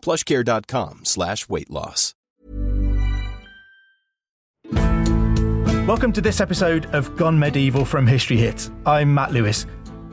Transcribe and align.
plushcare.com 0.00 1.04
slash 1.04 1.48
weight 1.48 1.70
loss. 1.70 2.14
Welcome 5.88 6.12
to 6.12 6.20
this 6.20 6.42
episode 6.42 6.84
of 6.94 7.16
Gone 7.16 7.38
Medieval 7.38 7.86
from 7.86 8.06
History 8.06 8.36
Hit. 8.36 8.68
I'm 8.84 9.14
Matt 9.14 9.32
Lewis. 9.32 9.64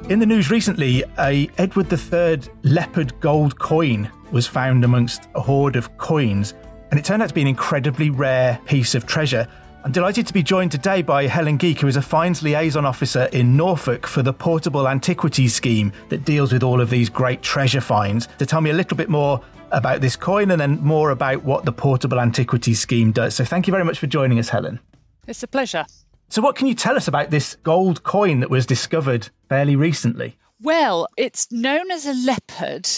In 0.07 0.19
the 0.19 0.25
news 0.25 0.49
recently, 0.49 1.03
a 1.19 1.49
Edward 1.57 1.91
III 1.91 2.39
leopard 2.63 3.19
gold 3.19 3.59
coin 3.59 4.09
was 4.31 4.47
found 4.47 4.85
amongst 4.85 5.27
a 5.35 5.41
hoard 5.41 5.75
of 5.75 5.97
coins, 5.97 6.53
and 6.91 6.99
it 6.99 7.03
turned 7.03 7.21
out 7.21 7.27
to 7.27 7.35
be 7.35 7.41
an 7.41 7.47
incredibly 7.47 8.09
rare 8.09 8.57
piece 8.65 8.95
of 8.95 9.05
treasure. 9.05 9.47
I'm 9.83 9.91
delighted 9.91 10.25
to 10.27 10.33
be 10.33 10.43
joined 10.43 10.71
today 10.71 11.01
by 11.01 11.27
Helen 11.27 11.57
Geake, 11.57 11.79
who 11.79 11.87
is 11.87 11.97
a 11.97 12.01
finds 12.01 12.41
liaison 12.41 12.85
officer 12.85 13.25
in 13.33 13.57
Norfolk 13.57 14.07
for 14.07 14.21
the 14.21 14.31
Portable 14.31 14.87
Antiquities 14.87 15.53
Scheme 15.53 15.91
that 16.07 16.23
deals 16.23 16.53
with 16.53 16.63
all 16.63 16.79
of 16.79 16.89
these 16.89 17.09
great 17.09 17.41
treasure 17.41 17.81
finds, 17.81 18.27
to 18.37 18.45
tell 18.45 18.61
me 18.61 18.69
a 18.69 18.73
little 18.73 18.95
bit 18.95 19.09
more 19.09 19.41
about 19.71 20.01
this 20.01 20.15
coin 20.15 20.51
and 20.51 20.59
then 20.59 20.79
more 20.81 21.11
about 21.11 21.43
what 21.43 21.65
the 21.65 21.71
Portable 21.71 22.19
Antiquities 22.19 22.79
Scheme 22.79 23.11
does. 23.11 23.35
So 23.35 23.45
thank 23.45 23.67
you 23.67 23.71
very 23.71 23.85
much 23.85 23.99
for 23.99 24.07
joining 24.07 24.39
us, 24.39 24.49
Helen. 24.49 24.79
It's 25.27 25.43
a 25.43 25.47
pleasure. 25.47 25.85
So, 26.29 26.41
what 26.41 26.55
can 26.55 26.67
you 26.67 26.73
tell 26.73 26.95
us 26.95 27.07
about 27.07 27.29
this 27.29 27.55
gold 27.63 28.03
coin 28.03 28.39
that 28.39 28.49
was 28.49 28.65
discovered 28.65 29.29
fairly 29.47 29.75
recently? 29.75 30.37
Well, 30.61 31.07
it's 31.17 31.51
known 31.51 31.91
as 31.91 32.05
a 32.05 32.13
leopard, 32.13 32.89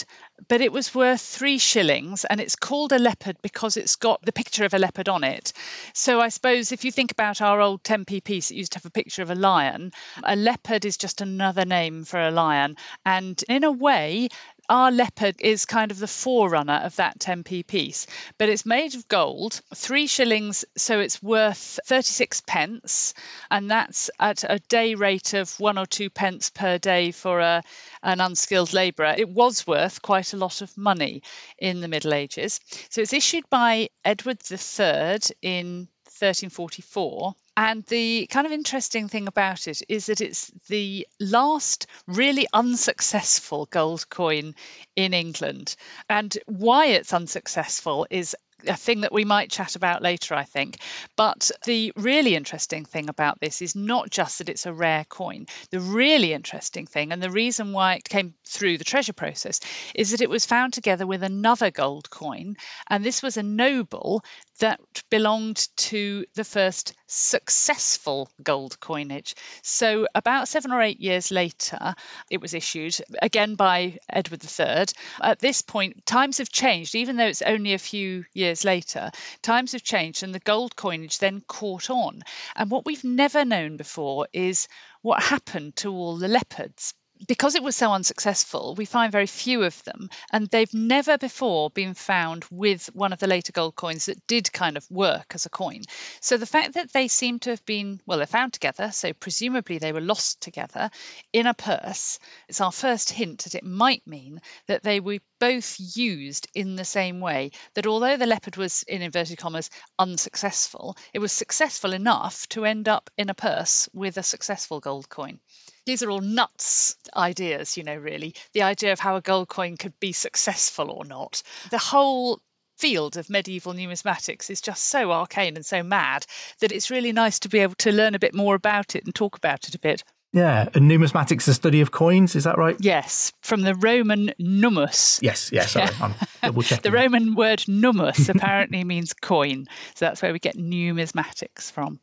but 0.48 0.60
it 0.60 0.72
was 0.72 0.94
worth 0.94 1.20
three 1.20 1.58
shillings, 1.58 2.24
and 2.24 2.40
it's 2.40 2.56
called 2.56 2.92
a 2.92 2.98
leopard 2.98 3.36
because 3.42 3.76
it's 3.76 3.96
got 3.96 4.22
the 4.22 4.32
picture 4.32 4.64
of 4.64 4.72
a 4.72 4.78
leopard 4.78 5.08
on 5.08 5.24
it. 5.24 5.52
So, 5.92 6.20
I 6.20 6.28
suppose 6.28 6.72
if 6.72 6.84
you 6.84 6.92
think 6.92 7.12
about 7.12 7.42
our 7.42 7.60
old 7.60 7.82
10p 7.82 8.24
piece, 8.24 8.50
it 8.50 8.56
used 8.56 8.72
to 8.72 8.78
have 8.78 8.86
a 8.86 8.90
picture 8.90 9.22
of 9.22 9.30
a 9.30 9.34
lion. 9.34 9.92
A 10.22 10.36
leopard 10.36 10.84
is 10.84 10.96
just 10.96 11.20
another 11.20 11.64
name 11.64 12.04
for 12.04 12.20
a 12.20 12.30
lion. 12.30 12.76
And 13.04 13.42
in 13.48 13.64
a 13.64 13.72
way, 13.72 14.28
our 14.68 14.90
leopard 14.90 15.36
is 15.40 15.64
kind 15.66 15.90
of 15.90 15.98
the 15.98 16.06
forerunner 16.06 16.80
of 16.84 16.96
that 16.96 17.18
10p 17.18 17.66
piece, 17.66 18.06
but 18.36 18.48
it's 18.48 18.66
made 18.66 18.94
of 18.94 19.08
gold, 19.08 19.60
three 19.74 20.06
shillings, 20.06 20.64
so 20.76 21.00
it's 21.00 21.22
worth 21.22 21.80
36 21.86 22.42
pence, 22.46 23.14
and 23.50 23.70
that's 23.70 24.10
at 24.18 24.44
a 24.44 24.58
day 24.68 24.94
rate 24.94 25.34
of 25.34 25.58
one 25.58 25.78
or 25.78 25.86
two 25.86 26.10
pence 26.10 26.50
per 26.50 26.78
day 26.78 27.10
for 27.10 27.40
a, 27.40 27.62
an 28.02 28.20
unskilled 28.20 28.72
labourer. 28.72 29.14
It 29.16 29.28
was 29.28 29.66
worth 29.66 30.02
quite 30.02 30.32
a 30.32 30.38
lot 30.38 30.62
of 30.62 30.76
money 30.76 31.22
in 31.58 31.80
the 31.80 31.88
Middle 31.88 32.14
Ages. 32.14 32.60
So 32.90 33.00
it's 33.00 33.12
issued 33.12 33.48
by 33.50 33.88
Edward 34.04 34.38
III 34.50 35.18
in 35.42 35.88
1344. 36.18 37.34
And 37.56 37.84
the 37.86 38.28
kind 38.28 38.46
of 38.46 38.52
interesting 38.52 39.08
thing 39.08 39.26
about 39.26 39.66
it 39.66 39.82
is 39.88 40.06
that 40.06 40.20
it's 40.20 40.52
the 40.68 41.08
last 41.18 41.86
really 42.06 42.46
unsuccessful 42.52 43.66
gold 43.66 44.08
coin 44.08 44.54
in 44.94 45.12
England. 45.12 45.74
And 46.08 46.36
why 46.46 46.86
it's 46.86 47.12
unsuccessful 47.12 48.06
is 48.10 48.36
a 48.66 48.76
thing 48.76 49.02
that 49.02 49.12
we 49.12 49.24
might 49.24 49.50
chat 49.50 49.76
about 49.76 50.02
later, 50.02 50.34
I 50.34 50.44
think. 50.44 50.78
But 51.16 51.50
the 51.64 51.92
really 51.96 52.34
interesting 52.34 52.84
thing 52.84 53.08
about 53.08 53.40
this 53.40 53.62
is 53.62 53.76
not 53.76 54.10
just 54.10 54.38
that 54.38 54.48
it's 54.48 54.66
a 54.66 54.72
rare 54.72 55.04
coin. 55.04 55.46
The 55.70 55.80
really 55.80 56.32
interesting 56.32 56.86
thing, 56.86 57.12
and 57.12 57.22
the 57.22 57.30
reason 57.30 57.72
why 57.72 57.94
it 57.94 58.08
came 58.08 58.34
through 58.44 58.78
the 58.78 58.84
treasure 58.84 59.12
process, 59.12 59.60
is 59.94 60.10
that 60.10 60.20
it 60.20 60.30
was 60.30 60.46
found 60.46 60.72
together 60.72 61.06
with 61.06 61.22
another 61.22 61.70
gold 61.70 62.10
coin. 62.10 62.56
And 62.88 63.04
this 63.04 63.22
was 63.22 63.36
a 63.36 63.42
noble 63.42 64.24
that 64.58 64.80
belonged 65.10 65.68
to 65.76 66.24
the 66.34 66.44
first 66.44 66.94
successful 67.06 68.30
gold 68.42 68.78
coinage. 68.80 69.34
So, 69.62 70.06
about 70.14 70.48
seven 70.48 70.72
or 70.72 70.82
eight 70.82 71.00
years 71.00 71.30
later, 71.30 71.94
it 72.30 72.40
was 72.40 72.54
issued 72.54 72.96
again 73.22 73.54
by 73.54 73.98
Edward 74.08 74.44
III. 74.44 74.86
At 75.22 75.38
this 75.38 75.62
point, 75.62 76.04
times 76.06 76.38
have 76.38 76.50
changed, 76.50 76.94
even 76.94 77.16
though 77.16 77.26
it's 77.26 77.42
only 77.42 77.74
a 77.74 77.78
few 77.78 78.24
years 78.32 78.64
later. 78.64 79.10
Times 79.42 79.72
have 79.72 79.82
changed, 79.82 80.22
and 80.22 80.34
the 80.34 80.40
gold 80.40 80.76
coinage 80.76 81.18
then 81.18 81.42
caught 81.46 81.90
on. 81.90 82.22
And 82.56 82.70
what 82.70 82.84
we've 82.84 83.04
never 83.04 83.44
known 83.44 83.76
before 83.76 84.28
is 84.32 84.68
what 85.02 85.22
happened 85.22 85.76
to 85.76 85.92
all 85.92 86.16
the 86.16 86.28
leopards 86.28 86.94
because 87.26 87.54
it 87.54 87.62
was 87.62 87.76
so 87.76 87.92
unsuccessful, 87.92 88.74
we 88.76 88.84
find 88.84 89.12
very 89.12 89.26
few 89.26 89.64
of 89.64 89.82
them, 89.84 90.10
and 90.32 90.48
they've 90.48 90.72
never 90.72 91.18
before 91.18 91.70
been 91.70 91.94
found 91.94 92.44
with 92.50 92.86
one 92.94 93.12
of 93.12 93.18
the 93.18 93.26
later 93.26 93.52
gold 93.52 93.74
coins 93.74 94.06
that 94.06 94.26
did 94.26 94.52
kind 94.52 94.76
of 94.76 94.90
work 94.90 95.32
as 95.34 95.46
a 95.46 95.50
coin. 95.50 95.82
So 96.20 96.36
the 96.36 96.46
fact 96.46 96.74
that 96.74 96.92
they 96.92 97.08
seem 97.08 97.38
to 97.40 97.50
have 97.50 97.64
been, 97.64 98.00
well, 98.06 98.18
they're 98.18 98.26
found 98.26 98.52
together, 98.52 98.90
so 98.92 99.12
presumably 99.12 99.78
they 99.78 99.92
were 99.92 100.00
lost 100.00 100.40
together 100.40 100.90
in 101.32 101.46
a 101.46 101.54
purse, 101.54 102.18
it's 102.48 102.60
our 102.60 102.72
first 102.72 103.10
hint 103.10 103.44
that 103.44 103.54
it 103.54 103.64
might 103.64 104.06
mean 104.06 104.40
that 104.66 104.82
they 104.82 105.00
were 105.00 105.18
both 105.40 105.76
used 105.78 106.48
in 106.54 106.76
the 106.76 106.84
same 106.84 107.20
way. 107.20 107.50
That 107.74 107.86
although 107.86 108.16
the 108.16 108.26
leopard 108.26 108.56
was, 108.56 108.82
in 108.84 109.02
inverted 109.02 109.38
commas, 109.38 109.70
unsuccessful, 109.98 110.96
it 111.12 111.18
was 111.18 111.32
successful 111.32 111.92
enough 111.92 112.48
to 112.50 112.64
end 112.64 112.88
up 112.88 113.10
in 113.16 113.30
a 113.30 113.34
purse 113.34 113.88
with 113.92 114.16
a 114.16 114.22
successful 114.22 114.80
gold 114.80 115.08
coin 115.08 115.38
these 115.88 116.02
are 116.02 116.10
all 116.10 116.20
nuts 116.20 116.96
ideas, 117.16 117.78
you 117.78 117.82
know, 117.82 117.96
really. 117.96 118.34
The 118.52 118.62
idea 118.62 118.92
of 118.92 119.00
how 119.00 119.16
a 119.16 119.22
gold 119.22 119.48
coin 119.48 119.78
could 119.78 119.98
be 119.98 120.12
successful 120.12 120.90
or 120.90 121.06
not. 121.06 121.42
The 121.70 121.78
whole 121.78 122.42
field 122.76 123.16
of 123.16 123.30
medieval 123.30 123.72
numismatics 123.72 124.50
is 124.50 124.60
just 124.60 124.84
so 124.84 125.10
arcane 125.10 125.56
and 125.56 125.64
so 125.64 125.82
mad 125.82 126.26
that 126.60 126.72
it's 126.72 126.90
really 126.90 127.12
nice 127.12 127.38
to 127.40 127.48
be 127.48 127.60
able 127.60 127.74
to 127.76 127.90
learn 127.90 128.14
a 128.14 128.18
bit 128.18 128.34
more 128.34 128.54
about 128.54 128.96
it 128.96 129.06
and 129.06 129.14
talk 129.14 129.38
about 129.38 129.66
it 129.66 129.74
a 129.74 129.78
bit. 129.78 130.04
Yeah, 130.34 130.68
and 130.74 130.90
numismatics, 130.90 131.46
the 131.46 131.54
study 131.54 131.80
of 131.80 131.90
coins, 131.90 132.36
is 132.36 132.44
that 132.44 132.58
right? 132.58 132.76
Yes, 132.78 133.32
from 133.40 133.62
the 133.62 133.74
Roman 133.74 134.34
nummus. 134.38 135.22
Yes, 135.22 135.50
yes, 135.50 135.72
sorry, 135.72 135.88
I'm 136.02 136.14
double 136.42 136.60
checking. 136.60 136.82
the 136.82 136.94
Roman 136.94 137.34
word 137.34 137.60
nummus 137.60 138.28
apparently 138.28 138.84
means 138.92 139.14
coin, 139.14 139.68
so 139.94 140.04
that's 140.04 140.20
where 140.20 140.34
we 140.34 140.38
get 140.38 140.58
numismatics 140.58 141.72
from. 141.72 141.98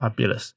Fabulous. 0.00 0.54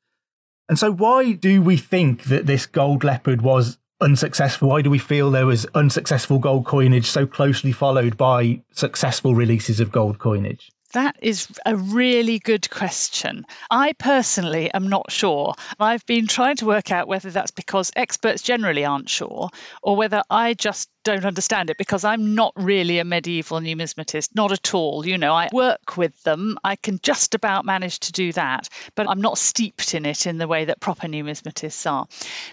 And 0.67 0.79
so, 0.79 0.91
why 0.91 1.33
do 1.33 1.61
we 1.61 1.77
think 1.77 2.23
that 2.23 2.45
this 2.45 2.65
gold 2.65 3.03
leopard 3.03 3.41
was 3.41 3.77
unsuccessful? 4.01 4.69
Why 4.69 4.81
do 4.81 4.89
we 4.89 4.97
feel 4.97 5.31
there 5.31 5.45
was 5.45 5.65
unsuccessful 5.75 6.39
gold 6.39 6.65
coinage 6.65 7.07
so 7.07 7.25
closely 7.25 7.71
followed 7.71 8.17
by 8.17 8.61
successful 8.71 9.35
releases 9.35 9.79
of 9.79 9.91
gold 9.91 10.17
coinage? 10.17 10.71
That 10.93 11.17
is 11.21 11.47
a 11.65 11.75
really 11.75 12.39
good 12.39 12.69
question. 12.69 13.45
I 13.69 13.93
personally 13.93 14.71
am 14.73 14.87
not 14.87 15.11
sure. 15.11 15.53
I've 15.77 16.05
been 16.05 16.25
trying 16.25 16.55
to 16.57 16.65
work 16.65 16.89
out 16.89 17.07
whether 17.07 17.29
that's 17.29 17.51
because 17.51 17.91
experts 17.95 18.41
generally 18.41 18.85
aren't 18.85 19.09
sure 19.09 19.49
or 19.83 19.97
whether 19.97 20.23
I 20.29 20.53
just 20.53 20.89
don't 21.05 21.23
understand 21.23 21.69
it 21.69 21.77
because 21.77 22.03
I'm 22.03 22.35
not 22.35 22.51
really 22.55 22.99
a 22.99 23.05
medieval 23.05 23.59
numismatist, 23.59 24.35
not 24.35 24.51
at 24.51 24.73
all. 24.73 25.05
You 25.05 25.17
know, 25.17 25.33
I 25.33 25.47
work 25.53 25.95
with 25.95 26.21
them. 26.23 26.57
I 26.63 26.75
can 26.75 26.99
just 27.01 27.35
about 27.35 27.63
manage 27.63 27.99
to 28.01 28.11
do 28.11 28.33
that, 28.33 28.67
but 28.95 29.07
I'm 29.07 29.21
not 29.21 29.37
steeped 29.37 29.93
in 29.93 30.05
it 30.05 30.27
in 30.27 30.37
the 30.37 30.47
way 30.47 30.65
that 30.65 30.81
proper 30.81 31.07
numismatists 31.07 31.89
are. 31.89 32.07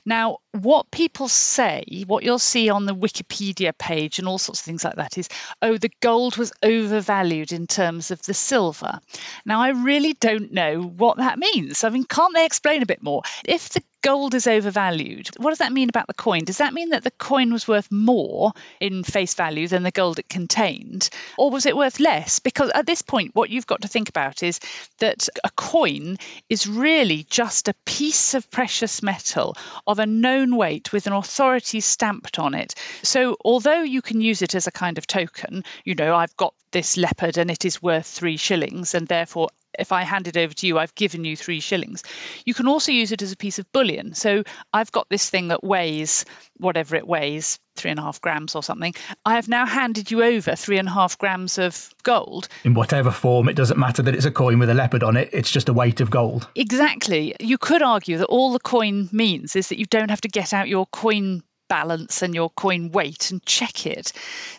Now, 0.05 0.39
what 0.53 0.91
people 0.91 1.29
say, 1.29 2.05
what 2.07 2.23
you'll 2.25 2.39
see 2.39 2.69
on 2.69 2.85
the 2.85 2.95
Wikipedia 2.95 3.77
page 3.77 4.19
and 4.19 4.29
all 4.29 4.39
sorts 4.39 4.61
of 4.61 4.65
things 4.67 4.85
like 4.85 4.97
that 4.97 5.17
is, 5.17 5.29
oh, 5.63 5.79
the 5.79 5.91
gold 6.01 6.37
was 6.37 6.53
overvalued 6.63 7.53
in 7.53 7.67
terms 7.67 8.11
of 8.11 8.21
the 8.23 8.35
silver. 8.35 9.01
Now, 9.47 9.63
I 9.63 9.71
really 9.71 10.13
don't 10.13 10.53
know 10.53 10.83
what 10.83 11.17
that 11.17 11.39
means. 11.39 11.85
I 11.85 11.89
mean, 11.89 12.05
can't 12.05 12.35
they 12.35 12.45
explain 12.45 12.83
a 12.83 12.87
bit 12.87 13.03
more? 13.03 13.23
If 13.47 13.71
the 13.71 13.83
gold 14.03 14.35
is 14.35 14.47
overvalued. 14.47 15.31
What 15.39 15.51
does 15.51 15.59
that 15.59 15.73
mean 15.73 15.89
about 15.89 16.07
the 16.07 16.15
coin? 16.15 16.45
Does 16.45 16.59
that 16.59 16.75
mean 16.75 16.91
that 16.91 17.05
the 17.05 17.11
coin 17.13 17.53
was 17.53 17.67
worth 17.67 17.91
more 17.91 18.53
in 18.81 19.05
face 19.05 19.35
value 19.35 19.69
than 19.69 19.83
the 19.83 19.91
gold 19.91 20.19
it 20.19 20.29
contained? 20.29 21.09
Or 21.39 21.51
was 21.51 21.67
it 21.67 21.77
worth 21.77 22.01
less? 22.01 22.41
Because 22.41 22.71
at 22.75 22.87
this 22.87 23.03
point, 23.03 23.35
what 23.35 23.51
you've 23.51 23.67
got 23.67 23.83
to 23.83 23.89
think 23.89 24.09
about 24.09 24.43
is 24.43 24.61
that 24.99 25.29
a 25.45 25.51
coin 25.51 26.19
is 26.49 26.67
really 26.67 27.25
just 27.31 27.69
a 27.69 27.75
piece 27.87 28.35
of 28.35 28.51
precious 28.51 29.03
metal 29.03 29.57
of 29.87 29.99
a 29.99 30.07
known 30.07 30.57
weight 30.57 30.93
with 30.93 31.07
an 31.07 31.13
authority 31.13 31.81
stamped 31.81 32.39
on 32.39 32.55
it. 32.55 32.75
So, 33.03 33.37
although 33.45 33.83
you 33.83 34.03
can 34.03 34.21
use 34.21 34.43
it 34.43 34.55
as 34.55 34.67
a 34.67 34.73
kind 34.73 34.99
of 34.99 35.07
token, 35.07 35.65
you 35.85 35.95
know, 35.95 36.15
I've 36.15 36.37
got 36.37 36.55
this 36.73 36.97
leopard 36.97 37.39
and 37.39 37.51
it 37.51 37.65
is 37.65 37.83
worth 37.83 38.07
three 38.07 38.37
shillings, 38.37 38.95
and 38.95 39.07
therefore 39.07 39.49
if 39.79 39.93
I 39.93 40.03
hand 40.03 40.29
it 40.29 40.37
over 40.37 40.53
to 40.53 40.67
you, 40.67 40.79
I've 40.79 40.95
given 40.95 41.25
you 41.25 41.37
three 41.37 41.61
shillings. 41.61 42.03
You 42.45 42.55
can 42.55 42.69
also 42.69 42.93
use 42.93 43.13
it 43.13 43.23
as 43.23 43.33
a 43.33 43.37
piece 43.37 43.59
of 43.59 43.71
bullion. 43.73 44.15
So 44.15 44.45
I've 44.73 44.93
got 44.93 45.09
this 45.09 45.29
thing 45.31 45.49
that 45.49 45.65
weighs 45.65 46.25
whatever 46.59 46.97
it 46.97 47.07
weighs, 47.07 47.59
three 47.75 47.91
and 47.91 47.99
a 47.99 48.03
half 48.03 48.21
grams 48.21 48.55
or 48.55 48.63
something. 48.63 48.95
I 49.25 49.35
have 49.35 49.49
now 49.49 49.67
handed 49.67 50.11
you 50.11 50.23
over 50.23 50.55
three 50.55 50.79
and 50.79 50.89
a 50.89 50.93
half 50.93 51.19
grams 51.19 51.59
of 51.59 51.93
gold. 52.03 52.49
In 52.65 52.75
whatever 52.75 53.11
form, 53.11 53.49
it 53.49 53.57
doesn't 53.57 53.79
matter 53.79 54.03
that 54.03 54.15
it's 54.15 54.27
a 54.27 54.31
coin 54.31 54.59
with 54.59 54.71
a 54.71 54.75
leopard 54.75 55.03
on 55.03 55.17
it, 55.17 55.31
it's 55.33 55.51
just 55.51 55.69
a 55.69 55.73
weight 55.73 56.01
of 56.01 56.11
gold. 56.11 56.49
Exactly. 56.55 57.35
You 57.41 57.59
could 57.59 57.83
argue 57.83 58.19
that 58.19 58.27
all 58.27 58.53
the 58.53 58.61
coin 58.61 59.09
means 59.11 59.57
is 59.57 59.69
that 59.69 59.79
you 59.79 59.87
don't 59.87 60.11
have 60.11 60.21
to 60.21 60.29
get 60.29 60.53
out 60.53 60.69
your 60.69 60.87
coin 60.87 61.43
balance 61.73 62.21
and 62.21 62.35
your 62.35 62.51
coin 62.51 62.91
weight 62.91 63.31
and 63.31 63.43
check 63.47 63.87
it. 63.87 64.13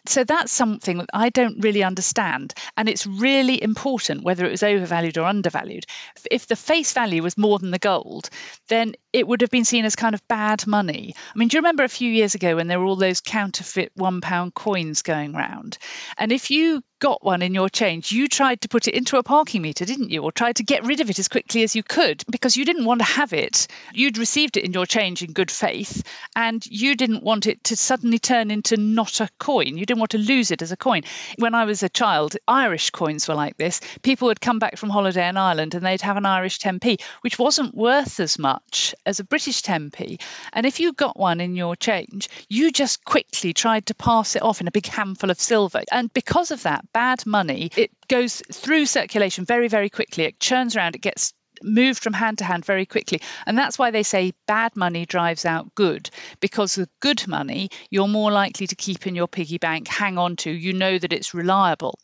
So 0.08 0.24
that's 0.24 0.52
something 0.52 0.98
that 0.98 1.12
I 1.14 1.30
don't 1.30 1.64
really 1.64 1.84
understand. 1.84 2.56
And 2.76 2.90
it's 2.90 3.06
really 3.06 3.62
important 3.62 4.24
whether 4.24 4.48
it 4.48 4.50
was 4.50 4.64
overvalued 4.64 5.20
or 5.20 5.26
undervalued. 5.26 5.86
If 6.32 6.48
the 6.48 6.56
face 6.56 6.92
value 6.94 7.22
was 7.22 7.38
more 7.38 7.60
than 7.60 7.70
the 7.70 7.78
gold, 7.78 8.32
then 8.68 8.96
it 9.14 9.28
would 9.28 9.42
have 9.42 9.52
been 9.52 9.64
seen 9.64 9.86
as 9.86 9.96
kind 9.96 10.16
of 10.16 10.28
bad 10.28 10.66
money. 10.66 11.16
I 11.34 11.38
mean, 11.38 11.48
do 11.48 11.56
you 11.56 11.60
remember 11.60 11.84
a 11.84 11.90
few 11.90 12.12
years 12.12 12.34
ago 12.34 12.56
when 12.56 12.68
there 12.68 12.80
were 12.80 12.86
all 12.86 12.96
those 12.96 13.22
counterfeit 13.22 13.92
one 13.96 14.22
pound 14.22 14.56
coins 14.56 15.04
going 15.04 15.36
around? 15.36 15.78
And 16.18 16.32
if 16.32 16.50
you 16.50 16.84
got 17.04 17.24
one 17.24 17.42
in 17.42 17.54
your 17.54 17.70
change, 17.70 18.14
you 18.14 18.30
tried 18.30 18.62
to 18.62 18.70
put 18.70 18.88
it 18.88 18.96
into 18.96 19.18
a 19.18 19.24
parking 19.24 19.62
meter, 19.62 19.84
didn't 19.84 20.10
you? 20.10 20.24
Or 20.24 20.32
tried 20.32 20.56
to 20.56 20.64
get 20.64 20.86
rid 20.86 21.02
of 21.02 21.10
it 21.10 21.20
as 21.20 21.28
quickly 21.28 21.62
as 21.64 21.76
you 21.76 21.84
could 21.84 22.24
because 22.32 22.56
you 22.56 22.64
didn't 22.64 22.86
want 22.86 23.02
to 23.02 23.06
have 23.06 23.34
it. 23.34 23.68
You'd 23.94 24.18
received 24.18 24.56
it 24.58 24.64
in 24.64 24.72
your 24.72 24.86
change 24.86 25.22
in 25.22 25.34
good 25.34 25.52
faith 25.52 26.08
and 26.34 26.66
you 26.66 26.96
didn't 26.96 27.22
want 27.22 27.46
it 27.46 27.62
to 27.66 27.76
suddenly 27.76 28.20
turn 28.20 28.52
into 28.52 28.78
not 28.78 29.20
a 29.20 29.30
coin. 29.38 29.78
You 29.78 29.86
didn't 29.86 30.00
want 30.00 30.12
to 30.12 30.18
lose 30.18 30.50
it 30.52 30.62
as 30.62 30.72
a 30.72 30.78
coin. 30.78 31.04
When 31.38 31.54
I 31.54 31.66
was 31.66 31.84
a 31.84 31.90
child, 31.90 32.38
Irish 32.48 32.92
coins 32.92 33.28
were 33.28 33.36
like 33.36 33.58
this. 33.58 33.82
People 34.02 34.30
would 34.30 34.42
come 34.42 34.60
back 34.60 34.78
from 34.78 34.90
holiday 34.90 35.28
in 35.28 35.36
Ireland 35.36 35.76
and 35.76 35.86
they'd 35.86 36.02
have 36.02 36.18
an 36.18 36.26
Irish 36.26 36.60
10p, 36.60 37.02
which 37.20 37.38
wasn't 37.38 37.76
worth 37.76 38.22
as 38.22 38.40
much 38.40 38.96
as 39.06 39.20
a 39.20 39.24
British 39.24 39.62
10p. 39.62 40.22
And 40.52 40.66
if 40.66 40.80
you 40.80 40.94
got 40.94 41.18
one 41.18 41.42
in 41.42 41.56
your 41.56 41.76
change, 41.76 42.30
you 42.50 42.72
just 42.72 43.04
quickly 43.04 43.54
tried 43.54 43.88
to 43.88 43.96
pass 43.96 44.36
it 44.36 44.42
off 44.42 44.62
in 44.62 44.68
a 44.68 44.72
big 44.72 44.88
handful 44.88 45.30
of 45.30 45.40
silver. 45.40 45.82
And 45.92 46.12
because 46.14 46.52
of 46.52 46.64
that, 46.64 46.92
bad 46.94 47.26
money, 47.26 47.72
it 47.76 47.92
goes 48.08 48.42
through 48.52 48.86
circulation 48.86 49.46
very, 49.46 49.68
very 49.68 49.90
quickly. 49.90 50.26
It 50.26 50.40
churns 50.40 50.76
around, 50.76 50.96
it 50.96 51.02
gets 51.02 51.34
moved 51.64 52.04
from 52.04 52.14
hand 52.14 52.40
to 52.40 52.44
hand 52.44 52.66
very 52.66 52.86
quickly. 52.86 53.22
And 53.46 53.58
that's 53.58 53.80
why 53.80 53.92
they 53.92 54.04
say 54.04 54.34
bad 54.48 54.76
money 54.76 55.06
drives 55.06 55.46
out 55.46 55.74
good, 55.76 56.10
because 56.40 56.76
the 56.76 56.90
good 57.00 57.28
money 57.28 57.70
you're 57.90 58.08
more 58.08 58.32
likely 58.32 58.68
to 58.68 58.76
keep 58.76 59.08
in 59.08 59.16
your 59.16 59.28
piggy 59.28 59.58
bank, 59.58 59.88
hang 59.88 60.18
on 60.18 60.36
to, 60.38 60.52
you 60.52 60.74
know 60.74 60.98
that 60.98 61.14
it's 61.14 61.34
reliable. 61.34 61.98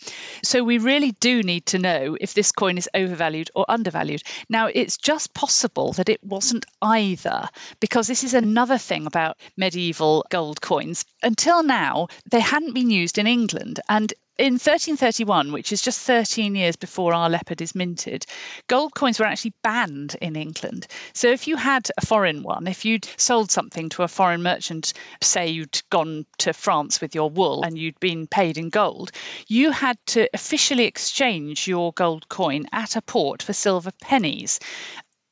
So 0.43 0.63
we 0.63 0.77
really 0.77 1.11
do 1.11 1.43
need 1.43 1.65
to 1.67 1.79
know 1.79 2.17
if 2.19 2.33
this 2.33 2.51
coin 2.51 2.77
is 2.77 2.89
overvalued 2.93 3.51
or 3.53 3.65
undervalued. 3.67 4.23
Now, 4.49 4.67
it's 4.67 4.97
just 4.97 5.33
possible 5.33 5.93
that 5.93 6.09
it 6.09 6.23
wasn't 6.23 6.65
either, 6.81 7.47
because 7.79 8.07
this 8.07 8.23
is 8.23 8.33
another 8.33 8.77
thing 8.77 9.05
about 9.05 9.37
medieval 9.57 10.25
gold 10.29 10.61
coins. 10.61 11.05
Until 11.21 11.63
now, 11.63 12.07
they 12.29 12.39
hadn't 12.39 12.73
been 12.73 12.89
used 12.89 13.17
in 13.17 13.27
England. 13.27 13.79
And 13.89 14.13
in 14.39 14.53
1331, 14.53 15.51
which 15.51 15.73
is 15.73 15.81
just 15.81 15.99
13 15.99 16.55
years 16.55 16.77
before 16.77 17.13
our 17.13 17.29
leopard 17.29 17.61
is 17.61 17.75
minted, 17.75 18.25
gold 18.67 18.95
coins 18.95 19.19
were 19.19 19.25
actually 19.25 19.53
banned 19.63 20.15
in 20.21 20.37
England. 20.37 20.87
So 21.11 21.27
if 21.27 21.47
you 21.47 21.57
had 21.57 21.89
a 21.97 22.05
foreign 22.05 22.41
one, 22.41 22.65
if 22.65 22.85
you'd 22.85 23.05
sold 23.17 23.51
something 23.51 23.89
to 23.89 24.03
a 24.03 24.07
foreign 24.07 24.41
merchant, 24.41 24.93
say 25.21 25.49
you'd 25.49 25.81
gone 25.89 26.25
to 26.37 26.53
France 26.53 27.01
with 27.01 27.15
your 27.15 27.29
wool 27.29 27.63
and 27.63 27.77
you'd 27.77 27.99
been 27.99 28.27
paid 28.27 28.57
in 28.57 28.69
gold, 28.69 29.11
you 29.47 29.71
had 29.71 29.97
to 30.07 30.29
officially 30.33 30.85
exchange 30.85 31.67
your 31.67 31.91
gold 31.91 32.29
coin 32.29 32.65
at 32.71 32.95
a 32.95 33.01
port 33.01 33.43
for 33.43 33.51
silver 33.51 33.91
pennies 34.01 34.61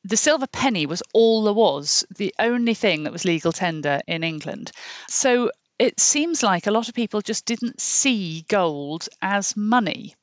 the 0.04 0.16
silver 0.16 0.46
penny 0.46 0.86
was 0.86 1.02
all 1.12 1.44
there 1.44 1.52
was, 1.52 2.04
the 2.16 2.34
only 2.38 2.72
thing 2.72 3.02
that 3.02 3.12
was 3.12 3.24
legal 3.24 3.52
tender 3.52 4.00
in 4.06 4.24
England. 4.24 4.70
So 5.08 5.50
it 5.78 6.00
seems 6.00 6.42
like 6.42 6.66
a 6.66 6.70
lot 6.70 6.88
of 6.88 6.94
people 6.94 7.20
just 7.20 7.44
didn't 7.44 7.80
see 7.80 8.44
gold 8.48 9.08
as 9.22 9.56
money. 9.56 10.14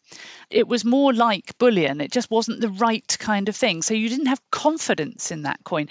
It 0.49 0.67
was 0.67 0.85
more 0.85 1.13
like 1.13 1.57
bullion. 1.57 2.01
It 2.01 2.11
just 2.11 2.29
wasn't 2.29 2.61
the 2.61 2.69
right 2.69 3.17
kind 3.19 3.49
of 3.49 3.55
thing. 3.55 3.81
So 3.81 3.93
you 3.93 4.09
didn't 4.09 4.27
have 4.27 4.41
confidence 4.51 5.31
in 5.31 5.43
that 5.43 5.63
coin. 5.63 5.87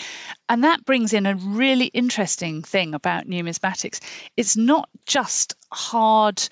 And 0.49 0.65
that 0.65 0.85
brings 0.85 1.13
in 1.13 1.27
a 1.27 1.35
really 1.35 1.87
interesting 1.87 2.63
thing 2.63 2.95
about 2.95 3.27
numismatics. 3.27 4.01
It's 4.37 4.57
not 4.57 4.89
just 5.07 5.55
hard 5.73 6.47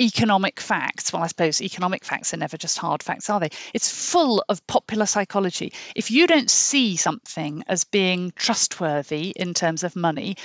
economic 0.00 0.60
facts. 0.60 1.12
Well, 1.12 1.22
I 1.22 1.26
suppose 1.26 1.60
economic 1.60 2.04
facts 2.04 2.32
are 2.32 2.38
never 2.38 2.56
just 2.56 2.78
hard 2.78 3.02
facts, 3.02 3.28
are 3.28 3.40
they? 3.40 3.50
It's 3.74 3.90
full 3.90 4.42
of 4.48 4.66
popular 4.66 5.04
psychology. 5.04 5.74
If 5.94 6.10
you 6.10 6.26
don't 6.26 6.50
see 6.50 6.96
something 6.96 7.64
as 7.68 7.84
being 7.84 8.32
trustworthy 8.34 9.28
in 9.30 9.52
terms 9.52 9.84
of 9.84 9.94
money, 9.96 10.36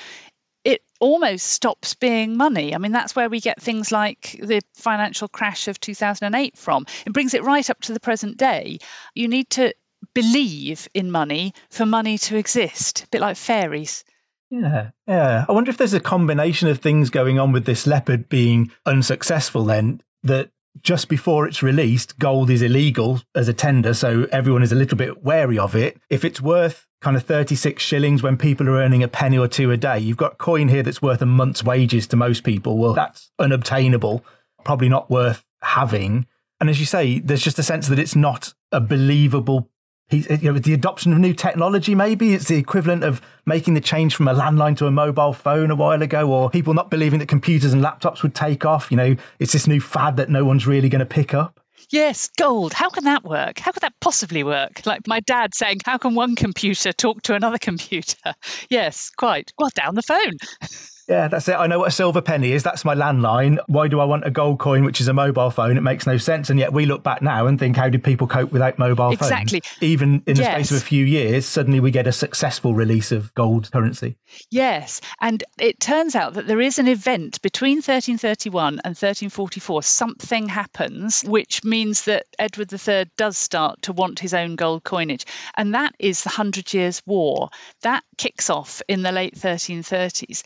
it 0.65 0.81
almost 0.99 1.45
stops 1.45 1.93
being 1.93 2.35
money. 2.35 2.73
I 2.73 2.79
mean, 2.79 2.91
that's 2.91 3.15
where 3.15 3.29
we 3.29 3.39
get 3.39 3.61
things 3.61 3.91
like 3.91 4.37
the 4.41 4.61
financial 4.73 5.27
crash 5.27 5.67
of 5.67 5.79
2008 5.79 6.57
from. 6.57 6.85
It 7.05 7.13
brings 7.13 7.33
it 7.35 7.43
right 7.43 7.69
up 7.69 7.79
to 7.81 7.93
the 7.93 7.99
present 7.99 8.37
day. 8.37 8.79
You 9.13 9.27
need 9.27 9.49
to 9.51 9.73
believe 10.13 10.87
in 10.93 11.11
money 11.11 11.53
for 11.69 11.85
money 11.85 12.17
to 12.17 12.35
exist, 12.35 13.03
a 13.03 13.07
bit 13.07 13.21
like 13.21 13.37
fairies. 13.37 14.03
Yeah, 14.49 14.89
yeah. 15.07 15.45
I 15.47 15.51
wonder 15.51 15.69
if 15.69 15.77
there's 15.77 15.93
a 15.93 15.99
combination 15.99 16.67
of 16.67 16.79
things 16.79 17.09
going 17.09 17.39
on 17.39 17.51
with 17.51 17.65
this 17.65 17.85
leopard 17.85 18.27
being 18.27 18.71
unsuccessful, 18.85 19.65
then, 19.65 20.01
that 20.23 20.49
just 20.81 21.09
before 21.09 21.47
it's 21.47 21.63
released, 21.63 22.17
gold 22.19 22.49
is 22.49 22.61
illegal 22.61 23.21
as 23.33 23.47
a 23.47 23.53
tender, 23.53 23.93
so 23.93 24.27
everyone 24.31 24.63
is 24.63 24.71
a 24.71 24.75
little 24.75 24.97
bit 24.97 25.23
wary 25.23 25.57
of 25.57 25.75
it. 25.75 25.99
If 26.09 26.25
it's 26.25 26.41
worth 26.41 26.84
kind 27.01 27.15
of 27.15 27.23
36 27.23 27.83
shillings 27.83 28.23
when 28.23 28.37
people 28.37 28.67
are 28.69 28.77
earning 28.77 29.03
a 29.03 29.07
penny 29.07 29.37
or 29.37 29.47
two 29.47 29.71
a 29.71 29.77
day, 29.77 29.99
you've 29.99 30.17
got 30.17 30.37
coin 30.37 30.67
here 30.67 30.83
that's 30.83 31.01
worth 31.01 31.21
a 31.21 31.25
month's 31.25 31.63
wages 31.63 32.07
to 32.07 32.15
most 32.15 32.43
people. 32.43 32.77
Well, 32.77 32.93
that's 32.93 33.31
unobtainable, 33.39 34.25
probably 34.63 34.89
not 34.89 35.09
worth 35.09 35.43
having. 35.61 36.25
And 36.59 36.69
as 36.69 36.79
you 36.79 36.85
say, 36.85 37.19
there's 37.19 37.43
just 37.43 37.59
a 37.59 37.63
sense 37.63 37.87
that 37.89 37.99
it's 37.99 38.15
not 38.15 38.53
a 38.71 38.79
believable 38.79 39.69
piece. 40.09 40.29
You 40.29 40.53
know, 40.53 40.59
the 40.59 40.73
adoption 40.73 41.11
of 41.11 41.19
new 41.19 41.33
technology, 41.33 41.95
maybe 41.95 42.33
it's 42.33 42.47
the 42.47 42.55
equivalent 42.55 43.03
of 43.03 43.21
making 43.45 43.73
the 43.73 43.81
change 43.81 44.15
from 44.15 44.27
a 44.27 44.33
landline 44.33 44.77
to 44.77 44.87
a 44.87 44.91
mobile 44.91 45.33
phone 45.33 45.71
a 45.71 45.75
while 45.75 46.01
ago, 46.01 46.29
or 46.29 46.49
people 46.49 46.73
not 46.73 46.89
believing 46.89 47.19
that 47.19 47.27
computers 47.27 47.73
and 47.73 47.83
laptops 47.83 48.23
would 48.23 48.33
take 48.33 48.65
off. 48.65 48.89
You 48.89 48.97
know, 48.97 49.15
it's 49.39 49.53
this 49.53 49.67
new 49.67 49.81
fad 49.81 50.17
that 50.17 50.29
no 50.29 50.45
one's 50.45 50.65
really 50.65 50.89
going 50.89 50.99
to 50.99 51.05
pick 51.05 51.33
up. 51.33 51.59
Yes, 51.91 52.29
gold. 52.37 52.73
How 52.73 52.89
can 52.89 53.05
that 53.05 53.23
work? 53.23 53.59
How 53.59 53.71
could 53.71 53.81
that 53.83 53.99
possibly 53.99 54.43
work? 54.43 54.85
Like 54.85 55.07
my 55.07 55.19
dad 55.21 55.53
saying, 55.55 55.79
How 55.85 55.97
can 55.97 56.15
one 56.15 56.35
computer 56.35 56.91
talk 56.93 57.21
to 57.23 57.35
another 57.35 57.57
computer? 57.57 58.15
Yes, 58.69 59.11
quite. 59.17 59.51
Well, 59.57 59.69
down 59.75 59.95
the 59.95 60.01
phone. 60.01 60.33
Yeah, 61.07 61.27
that's 61.27 61.47
it. 61.47 61.53
I 61.53 61.67
know 61.67 61.79
what 61.79 61.89
a 61.89 61.91
silver 61.91 62.21
penny 62.21 62.51
is. 62.51 62.63
That's 62.63 62.83
my 62.83 62.95
landline. 62.95 63.59
Why 63.67 63.87
do 63.87 63.99
I 63.99 64.05
want 64.05 64.25
a 64.25 64.31
gold 64.31 64.57
coin, 64.57 64.83
which 64.83 64.99
is 64.99 65.07
a 65.07 65.13
mobile 65.13 65.51
phone? 65.51 65.77
It 65.77 65.81
makes 65.81 66.07
no 66.07 66.17
sense. 66.17 66.49
And 66.49 66.59
yet 66.59 66.73
we 66.73 66.87
look 66.87 67.03
back 67.03 67.21
now 67.21 67.45
and 67.45 67.59
think, 67.59 67.75
how 67.75 67.89
did 67.89 68.03
people 68.03 68.25
cope 68.27 68.51
without 68.51 68.79
mobile 68.79 69.11
exactly. 69.11 69.37
phones? 69.37 69.53
Exactly. 69.53 69.87
Even 69.87 70.23
in 70.25 70.35
the 70.35 70.41
yes. 70.41 70.53
space 70.53 70.71
of 70.71 70.77
a 70.77 70.85
few 70.85 71.05
years, 71.05 71.45
suddenly 71.45 71.79
we 71.79 71.91
get 71.91 72.07
a 72.07 72.11
successful 72.11 72.73
release 72.73 73.11
of 73.11 73.33
gold 73.35 73.71
currency. 73.71 74.17
Yes. 74.49 75.01
And 75.21 75.43
it 75.59 75.79
turns 75.79 76.15
out 76.15 76.33
that 76.33 76.47
there 76.47 76.61
is 76.61 76.79
an 76.79 76.87
event 76.87 77.41
between 77.43 77.77
1331 77.77 78.79
and 78.83 78.95
1344. 78.95 79.83
Something 79.83 80.49
happens, 80.49 81.21
which 81.21 81.63
means 81.63 82.05
that 82.05 82.25
Edward 82.39 82.73
III 82.73 83.05
does 83.15 83.37
start 83.37 83.83
to 83.83 83.93
want 83.93 84.19
his 84.19 84.33
own 84.33 84.55
gold 84.55 84.83
coinage. 84.83 85.25
And 85.55 85.75
that 85.75 85.93
is 85.99 86.23
the 86.23 86.29
Hundred 86.29 86.73
Years' 86.73 87.01
War. 87.05 87.49
That 87.83 88.03
kicks 88.17 88.49
off 88.49 88.81
in 88.87 89.03
the 89.03 89.11
late 89.11 89.35
1330s. 89.35 90.43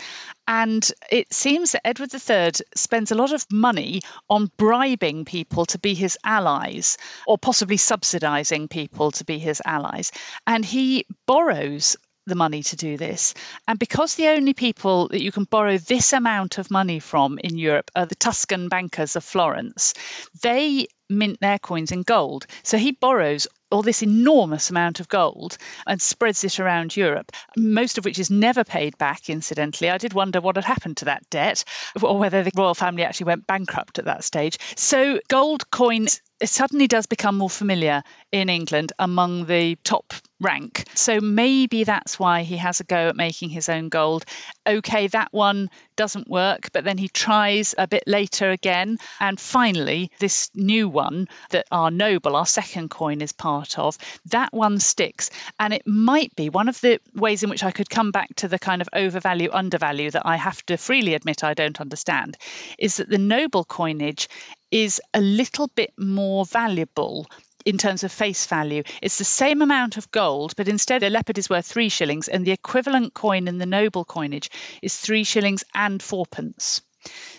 And 0.50 0.92
it 1.12 1.32
seems 1.32 1.74
that 1.74 1.86
Edward 1.86 2.12
III 2.12 2.66
spends 2.74 3.12
a 3.12 3.16
lot 3.16 3.32
of 3.34 3.46
money 3.52 4.02
on 4.28 4.52
bribing 4.58 5.24
people 5.24 5.68
to 5.68 5.78
be 5.78 5.94
his 5.94 6.18
allies 6.24 6.98
or 7.28 7.38
possibly 7.38 7.78
subsidizing 7.78 8.68
people 8.68 9.12
to 9.12 9.26
be 9.26 9.38
his 9.38 9.62
allies. 9.64 10.12
And 10.48 10.66
he 10.66 11.06
borrows 11.28 11.98
the 12.26 12.34
money 12.34 12.64
to 12.64 12.76
do 12.76 12.98
this. 12.98 13.36
And 13.68 13.78
because 13.78 14.16
the 14.16 14.30
only 14.30 14.56
people 14.56 15.10
that 15.10 15.22
you 15.22 15.32
can 15.32 15.44
borrow 15.44 15.78
this 15.78 16.14
amount 16.14 16.58
of 16.58 16.72
money 16.72 17.00
from 17.00 17.38
in 17.38 17.60
Europe 17.60 17.92
are 17.96 18.08
the 18.08 18.16
Tuscan 18.16 18.70
bankers 18.70 19.16
of 19.16 19.24
Florence, 19.24 19.94
they 20.42 20.88
mint 21.10 21.40
their 21.42 21.60
coins 21.60 21.92
in 21.92 22.02
gold. 22.02 22.48
So 22.64 22.78
he 22.78 22.92
borrows 22.92 23.48
all 23.72 23.82
this 23.82 24.04
enormous 24.04 24.70
amount 24.70 25.00
of 25.00 25.08
gold 25.08 25.58
and 25.86 26.02
spreads 26.02 26.44
it 26.44 26.60
around 26.60 26.96
Europe, 26.96 27.32
most 27.56 27.98
of 27.98 28.06
which 28.06 28.20
is 28.20 28.32
never 28.32 28.64
paid 28.64 28.98
back, 28.98 29.30
incidentally. 29.30 29.90
I 29.90 29.98
did 29.98 30.14
wonder 30.14 30.42
what 30.42 30.56
had 30.56 30.66
happened 30.66 30.98
to 30.98 31.06
that 31.06 31.30
debt 31.30 31.64
or 32.02 32.18
whether 32.18 32.44
the 32.44 32.52
royal 32.56 32.76
family 32.76 33.04
actually 33.04 33.26
went 33.26 33.48
bankrupt 33.48 34.00
at 34.00 34.06
that 34.06 34.24
stage. 34.24 34.58
So 34.76 35.20
gold 35.28 35.70
coins 35.70 36.22
it 36.40 36.50
suddenly 36.50 36.88
does 36.88 37.06
become 37.06 37.38
more 37.38 37.50
familiar 37.50 38.04
in 38.32 38.50
England 38.50 38.94
among 38.98 39.46
the 39.46 39.76
top 39.84 40.14
rank. 40.40 40.86
So 40.96 41.20
maybe 41.20 41.84
that's 41.84 42.18
why 42.18 42.44
he 42.44 42.58
has 42.58 42.80
a 42.80 42.86
go 42.86 43.10
at 43.10 43.16
making 43.16 43.50
his 43.50 43.68
own 43.68 43.90
gold. 43.90 44.26
Okay, 44.66 45.08
that 45.08 45.30
one 45.32 45.70
doesn't 45.98 46.30
work, 46.30 46.70
but 46.72 46.86
then 46.86 46.98
he 46.98 47.10
tries 47.10 47.76
a 47.78 47.88
bit 47.88 48.04
later 48.08 48.52
again. 48.52 48.98
And 49.20 49.40
finally, 49.40 50.12
this 50.20 50.50
new 50.56 50.88
one 50.88 51.28
that 51.50 51.68
our 51.72 51.92
noble, 51.92 52.36
our 52.36 52.46
second 52.46 52.90
coin, 52.90 53.22
is 53.22 53.34
part 53.34 53.78
of, 53.78 53.98
that 54.28 54.54
one 54.54 54.80
sticks. 54.80 55.30
And 55.60 55.74
it 55.74 55.86
might 55.86 56.34
be 56.36 56.50
one 56.50 56.70
of 56.70 56.80
the 56.80 57.00
ways 57.14 57.44
in 57.44 57.50
which 57.50 57.64
I 57.64 57.72
could 57.72 57.90
come 57.90 58.12
back 58.12 58.34
to 58.38 58.48
the 58.48 58.60
kind 58.60 58.82
of 58.82 58.90
overvalue, 58.94 59.50
undervalue 59.52 60.12
that 60.12 60.26
I 60.26 60.38
have 60.38 60.66
to 60.68 60.78
freely 60.78 61.16
admit 61.16 61.44
I 61.44 61.54
don't 61.54 61.82
understand 61.82 62.38
is 62.78 62.98
that 62.98 63.10
the 63.10 63.18
noble 63.18 63.66
coinage 63.66 64.30
is 64.72 65.02
a 65.14 65.22
little 65.22 65.68
bit 65.68 65.94
more 65.98 66.46
valuable 66.46 67.28
in 67.66 67.78
terms 67.78 68.04
of 68.04 68.12
face 68.12 68.46
value. 68.46 68.84
It's 69.02 69.18
the 69.18 69.24
same 69.24 69.62
amount 69.62 69.98
of 69.98 70.12
gold, 70.12 70.56
but 70.56 70.68
instead 70.68 71.04
a 71.04 71.10
leopard 71.10 71.38
is 71.38 71.50
worth 71.50 71.66
three 71.66 71.90
shillings, 71.90 72.28
and 72.28 72.46
the 72.46 72.52
equivalent 72.52 73.14
coin 73.14 73.48
in 73.48 73.58
the 73.58 73.66
noble 73.66 74.06
coinage 74.06 74.50
is 74.82 74.96
three 74.96 75.24
shillings 75.24 75.64
and 75.74 76.02
fourpence. 76.02 76.82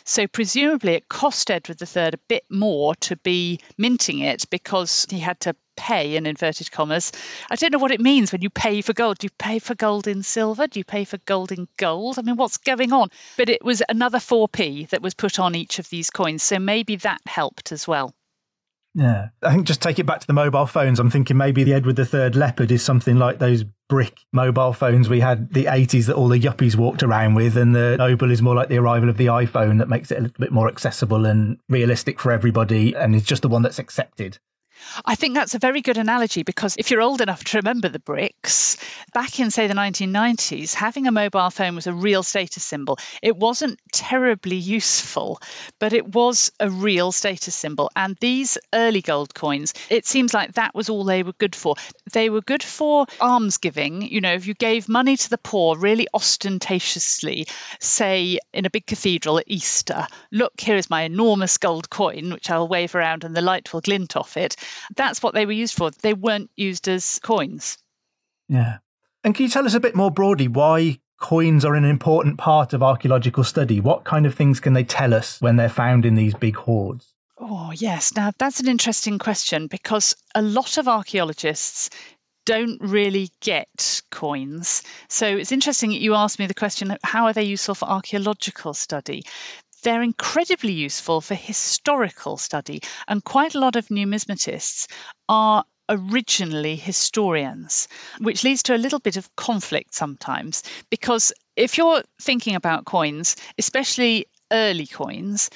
So 0.04 0.26
presumably 0.26 0.94
it 0.94 1.08
cost 1.08 1.50
Edward 1.50 1.80
III 1.80 2.02
a 2.14 2.18
bit 2.28 2.44
more 2.50 2.94
to 2.96 3.16
be 3.16 3.60
minting 3.76 4.20
it 4.20 4.44
because 4.50 5.06
he 5.10 5.18
had 5.18 5.40
to 5.40 5.54
pay 5.76 6.16
in 6.16 6.26
inverted 6.26 6.70
commas. 6.70 7.12
I 7.50 7.56
don't 7.56 7.72
know 7.72 7.78
what 7.78 7.90
it 7.90 8.00
means 8.00 8.32
when 8.32 8.42
you 8.42 8.50
pay 8.50 8.82
for 8.82 8.92
gold. 8.92 9.18
Do 9.18 9.26
you 9.26 9.30
pay 9.38 9.58
for 9.58 9.74
gold 9.74 10.06
in 10.06 10.22
silver? 10.22 10.66
Do 10.66 10.80
you 10.80 10.84
pay 10.84 11.04
for 11.04 11.18
gold 11.18 11.52
in 11.52 11.68
gold? 11.76 12.18
I 12.18 12.22
mean, 12.22 12.36
what's 12.36 12.58
going 12.58 12.92
on? 12.92 13.08
But 13.36 13.48
it 13.48 13.64
was 13.64 13.82
another 13.88 14.18
4p 14.18 14.90
that 14.90 15.02
was 15.02 15.14
put 15.14 15.38
on 15.38 15.54
each 15.54 15.78
of 15.78 15.88
these 15.88 16.10
coins. 16.10 16.42
So 16.42 16.58
maybe 16.58 16.96
that 16.96 17.20
helped 17.26 17.72
as 17.72 17.88
well. 17.88 18.14
Yeah. 18.94 19.28
I 19.42 19.52
think 19.52 19.66
just 19.66 19.82
take 19.82 19.98
it 19.98 20.06
back 20.06 20.20
to 20.20 20.26
the 20.26 20.32
mobile 20.32 20.66
phones. 20.66 20.98
I'm 20.98 21.10
thinking 21.10 21.36
maybe 21.36 21.64
the 21.64 21.74
Edward 21.74 21.98
III 21.98 22.30
Leopard 22.30 22.70
is 22.72 22.82
something 22.82 23.16
like 23.16 23.38
those 23.38 23.64
brick 23.90 24.20
mobile 24.32 24.72
phones 24.72 25.08
we 25.08 25.18
had 25.18 25.52
the 25.52 25.64
80s 25.64 26.06
that 26.06 26.14
all 26.14 26.28
the 26.28 26.38
yuppies 26.38 26.76
walked 26.76 27.02
around 27.02 27.34
with 27.34 27.56
and 27.56 27.74
the 27.74 27.96
Noble 27.98 28.30
is 28.30 28.40
more 28.40 28.54
like 28.54 28.68
the 28.68 28.78
arrival 28.78 29.08
of 29.08 29.16
the 29.16 29.26
iPhone 29.26 29.78
that 29.78 29.88
makes 29.88 30.12
it 30.12 30.18
a 30.18 30.20
little 30.22 30.38
bit 30.38 30.52
more 30.52 30.68
accessible 30.68 31.26
and 31.26 31.58
realistic 31.68 32.20
for 32.20 32.30
everybody 32.30 32.94
and 32.94 33.16
it's 33.16 33.26
just 33.26 33.42
the 33.42 33.48
one 33.48 33.62
that's 33.62 33.80
accepted. 33.80 34.38
I 35.04 35.14
think 35.14 35.34
that's 35.34 35.54
a 35.54 35.58
very 35.58 35.80
good 35.80 35.98
analogy 35.98 36.42
because 36.42 36.76
if 36.76 36.90
you're 36.90 37.02
old 37.02 37.20
enough 37.20 37.44
to 37.44 37.58
remember 37.58 37.88
the 37.88 37.98
bricks, 37.98 38.76
back 39.12 39.38
in, 39.40 39.50
say, 39.50 39.66
the 39.66 39.74
1990s, 39.74 40.74
having 40.74 41.06
a 41.06 41.12
mobile 41.12 41.50
phone 41.50 41.74
was 41.74 41.86
a 41.86 41.92
real 41.92 42.22
status 42.22 42.64
symbol. 42.64 42.98
It 43.22 43.36
wasn't 43.36 43.80
terribly 43.92 44.56
useful, 44.56 45.40
but 45.78 45.92
it 45.92 46.14
was 46.14 46.52
a 46.60 46.70
real 46.70 47.12
status 47.12 47.54
symbol. 47.54 47.90
And 47.94 48.16
these 48.20 48.58
early 48.72 49.00
gold 49.00 49.34
coins, 49.34 49.74
it 49.88 50.06
seems 50.06 50.34
like 50.34 50.54
that 50.54 50.74
was 50.74 50.88
all 50.88 51.04
they 51.04 51.22
were 51.22 51.32
good 51.32 51.54
for. 51.54 51.76
They 52.12 52.30
were 52.30 52.42
good 52.42 52.62
for 52.62 53.06
alms 53.20 53.58
giving. 53.58 54.02
You 54.02 54.20
know, 54.20 54.34
if 54.34 54.46
you 54.46 54.54
gave 54.54 54.88
money 54.88 55.16
to 55.16 55.30
the 55.30 55.38
poor 55.38 55.76
really 55.76 56.08
ostentatiously, 56.12 57.46
say 57.78 58.38
in 58.52 58.66
a 58.66 58.70
big 58.70 58.86
cathedral 58.86 59.38
at 59.38 59.44
Easter, 59.46 60.06
look, 60.30 60.60
here 60.60 60.76
is 60.76 60.90
my 60.90 61.02
enormous 61.02 61.58
gold 61.58 61.90
coin, 61.90 62.32
which 62.32 62.50
I'll 62.50 62.68
wave 62.68 62.94
around 62.94 63.24
and 63.24 63.36
the 63.36 63.42
light 63.42 63.72
will 63.72 63.80
glint 63.80 64.16
off 64.16 64.36
it 64.36 64.56
that's 64.96 65.22
what 65.22 65.34
they 65.34 65.46
were 65.46 65.52
used 65.52 65.76
for. 65.76 65.90
They 65.90 66.14
weren't 66.14 66.50
used 66.56 66.88
as 66.88 67.18
coins. 67.20 67.78
Yeah. 68.48 68.78
And 69.22 69.34
can 69.34 69.44
you 69.44 69.50
tell 69.50 69.66
us 69.66 69.74
a 69.74 69.80
bit 69.80 69.94
more 69.94 70.10
broadly 70.10 70.48
why 70.48 71.00
coins 71.20 71.64
are 71.64 71.74
an 71.74 71.84
important 71.84 72.38
part 72.38 72.72
of 72.72 72.82
archaeological 72.82 73.44
study? 73.44 73.80
What 73.80 74.04
kind 74.04 74.26
of 74.26 74.34
things 74.34 74.60
can 74.60 74.72
they 74.72 74.84
tell 74.84 75.14
us 75.14 75.40
when 75.40 75.56
they're 75.56 75.68
found 75.68 76.04
in 76.04 76.14
these 76.14 76.34
big 76.34 76.56
hoards? 76.56 77.14
Oh, 77.38 77.72
yes. 77.74 78.14
Now, 78.14 78.32
that's 78.38 78.60
an 78.60 78.68
interesting 78.68 79.18
question 79.18 79.66
because 79.66 80.14
a 80.34 80.42
lot 80.42 80.78
of 80.78 80.88
archaeologists 80.88 81.90
don't 82.44 82.80
really 82.80 83.30
get 83.40 84.02
coins. 84.10 84.82
So 85.08 85.26
it's 85.26 85.52
interesting 85.52 85.90
that 85.90 86.00
you 86.00 86.14
asked 86.14 86.38
me 86.38 86.46
the 86.46 86.54
question 86.54 86.96
how 87.02 87.26
are 87.26 87.32
they 87.32 87.44
useful 87.44 87.74
for 87.74 87.88
archaeological 87.88 88.74
study? 88.74 89.22
They're 89.82 90.02
incredibly 90.02 90.72
useful 90.72 91.20
for 91.20 91.34
historical 91.34 92.36
study, 92.36 92.82
and 93.08 93.24
quite 93.24 93.54
a 93.54 93.60
lot 93.60 93.76
of 93.76 93.88
numismatists 93.88 94.86
are 95.28 95.64
originally 95.88 96.76
historians, 96.76 97.88
which 98.18 98.44
leads 98.44 98.62
to 98.64 98.74
a 98.74 98.78
little 98.78 99.00
bit 99.00 99.16
of 99.16 99.34
conflict 99.36 99.94
sometimes. 99.94 100.62
Because 100.90 101.32
if 101.56 101.78
you're 101.78 102.02
thinking 102.20 102.54
about 102.54 102.84
coins, 102.84 103.36
especially 103.58 104.26
early 104.52 104.86
coins, 104.86 105.50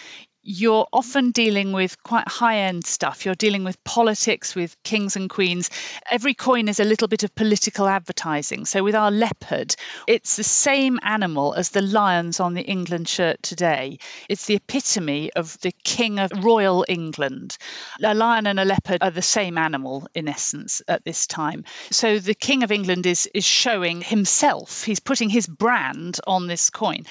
you're 0.44 0.86
often 0.92 1.30
dealing 1.30 1.72
with 1.72 2.02
quite 2.02 2.28
high 2.28 2.60
end 2.60 2.84
stuff. 2.84 3.24
You're 3.24 3.34
dealing 3.34 3.64
with 3.64 3.82
politics, 3.82 4.54
with 4.54 4.80
kings 4.82 5.16
and 5.16 5.30
queens. 5.30 5.70
Every 6.10 6.34
coin 6.34 6.68
is 6.68 6.80
a 6.80 6.84
little 6.84 7.08
bit 7.08 7.24
of 7.24 7.34
political 7.34 7.88
advertising. 7.88 8.66
So, 8.66 8.84
with 8.84 8.94
our 8.94 9.10
leopard, 9.10 9.74
it's 10.06 10.36
the 10.36 10.44
same 10.44 11.00
animal 11.02 11.54
as 11.54 11.70
the 11.70 11.80
lions 11.80 12.40
on 12.40 12.52
the 12.52 12.62
England 12.62 13.08
shirt 13.08 13.42
today. 13.42 13.98
It's 14.28 14.44
the 14.44 14.56
epitome 14.56 15.32
of 15.32 15.58
the 15.60 15.72
king 15.82 16.18
of 16.18 16.30
royal 16.44 16.84
England. 16.88 17.56
A 18.02 18.14
lion 18.14 18.46
and 18.46 18.60
a 18.60 18.64
leopard 18.66 18.98
are 19.00 19.10
the 19.10 19.22
same 19.22 19.56
animal 19.56 20.06
in 20.14 20.28
essence 20.28 20.82
at 20.86 21.04
this 21.04 21.26
time. 21.26 21.64
So, 21.90 22.18
the 22.18 22.34
king 22.34 22.62
of 22.62 22.70
England 22.70 23.06
is, 23.06 23.28
is 23.32 23.44
showing 23.44 24.02
himself, 24.02 24.84
he's 24.84 25.00
putting 25.00 25.30
his 25.30 25.46
brand 25.46 26.20
on 26.26 26.46
this 26.46 26.68
coin. 26.68 27.04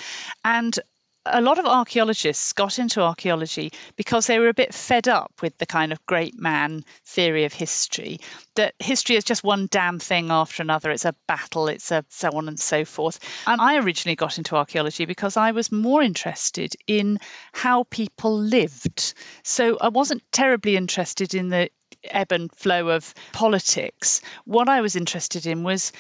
And 0.46 0.78
a 1.26 1.42
lot 1.42 1.60
of 1.60 1.66
archaeologists 1.66 2.54
got 2.54 2.80
into 2.80 3.02
archaeology 3.02 3.72
because 3.96 4.28
they 4.28 4.40
were 4.40 4.50
a 4.50 4.54
bit 4.54 4.74
fed 4.74 5.08
up 5.08 5.32
with 5.42 5.58
the 5.58 5.66
kind 5.66 5.92
of 5.92 6.06
great 6.06 6.40
man 6.40 6.84
theory 7.06 7.46
of 7.46 7.54
history 7.54 8.20
that 8.56 8.76
history 8.80 9.16
is 9.16 9.24
just 9.24 9.44
one 9.44 9.68
damn 9.72 10.00
thing 10.00 10.30
after 10.30 10.62
another. 10.62 10.92
It's 10.92 11.06
a 11.06 11.16
battle 11.28 11.68
it's 11.68 11.92
a 11.92 12.06
so 12.10 12.30
on 12.30 12.48
and 12.48 12.60
so 12.60 12.86
forth. 12.86 13.20
And 13.48 13.62
i 13.62 13.78
originally 13.78 14.16
got 14.16 14.38
into 14.38 14.56
archaeology 14.56 15.06
because 15.06 15.38
i 15.38 15.52
was 15.52 15.72
more 15.72 16.02
interested 16.02 16.76
in 16.88 17.20
how 17.52 17.84
people 17.84 18.38
lived. 18.38 19.14
So 19.44 19.78
i 19.80 19.90
wasn't 19.90 20.24
terribly 20.32 20.76
interested 20.76 21.34
in 21.34 21.50
the 21.50 21.70
ebb 22.04 22.32
and 22.32 22.52
flow 22.52 22.90
of 22.90 23.14
politics. 23.32 24.22
What 24.46 24.70
i 24.70 24.82
was 24.82 24.96
interested 24.96 25.46
in 25.46 25.64
was 25.64 25.94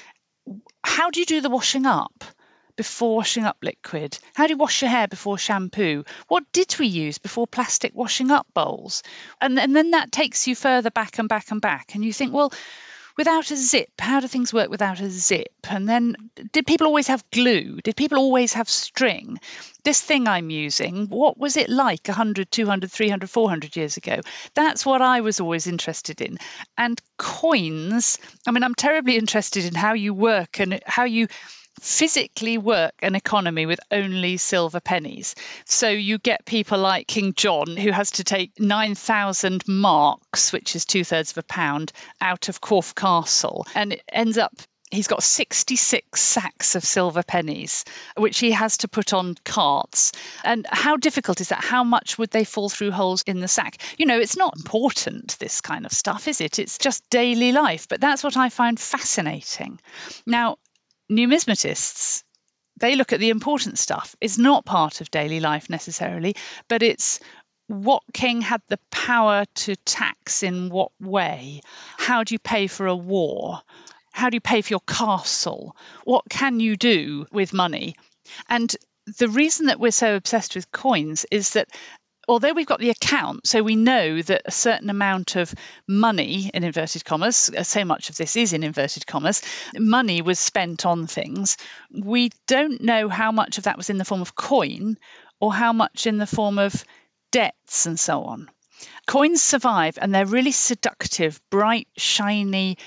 how 0.84 1.10
do 1.10 1.22
you 1.22 1.25
do 1.25 1.39
the 1.42 1.50
washing 1.50 1.86
up 1.86 2.24
before 2.75 3.15
washing 3.15 3.44
up 3.44 3.58
liquid? 3.62 4.18
How 4.34 4.48
do 4.48 4.53
you 4.53 4.58
wash 4.58 4.82
your 4.82 4.92
hair 4.92 5.08
before 5.08 5.38
shampoo? 5.38 6.03
What 6.27 6.44
did 6.51 6.75
we 6.80 6.88
use 6.88 7.18
before 7.18 7.48
plastic 7.48 7.94
washing 7.94 8.32
up 8.32 8.48
bowls? 8.53 9.03
And, 9.42 9.60
and 9.60 9.75
then 9.75 9.92
that 9.92 10.12
takes 10.12 10.48
you 10.48 10.56
further 10.56 10.92
back 10.92 11.20
and 11.20 11.30
back 11.30 11.51
and 11.51 11.62
back. 11.62 11.96
And 11.96 12.03
you 12.03 12.13
think, 12.13 12.34
well, 12.34 12.51
without 13.18 13.51
a 13.51 13.56
zip, 13.56 13.89
how 14.00 14.20
do 14.20 14.27
things 14.27 14.53
work 14.53 14.70
without 14.70 15.00
a 15.00 15.10
zip? 15.10 15.53
And 15.70 15.88
then 15.88 16.15
did 16.51 16.65
people 16.65 16.88
always 16.88 17.08
have 17.08 17.24
glue? 17.32 17.80
Did 17.84 17.96
people 17.96 18.18
always 18.18 18.53
have 18.53 18.70
string? 18.70 19.39
This 19.84 20.01
thing 20.01 20.27
I'm 20.27 20.50
using, 20.50 21.08
what 21.08 21.38
was 21.38 21.58
it 21.58 21.70
like 21.70 22.08
100, 22.08 22.50
200, 22.50 22.92
300, 22.92 23.30
400 23.30 23.75
years 23.75 23.98
ago? 23.98 24.20
That's 24.56 24.86
what 24.86 25.01
I 25.01 25.22
was 25.22 25.39
always 25.39 25.68
interested 25.68 26.22
in. 26.22 26.38
And 26.77 27.00
coins, 27.18 28.18
I 28.48 28.51
mean, 28.51 28.63
I'm 28.63 28.75
terribly 28.75 29.18
interested 29.18 29.65
in 29.65 29.75
how 29.75 29.94
you 29.94 30.13
work 30.13 30.60
and 30.60 30.82
how 30.86 31.03
you 31.03 31.27
physically 31.82 32.58
work 32.58 32.94
an 33.01 33.15
economy 33.15 33.65
with 33.65 33.80
only 33.92 34.38
silver 34.38 34.80
pennies. 34.80 35.36
So 35.65 35.89
you 35.89 36.18
get 36.18 36.46
people 36.46 36.80
like 36.80 37.08
King 37.08 37.34
John, 37.34 37.75
who 37.75 37.92
has 37.92 38.12
to 38.12 38.24
take 38.24 38.60
9,000 38.60 39.68
marks, 39.68 40.53
which 40.53 40.75
is 40.75 40.86
two 40.86 41.03
thirds 41.03 41.32
of 41.32 41.39
a 41.39 41.44
pound, 41.44 41.92
out 42.22 42.50
of 42.50 42.62
Corfe 42.62 42.96
Castle. 42.96 43.65
And 43.75 43.94
it 43.94 44.03
ends 44.12 44.38
up 44.38 44.53
he's 44.94 45.08
got 45.08 45.24
66 45.24 46.22
sacks 46.22 46.75
of 46.75 46.84
silver 46.84 47.24
pennies, 47.24 47.84
which 48.15 48.39
he 48.39 48.51
has 48.51 48.77
to 48.77 48.88
put 48.88 49.13
on 49.13 49.36
carts. 49.44 50.12
And 50.44 50.65
how 50.70 50.98
difficult 50.98 51.42
is 51.42 51.50
that? 51.50 51.63
How 51.63 51.84
much 51.84 52.18
would 52.18 52.30
they 52.30 52.44
fall 52.44 52.70
through 52.70 52.92
holes 52.92 53.24
in 53.24 53.39
the 53.39 53.48
sack? 53.48 53.77
You 53.98 54.06
know, 54.06 54.20
it's 54.20 54.38
not 54.38 54.56
important, 54.56 55.38
this 55.39 55.62
kind 55.62 55.86
of 55.86 55.92
stuff, 55.92 56.27
is 56.27 56.42
it? 56.42 56.60
It's 56.60 56.77
just 56.77 57.10
daily 57.10 57.51
life. 57.51 57.88
But 57.88 58.01
that's 58.01 58.24
what 58.24 58.38
I 58.38 58.50
find 58.50 58.80
fascinating. 58.80 59.80
Now, 60.25 60.58
numismatists 61.17 62.24
they 62.79 62.96
look 62.96 63.13
at 63.13 63.20
the 63.20 63.29
important 63.29 63.77
stuff. 63.77 64.15
It's 64.20 64.38
not 64.38 64.65
part 64.65 65.01
of 65.01 65.12
daily 65.12 65.39
life 65.39 65.70
necessarily, 65.70 66.36
but 66.67 66.82
it's 66.82 67.20
what 67.67 68.03
king 68.13 68.41
had 68.41 68.62
the 68.67 68.79
power 68.91 69.46
to 69.55 69.75
tax 69.77 70.43
in 70.43 70.70
what 70.70 70.91
way? 71.00 71.62
How 71.98 72.24
do 72.24 72.36
you 72.36 72.39
pay 72.39 72.67
for 72.67 72.88
a 72.88 72.96
war? 72.96 73.62
How 74.12 74.29
do 74.29 74.36
you 74.36 74.41
pay 74.41 74.62
for 74.62 74.74
your 74.74 74.82
castle? 74.82 75.75
What 76.03 76.25
can 76.29 76.60
you 76.60 76.75
do 76.75 77.25
with 77.32 77.53
money? 77.53 77.96
And 78.50 78.75
the 79.17 79.29
reason 79.29 79.67
that 79.67 79.79
we're 79.79 79.91
so 79.91 80.15
obsessed 80.15 80.55
with 80.55 80.72
coins 80.72 81.25
is 81.32 81.51
that 81.51 81.70
although 82.27 82.53
we've 82.53 82.65
got 82.65 82.80
the 82.80 82.89
account, 82.89 83.48
so 83.48 83.62
we 83.62 83.75
know 83.75 84.22
that 84.22 84.44
a 84.46 84.51
certain 84.51 84.89
amount 84.89 85.36
of 85.36 85.53
money, 85.88 86.50
in 86.53 86.63
inverted 86.63 87.06
commas, 87.06 87.50
so 87.63 87.86
much 87.86 88.10
of 88.10 88.18
this 88.18 88.36
is 88.36 88.53
in 88.53 88.63
inverted 88.63 89.06
commas, 89.06 89.42
money 89.75 90.22
was 90.22 90.39
spent 90.39 90.86
on 90.86 91.08
things, 91.08 91.58
we 91.92 92.32
don't 92.48 92.82
know 92.82 93.10
how 93.10 93.32
much 93.32 93.58
of 93.58 93.65
that 93.65 93.77
was 93.77 93.89
in 93.89 93.98
the 93.98 94.06
form 94.06 94.22
of 94.22 94.36
coin 94.36 94.98
or 95.39 95.53
how 95.53 95.74
much 95.74 96.08
in 96.08 96.18
the 96.18 96.27
form 96.27 96.58
of 96.58 96.86
debts 97.32 97.86
and 97.86 98.00
so 98.00 98.24
on. 98.24 98.50
Coins 99.08 99.42
survive 99.42 99.98
and 100.01 100.13
they're 100.13 100.25
really 100.25 100.51
seductive, 100.51 101.42
bright, 101.50 101.88
shiny, 101.98 102.77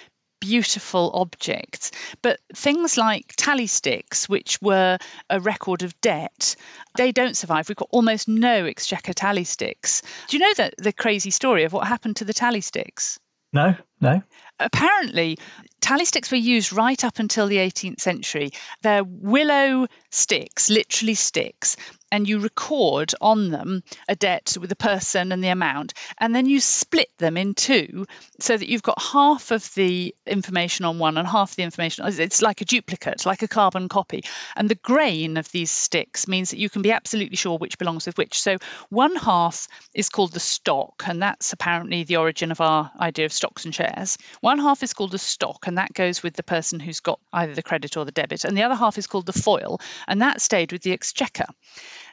beautiful 0.41 1.11
objects. 1.15 1.93
But 2.23 2.41
things 2.55 2.97
like 2.97 3.35
tally 3.37 3.67
sticks, 3.67 4.29
which 4.29 4.61
were 4.61 4.99
a 5.31 5.41
record 5.41 5.83
of 5.83 6.01
debt, 6.01 6.57
they 6.97 7.13
don't 7.13 7.37
survive. 7.37 7.69
We've 7.69 7.77
got 7.77 7.89
almost 7.91 8.29
no 8.29 8.67
exchequer 8.67 9.13
tally 9.13 9.45
sticks. 9.45 10.03
Do 10.29 10.37
you 10.37 10.45
know 10.45 10.55
that 10.57 10.75
the 10.79 10.93
crazy 10.93 11.31
story 11.31 11.65
of 11.65 11.73
what 11.73 11.87
happened 11.87 12.17
to 12.17 12.25
the 12.25 12.35
tally 12.35 12.61
sticks? 12.61 13.19
No, 13.53 13.75
no. 14.01 14.23
Apparently, 14.59 15.39
tally 15.81 16.07
sticks 16.07 16.31
were 16.31 16.39
used 16.39 16.73
right 16.73 17.05
up 17.05 17.19
until 17.19 17.47
the 17.47 17.59
18th 17.59 18.01
century. 18.01 18.53
They're 18.83 19.05
willow 19.05 19.87
sticks, 20.11 20.71
literally 20.71 21.15
sticks, 21.15 21.77
and 22.11 22.27
you 22.27 22.39
record 22.39 23.13
on 23.21 23.51
them 23.51 23.83
a 24.09 24.17
debt 24.17 24.57
with 24.59 24.71
the 24.71 24.77
person 24.77 25.33
and 25.33 25.45
the 25.45 25.49
amount, 25.49 25.93
and 26.19 26.35
then 26.35 26.47
you 26.47 26.61
split 26.61 27.11
them 27.19 27.37
in 27.37 27.55
two 27.55 28.07
so 28.41 28.57
that 28.57 28.69
you've 28.69 28.83
got 28.83 29.03
half 29.03 29.51
of 29.51 29.75
the 29.75 30.15
information 30.27 30.87
on 30.87 30.99
one 30.99 31.19
and 31.19 31.29
half 31.29 31.57
the 31.57 31.63
information. 31.63 32.07
It's 32.07 32.41
like 32.41 32.63
a 32.63 32.65
duplicate, 32.65 33.27
like 33.27 33.43
a 33.43 33.49
carbon 33.49 33.89
copy. 33.89 34.25
And 34.55 34.71
the 34.71 34.77
grain 34.77 35.37
of 35.37 35.51
these 35.51 35.71
sticks 35.71 36.27
means 36.27 36.51
that 36.51 36.59
you 36.59 36.71
can 36.71 36.81
be 36.81 36.93
absolutely 36.93 37.37
sure 37.37 37.59
which 37.59 37.77
belongs 37.77 38.07
with 38.07 38.17
which. 38.17 38.41
So 38.41 38.57
one 38.89 39.17
half 39.17 39.69
is 39.95 40.09
called 40.09 40.33
the 40.33 40.41
stock, 40.41 41.03
and 41.07 41.21
that's 41.21 41.53
apparently 41.53 42.05
the 42.05 42.17
origin 42.17 42.53
of 42.53 42.61
our 42.63 42.91
idea 42.99 43.27
of 43.27 43.33
stocks 43.33 43.67
and 43.67 43.75
shares. 43.75 43.86
One 44.41 44.59
half 44.59 44.83
is 44.83 44.93
called 44.93 45.13
the 45.13 45.19
stock, 45.19 45.67
and 45.67 45.79
that 45.79 45.93
goes 45.93 46.23
with 46.23 46.35
the 46.35 46.43
person 46.43 46.81
who's 46.81 47.01
got 47.01 47.21
either 47.33 47.55
the 47.55 47.63
credit 47.63 47.97
or 47.97 48.05
the 48.05 48.13
debit. 48.13 48.45
And 48.45 48.57
the 48.57 48.63
other 48.63 48.75
half 48.75 48.99
is 48.99 49.07
called 49.07 49.27
the 49.27 49.33
foil, 49.33 49.81
and 50.07 50.23
that 50.23 50.41
stayed 50.41 50.73
with 50.73 50.83
the 50.83 50.93
exchequer. 50.93 51.47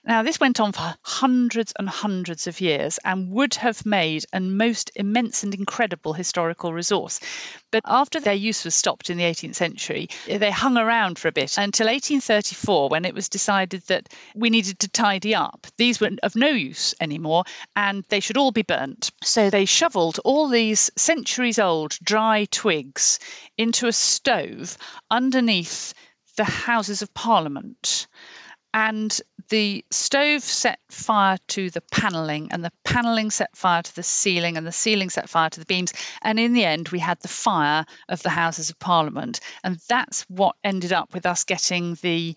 Now, 0.06 0.22
this 0.22 0.38
went 0.38 0.60
on 0.60 0.74
for 0.74 0.96
hundreds 1.02 1.72
and 1.80 1.88
hundreds 1.88 2.48
of 2.48 2.60
years 2.60 3.00
and 3.06 3.32
would 3.32 3.56
have 3.56 3.86
made 3.86 4.26
a 4.34 4.42
most 4.42 4.92
immense 4.96 5.44
and 5.44 5.54
incredible 5.54 6.12
historical 6.12 6.74
resource. 6.74 7.22
But 7.72 7.84
after 7.86 8.20
their 8.20 8.34
use 8.34 8.66
was 8.66 8.76
stopped 8.76 9.10
in 9.10 9.18
the 9.18 9.24
18th 9.24 9.56
century, 9.56 10.10
they 10.28 10.52
hung 10.52 10.76
around 10.76 11.20
for 11.20 11.30
a 11.30 11.32
bit 11.32 11.58
until 11.58 11.88
1834 11.88 12.90
when 12.90 13.06
it 13.06 13.16
was 13.16 13.30
decided 13.30 13.84
that 13.84 14.10
we 14.36 14.50
needed 14.50 14.80
to 14.80 14.90
tidy 14.90 15.36
up. 15.36 15.68
These 15.78 16.02
were 16.02 16.12
of 16.22 16.36
no 16.36 16.50
use 16.50 16.94
anymore 17.00 17.46
and 17.74 18.04
they 18.10 18.20
should 18.20 18.38
all 18.38 18.52
be 18.52 18.64
burnt. 18.64 19.12
So 19.24 19.50
they 19.50 19.64
shoveled 19.64 20.20
all 20.26 20.50
these 20.50 20.92
centuries 20.98 21.60
old 21.60 21.98
dry 22.04 22.46
twigs 22.52 23.20
into 23.58 23.88
a 23.88 23.94
stove 23.94 24.78
underneath 25.10 25.94
the 26.36 26.44
Houses 26.44 27.04
of 27.04 27.14
Parliament 27.14 28.08
and 28.74 29.22
the 29.50 29.86
stove 29.92 30.42
set 30.42 30.80
fire 30.90 31.38
to 31.50 31.70
the 31.70 31.82
panelling 31.92 32.52
and 32.52 32.64
the 32.64 32.72
panelling 32.84 33.30
set 33.30 33.56
fire 33.56 33.82
to 33.82 33.96
the 33.96 34.04
ceiling 34.04 34.58
and 34.58 34.66
the 34.66 34.72
ceiling 34.72 35.10
set 35.10 35.30
fire 35.30 35.50
to 35.50 35.60
the 35.60 35.66
beams. 35.66 35.94
And 36.22 36.40
in 36.40 36.54
the 36.54 36.66
end 36.66 36.90
we 36.90 37.00
had 37.00 37.20
the 37.22 37.28
fire 37.28 37.86
of 38.10 38.24
the 38.24 38.30
houses 38.30 38.70
of 38.70 38.80
parliament. 38.80 39.40
And 39.64 39.80
that's 39.88 40.24
what 40.24 40.56
ended 40.64 40.94
up 40.94 41.14
with 41.14 41.26
us 41.26 41.44
getting 41.44 41.96
the 42.02 42.36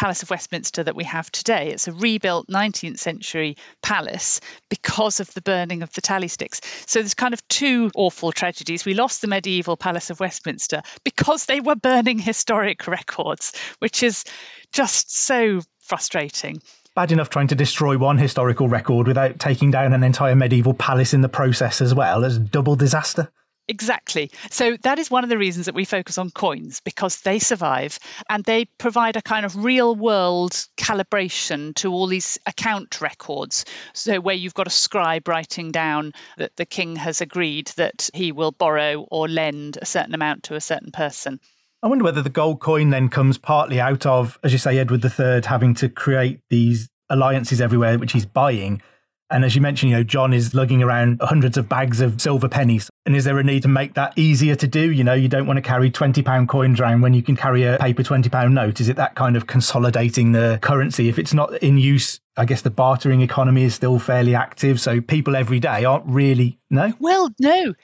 Palace 0.00 0.22
of 0.22 0.30
Westminster 0.30 0.82
that 0.82 0.96
we 0.96 1.04
have 1.04 1.30
today. 1.30 1.72
It's 1.72 1.86
a 1.86 1.92
rebuilt 1.92 2.48
19th 2.48 2.98
century 2.98 3.58
palace 3.82 4.40
because 4.70 5.20
of 5.20 5.30
the 5.34 5.42
burning 5.42 5.82
of 5.82 5.92
the 5.92 6.00
tally 6.00 6.28
sticks. 6.28 6.62
So 6.86 7.00
there's 7.00 7.12
kind 7.12 7.34
of 7.34 7.46
two 7.48 7.90
awful 7.94 8.32
tragedies. 8.32 8.86
We 8.86 8.94
lost 8.94 9.20
the 9.20 9.26
medieval 9.26 9.76
Palace 9.76 10.08
of 10.08 10.18
Westminster 10.18 10.80
because 11.04 11.44
they 11.44 11.60
were 11.60 11.76
burning 11.76 12.18
historic 12.18 12.86
records, 12.86 13.52
which 13.80 14.02
is 14.02 14.24
just 14.72 15.14
so 15.14 15.60
frustrating. 15.80 16.62
Bad 16.94 17.12
enough 17.12 17.28
trying 17.28 17.48
to 17.48 17.54
destroy 17.54 17.98
one 17.98 18.16
historical 18.16 18.70
record 18.70 19.06
without 19.06 19.38
taking 19.38 19.70
down 19.70 19.92
an 19.92 20.02
entire 20.02 20.34
medieval 20.34 20.72
palace 20.72 21.12
in 21.12 21.20
the 21.20 21.28
process 21.28 21.82
as 21.82 21.94
well 21.94 22.24
as 22.24 22.38
double 22.38 22.74
disaster. 22.74 23.30
Exactly. 23.70 24.32
So 24.50 24.76
that 24.82 24.98
is 24.98 25.12
one 25.12 25.22
of 25.22 25.30
the 25.30 25.38
reasons 25.38 25.66
that 25.66 25.76
we 25.76 25.84
focus 25.84 26.18
on 26.18 26.30
coins 26.30 26.80
because 26.80 27.20
they 27.20 27.38
survive 27.38 28.00
and 28.28 28.42
they 28.42 28.64
provide 28.64 29.14
a 29.14 29.22
kind 29.22 29.46
of 29.46 29.64
real 29.64 29.94
world 29.94 30.50
calibration 30.76 31.72
to 31.76 31.92
all 31.92 32.08
these 32.08 32.36
account 32.46 33.00
records. 33.00 33.64
So 33.92 34.18
where 34.18 34.34
you've 34.34 34.54
got 34.54 34.66
a 34.66 34.70
scribe 34.70 35.28
writing 35.28 35.70
down 35.70 36.14
that 36.36 36.56
the 36.56 36.66
king 36.66 36.96
has 36.96 37.20
agreed 37.20 37.68
that 37.76 38.10
he 38.12 38.32
will 38.32 38.50
borrow 38.50 39.06
or 39.08 39.28
lend 39.28 39.78
a 39.80 39.86
certain 39.86 40.14
amount 40.14 40.42
to 40.44 40.56
a 40.56 40.60
certain 40.60 40.90
person. 40.90 41.38
I 41.80 41.86
wonder 41.86 42.02
whether 42.02 42.22
the 42.22 42.28
gold 42.28 42.58
coin 42.58 42.90
then 42.90 43.08
comes 43.08 43.38
partly 43.38 43.80
out 43.80 44.04
of, 44.04 44.36
as 44.42 44.50
you 44.50 44.58
say, 44.58 44.78
Edward 44.78 45.04
III 45.04 45.42
having 45.46 45.74
to 45.74 45.88
create 45.88 46.40
these 46.50 46.90
alliances 47.08 47.60
everywhere, 47.60 48.00
which 48.00 48.12
he's 48.12 48.26
buying, 48.26 48.82
and 49.30 49.44
as 49.44 49.54
you 49.54 49.60
mentioned, 49.60 49.90
you 49.90 49.96
know, 49.96 50.02
John 50.02 50.32
is 50.32 50.54
lugging 50.54 50.82
around 50.82 51.20
hundreds 51.22 51.56
of 51.56 51.68
bags 51.68 52.00
of 52.00 52.20
silver 52.20 52.48
pennies. 52.48 52.90
And 53.06 53.14
is 53.14 53.24
there 53.24 53.38
a 53.38 53.44
need 53.44 53.62
to 53.62 53.68
make 53.68 53.94
that 53.94 54.12
easier 54.16 54.54
to 54.56 54.66
do? 54.66 54.90
You 54.90 55.04
know, 55.04 55.14
you 55.14 55.28
don't 55.28 55.46
want 55.46 55.56
to 55.56 55.62
carry 55.62 55.90
£20 55.90 56.48
coins 56.48 56.80
around 56.80 57.00
when 57.00 57.14
you 57.14 57.22
can 57.22 57.36
carry 57.36 57.64
a 57.64 57.78
paper 57.78 58.02
£20 58.02 58.52
note. 58.52 58.80
Is 58.80 58.88
it 58.88 58.96
that 58.96 59.14
kind 59.14 59.36
of 59.36 59.46
consolidating 59.46 60.32
the 60.32 60.58
currency? 60.62 61.08
If 61.08 61.18
it's 61.18 61.32
not 61.32 61.62
in 61.62 61.78
use, 61.78 62.20
I 62.36 62.44
guess 62.44 62.62
the 62.62 62.70
bartering 62.70 63.20
economy 63.20 63.64
is 63.64 63.74
still 63.74 63.98
fairly 63.98 64.34
active. 64.34 64.80
So 64.80 65.00
people 65.00 65.36
every 65.36 65.60
day 65.60 65.84
aren't 65.84 66.06
really, 66.06 66.58
no? 66.68 66.92
Well, 66.98 67.30
no. 67.38 67.74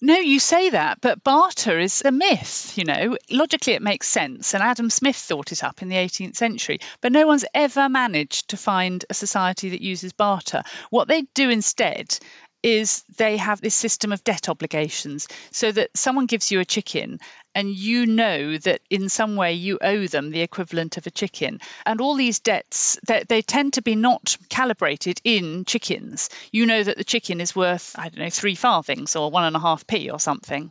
No, 0.00 0.14
you 0.14 0.38
say 0.38 0.70
that, 0.70 1.00
but 1.00 1.24
barter 1.24 1.76
is 1.76 2.02
a 2.04 2.12
myth, 2.12 2.78
you 2.78 2.84
know. 2.84 3.16
Logically, 3.30 3.72
it 3.72 3.82
makes 3.82 4.06
sense, 4.06 4.54
and 4.54 4.62
Adam 4.62 4.90
Smith 4.90 5.16
thought 5.16 5.50
it 5.50 5.64
up 5.64 5.82
in 5.82 5.88
the 5.88 5.96
18th 5.96 6.36
century, 6.36 6.78
but 7.00 7.10
no 7.10 7.26
one's 7.26 7.44
ever 7.52 7.88
managed 7.88 8.50
to 8.50 8.56
find 8.56 9.04
a 9.10 9.14
society 9.14 9.70
that 9.70 9.82
uses 9.82 10.12
barter. 10.12 10.62
What 10.90 11.08
they 11.08 11.22
do 11.34 11.50
instead 11.50 12.16
is 12.62 13.04
they 13.16 13.36
have 13.36 13.60
this 13.60 13.74
system 13.74 14.12
of 14.12 14.24
debt 14.24 14.48
obligations. 14.48 15.28
So 15.52 15.70
that 15.72 15.90
someone 15.96 16.26
gives 16.26 16.50
you 16.50 16.60
a 16.60 16.64
chicken 16.64 17.20
and 17.54 17.70
you 17.70 18.06
know 18.06 18.56
that 18.58 18.80
in 18.90 19.08
some 19.08 19.36
way 19.36 19.54
you 19.54 19.78
owe 19.80 20.06
them 20.06 20.30
the 20.30 20.42
equivalent 20.42 20.96
of 20.96 21.06
a 21.06 21.10
chicken. 21.10 21.60
And 21.86 22.00
all 22.00 22.14
these 22.14 22.40
debts 22.40 22.98
they, 23.06 23.24
they 23.28 23.42
tend 23.42 23.74
to 23.74 23.82
be 23.82 23.94
not 23.94 24.36
calibrated 24.48 25.20
in 25.24 25.64
chickens. 25.64 26.30
You 26.52 26.66
know 26.66 26.82
that 26.82 26.96
the 26.96 27.04
chicken 27.04 27.40
is 27.40 27.56
worth 27.56 27.94
i 27.98 28.08
don't 28.08 28.18
know 28.18 28.30
three 28.30 28.54
farthings 28.54 29.16
or 29.16 29.30
one 29.30 29.44
and 29.44 29.56
a 29.56 29.60
half 29.60 29.86
p 29.86 30.10
or 30.10 30.20
something. 30.20 30.70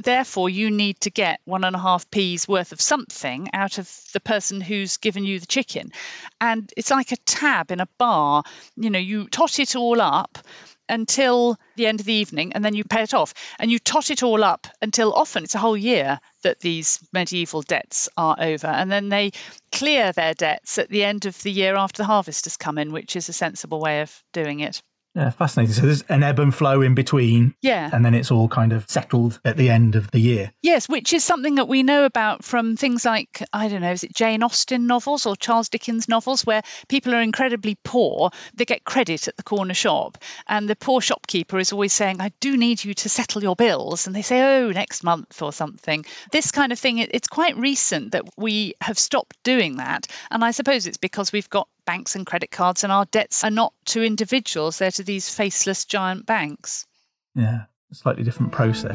Therefore 0.00 0.48
you 0.48 0.70
need 0.70 1.00
to 1.00 1.10
get 1.10 1.40
one 1.44 1.64
and 1.64 1.74
a 1.74 1.80
half 1.80 2.08
p's 2.10 2.46
worth 2.46 2.72
of 2.72 2.80
something 2.80 3.48
out 3.52 3.78
of 3.78 3.92
the 4.12 4.20
person 4.20 4.60
who's 4.60 4.96
given 4.98 5.24
you 5.24 5.40
the 5.40 5.46
chicken. 5.46 5.92
And 6.40 6.72
it's 6.76 6.90
like 6.90 7.10
a 7.10 7.16
tab 7.16 7.70
in 7.70 7.80
a 7.80 7.88
bar. 7.98 8.44
You 8.76 8.90
know 8.90 8.98
you 8.98 9.28
tot 9.28 9.58
it 9.58 9.76
all 9.76 10.00
up 10.00 10.38
until 10.88 11.58
the 11.76 11.86
end 11.86 12.00
of 12.00 12.06
the 12.06 12.12
evening 12.14 12.52
and 12.52 12.64
then 12.64 12.74
you 12.74 12.84
pay 12.84 13.02
it 13.02 13.14
off. 13.14 13.34
And 13.58 13.70
you 13.70 13.78
tot 13.78 14.10
it 14.10 14.22
all 14.22 14.42
up 14.44 14.66
until 14.80 15.12
often 15.12 15.44
it's 15.44 15.54
a 15.54 15.58
whole 15.58 15.76
year 15.76 16.20
that 16.42 16.60
these 16.60 17.00
medieval 17.12 17.62
debts 17.62 18.08
are 18.16 18.36
over. 18.38 18.66
And 18.66 18.90
then 18.90 19.08
they 19.08 19.32
clear 19.72 20.12
their 20.12 20.34
debts 20.34 20.78
at 20.78 20.88
the 20.88 21.04
end 21.04 21.26
of 21.26 21.40
the 21.42 21.52
year 21.52 21.76
after 21.76 22.02
the 22.02 22.06
harvest 22.06 22.46
has 22.46 22.56
come 22.56 22.78
in, 22.78 22.92
which 22.92 23.16
is 23.16 23.28
a 23.28 23.32
sensible 23.32 23.80
way 23.80 24.00
of 24.00 24.22
doing 24.32 24.60
it. 24.60 24.82
Yeah, 25.14 25.30
fascinating. 25.30 25.74
So 25.74 25.82
there's 25.82 26.02
an 26.02 26.22
ebb 26.22 26.38
and 26.38 26.54
flow 26.54 26.80
in 26.80 26.94
between. 26.94 27.54
Yeah. 27.60 27.90
And 27.92 28.04
then 28.04 28.14
it's 28.14 28.30
all 28.30 28.46
kind 28.46 28.72
of 28.72 28.88
settled 28.88 29.40
at 29.44 29.56
the 29.56 29.70
end 29.70 29.96
of 29.96 30.10
the 30.10 30.20
year. 30.20 30.52
Yes, 30.62 30.88
which 30.88 31.12
is 31.12 31.24
something 31.24 31.56
that 31.56 31.66
we 31.66 31.82
know 31.82 32.04
about 32.04 32.44
from 32.44 32.76
things 32.76 33.04
like, 33.04 33.42
I 33.52 33.68
don't 33.68 33.80
know, 33.80 33.90
is 33.90 34.04
it 34.04 34.14
Jane 34.14 34.42
Austen 34.42 34.86
novels 34.86 35.26
or 35.26 35.34
Charles 35.34 35.70
Dickens 35.70 36.08
novels 36.08 36.46
where 36.46 36.62
people 36.88 37.14
are 37.14 37.22
incredibly 37.22 37.76
poor. 37.82 38.30
They 38.54 38.64
get 38.64 38.84
credit 38.84 39.26
at 39.26 39.36
the 39.36 39.42
corner 39.42 39.74
shop. 39.74 40.18
And 40.46 40.68
the 40.68 40.76
poor 40.76 41.00
shopkeeper 41.00 41.58
is 41.58 41.72
always 41.72 41.92
saying, 41.92 42.20
I 42.20 42.32
do 42.40 42.56
need 42.56 42.84
you 42.84 42.94
to 42.94 43.08
settle 43.08 43.42
your 43.42 43.56
bills. 43.56 44.06
And 44.06 44.14
they 44.14 44.22
say, 44.22 44.40
oh, 44.42 44.70
next 44.70 45.02
month 45.02 45.42
or 45.42 45.52
something. 45.52 46.04
This 46.30 46.52
kind 46.52 46.70
of 46.70 46.78
thing, 46.78 46.98
it's 46.98 47.28
quite 47.28 47.56
recent 47.56 48.12
that 48.12 48.24
we 48.36 48.74
have 48.80 48.98
stopped 48.98 49.36
doing 49.42 49.78
that. 49.78 50.06
And 50.30 50.44
I 50.44 50.52
suppose 50.52 50.86
it's 50.86 50.96
because 50.96 51.32
we've 51.32 51.50
got 51.50 51.66
banks 51.88 52.16
and 52.16 52.26
credit 52.26 52.50
cards, 52.50 52.84
and 52.84 52.92
our 52.92 53.06
debts 53.06 53.44
are 53.44 53.50
not 53.50 53.72
to 53.86 54.04
individuals, 54.04 54.76
they're 54.76 54.90
to 54.90 55.02
these 55.02 55.30
faceless 55.30 55.86
giant 55.86 56.26
banks. 56.26 56.86
Yeah, 57.34 57.62
slightly 57.92 58.24
different 58.24 58.52
process. 58.52 58.94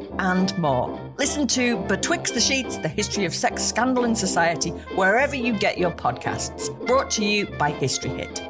and 0.19 0.57
more. 0.57 0.99
Listen 1.17 1.47
to 1.47 1.77
Betwixt 1.87 2.33
the 2.33 2.41
Sheets, 2.41 2.77
the 2.77 2.87
history 2.87 3.25
of 3.25 3.33
sex 3.33 3.63
scandal 3.63 4.05
in 4.05 4.15
society, 4.15 4.71
wherever 4.95 5.35
you 5.35 5.57
get 5.57 5.77
your 5.77 5.91
podcasts. 5.91 6.69
Brought 6.87 7.09
to 7.11 7.25
you 7.25 7.45
by 7.57 7.71
History 7.71 8.11
Hit. 8.11 8.41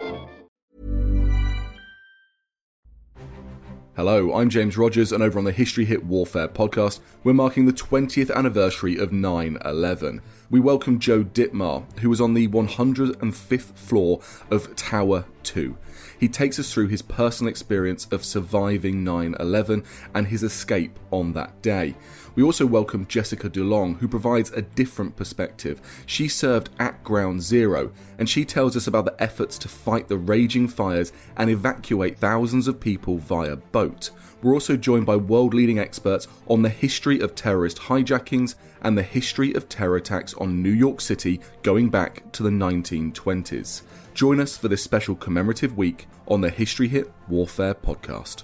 Hello, 3.98 4.34
I'm 4.34 4.50
James 4.50 4.78
Rogers, 4.78 5.12
and 5.12 5.22
over 5.22 5.38
on 5.38 5.44
the 5.44 5.52
History 5.52 5.84
Hit 5.86 6.06
Warfare 6.06 6.48
podcast, 6.48 7.02
we're 7.24 7.34
marking 7.34 7.66
the 7.66 7.74
20th 7.74 8.34
anniversary 8.34 8.98
of 8.98 9.12
9 9.12 9.58
11. 9.64 10.22
We 10.50 10.60
welcome 10.60 10.98
Joe 10.98 11.24
Dittmar, 11.24 11.84
who 12.00 12.10
was 12.10 12.22
on 12.22 12.34
the 12.34 12.48
105th 12.48 13.74
floor 13.76 14.22
of 14.50 14.76
Tower 14.76 15.26
2. 15.44 15.78
He 16.22 16.30
takes 16.30 16.60
us 16.60 16.72
through 16.72 16.90
his 16.90 17.02
personal 17.02 17.50
experience 17.50 18.06
of 18.12 18.24
surviving 18.24 19.04
9 19.04 19.36
11 19.40 19.84
and 20.14 20.28
his 20.28 20.44
escape 20.44 21.00
on 21.10 21.34
that 21.34 21.64
day. 21.64 21.96
We 22.36 22.44
also 22.44 22.68
welcome 22.68 23.08
Jessica 23.08 23.50
DeLong, 23.50 23.98
who 23.98 24.08
provides 24.08 24.52
a 24.52 24.62
different 24.62 25.16
perspective. 25.16 25.82
She 26.06 26.28
served 26.28 26.70
at 26.78 27.04
Ground 27.04 27.42
Zero, 27.42 27.92
and 28.20 28.30
she 28.30 28.46
tells 28.46 28.78
us 28.78 28.86
about 28.86 29.06
the 29.06 29.20
efforts 29.22 29.58
to 29.58 29.68
fight 29.68 30.10
the 30.10 30.18
raging 30.20 30.68
fires 30.68 31.12
and 31.38 31.50
evacuate 31.50 32.20
thousands 32.20 32.68
of 32.68 32.80
people 32.80 33.18
via 33.18 33.56
boat. 33.56 34.12
We're 34.44 34.54
also 34.54 34.78
joined 34.78 35.08
by 35.08 35.16
world 35.16 35.56
leading 35.56 35.80
experts 35.80 36.28
on 36.48 36.62
the 36.62 36.70
history 36.70 37.20
of 37.20 37.34
terrorist 37.34 37.80
hijackings 37.80 38.54
and 38.84 38.96
the 38.96 39.02
history 39.02 39.56
of 39.56 39.68
terror 39.70 39.96
attacks 39.96 40.36
on 40.36 40.62
New 40.62 40.70
York 40.70 41.02
City 41.02 41.42
going 41.64 41.90
back 41.90 42.32
to 42.34 42.44
the 42.44 42.50
1920s. 42.52 43.82
Join 44.22 44.40
us 44.40 44.56
for 44.56 44.68
this 44.68 44.84
special 44.84 45.16
commemorative 45.16 45.76
week 45.76 46.06
on 46.28 46.42
the 46.42 46.52
History 46.52 46.88
Hit 46.88 47.12
Warfare 47.28 47.74
podcast. 47.74 48.44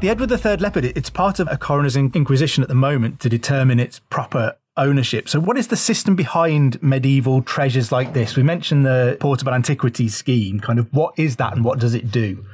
The 0.00 0.08
Edward 0.08 0.32
III 0.32 0.56
leopard, 0.56 0.86
it's 0.86 1.10
part 1.10 1.40
of 1.40 1.48
a 1.50 1.58
coroner's 1.58 1.96
inquisition 1.96 2.62
at 2.62 2.70
the 2.70 2.74
moment 2.74 3.20
to 3.20 3.28
determine 3.28 3.78
its 3.78 3.98
proper 3.98 4.56
ownership. 4.78 5.28
So, 5.28 5.38
what 5.40 5.58
is 5.58 5.68
the 5.68 5.76
system 5.76 6.16
behind 6.16 6.82
medieval 6.82 7.42
treasures 7.42 7.92
like 7.92 8.14
this? 8.14 8.34
We 8.34 8.42
mentioned 8.42 8.86
the 8.86 9.18
portable 9.20 9.52
antiquities 9.52 10.16
scheme. 10.16 10.58
Kind 10.58 10.78
of 10.78 10.90
what 10.94 11.18
is 11.18 11.36
that 11.36 11.52
and 11.52 11.66
what 11.66 11.80
does 11.80 11.92
it 11.92 12.10
do? 12.10 12.46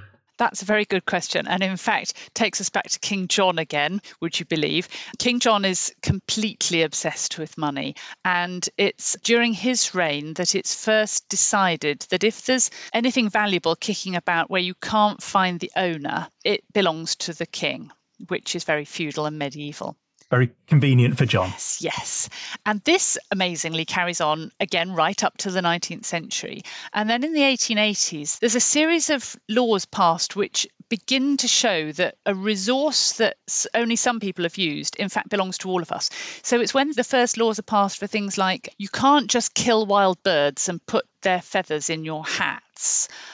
That's 0.43 0.63
a 0.63 0.65
very 0.65 0.87
good 0.87 1.07
question. 1.07 1.47
And 1.47 1.63
in 1.63 1.77
fact, 1.77 2.15
takes 2.35 2.61
us 2.61 2.69
back 2.69 2.89
to 2.91 2.99
King 2.99 3.29
John 3.29 3.61
again, 3.61 4.03
would 4.21 4.41
you 4.41 4.45
believe? 4.45 4.89
King 5.17 5.39
John 5.39 5.65
is 5.65 5.95
completely 6.03 6.83
obsessed 6.83 7.39
with 7.39 7.57
money. 7.57 7.95
And 8.25 8.69
it's 8.77 9.17
during 9.23 9.53
his 9.53 9.95
reign 9.95 10.35
that 10.35 10.57
it's 10.57 10.75
first 10.75 11.29
decided 11.29 12.01
that 12.11 12.25
if 12.25 12.45
there's 12.45 12.73
anything 12.93 13.29
valuable 13.29 13.77
kicking 13.77 14.17
about 14.17 14.51
where 14.51 14.61
you 14.61 14.75
can't 14.75 15.23
find 15.23 15.61
the 15.61 15.71
owner, 15.77 16.27
it 16.43 16.65
belongs 16.73 17.15
to 17.15 17.35
the 17.35 17.47
king, 17.47 17.93
which 18.27 18.57
is 18.57 18.65
very 18.65 18.85
feudal 18.85 19.27
and 19.27 19.39
medieval. 19.39 19.97
Very 20.33 20.51
convenient 20.67 21.19
for 21.19 21.27
John. 21.27 21.51
Yes, 21.51 21.79
yes. 21.83 22.29
And 22.65 22.81
this 22.85 23.19
amazingly 23.31 23.85
carries 23.85 24.23
on 24.23 24.51
again 24.59 24.95
right 24.95 25.23
up 25.23 25.37
to 25.37 25.51
the 25.51 25.61
19th 25.61 26.07
century. 26.07 26.63
And 26.95 27.11
then 27.11 27.23
in 27.23 27.35
the 27.35 27.43
1880s, 27.43 28.39
there's 28.39 28.55
a 28.55 28.61
series 28.61 29.11
of 29.11 29.37
laws 29.51 29.85
passed 29.85 30.35
which 30.35 30.67
begin 30.89 31.37
to 31.37 31.49
show 31.49 31.93
that 31.93 32.17
a 32.25 32.35
resource 32.35 33.13
that 33.19 33.37
only 33.75 33.97
some 33.97 34.21
people 34.21 34.45
have 34.45 34.57
used, 34.57 34.97
in 34.97 35.11
fact, 35.11 35.29
belongs 35.29 35.59
to 35.59 35.69
all 35.69 35.83
of 35.83 35.93
us. 35.93 36.09
So 36.43 36.63
it's 36.63 36.73
when 36.73 36.93
the 36.93 37.05
first 37.05 37.37
laws 37.37 37.59
are 37.59 37.63
passed 37.63 37.99
for 37.99 38.07
things 38.07 38.39
like 38.39 38.75
you 38.79 38.89
can't 38.89 39.29
just 39.29 39.53
kill 39.53 39.85
wild 39.85 40.23
birds 40.23 40.71
and 40.71 40.85
put 40.87 41.05
their 41.21 41.43
feathers 41.43 41.91
in 41.91 42.07
your 42.07 42.25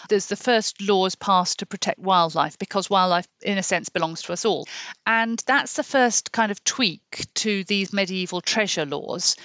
There's 0.09 0.27
the 0.27 0.37
first 0.37 0.81
laws 0.81 1.14
passed 1.14 1.61
to 1.61 1.66
protect 1.66 1.98
wildlife 1.98 2.59
because 2.59 2.90
wildlife, 2.90 3.29
in 3.42 3.59
a 3.59 3.62
sense, 3.62 3.88
belongs 3.88 4.22
to 4.22 4.33
us 4.33 4.44
all. 4.44 4.66
And 5.07 5.42
that's 5.46 5.74
the 5.74 5.83
first 5.83 6.33
kind 6.33 6.51
of 6.51 6.62
tweak 6.64 7.27
to 7.35 7.64
these 7.64 7.92
medieval 7.92 8.40
treasure 8.40 8.87
laws. 8.87 9.37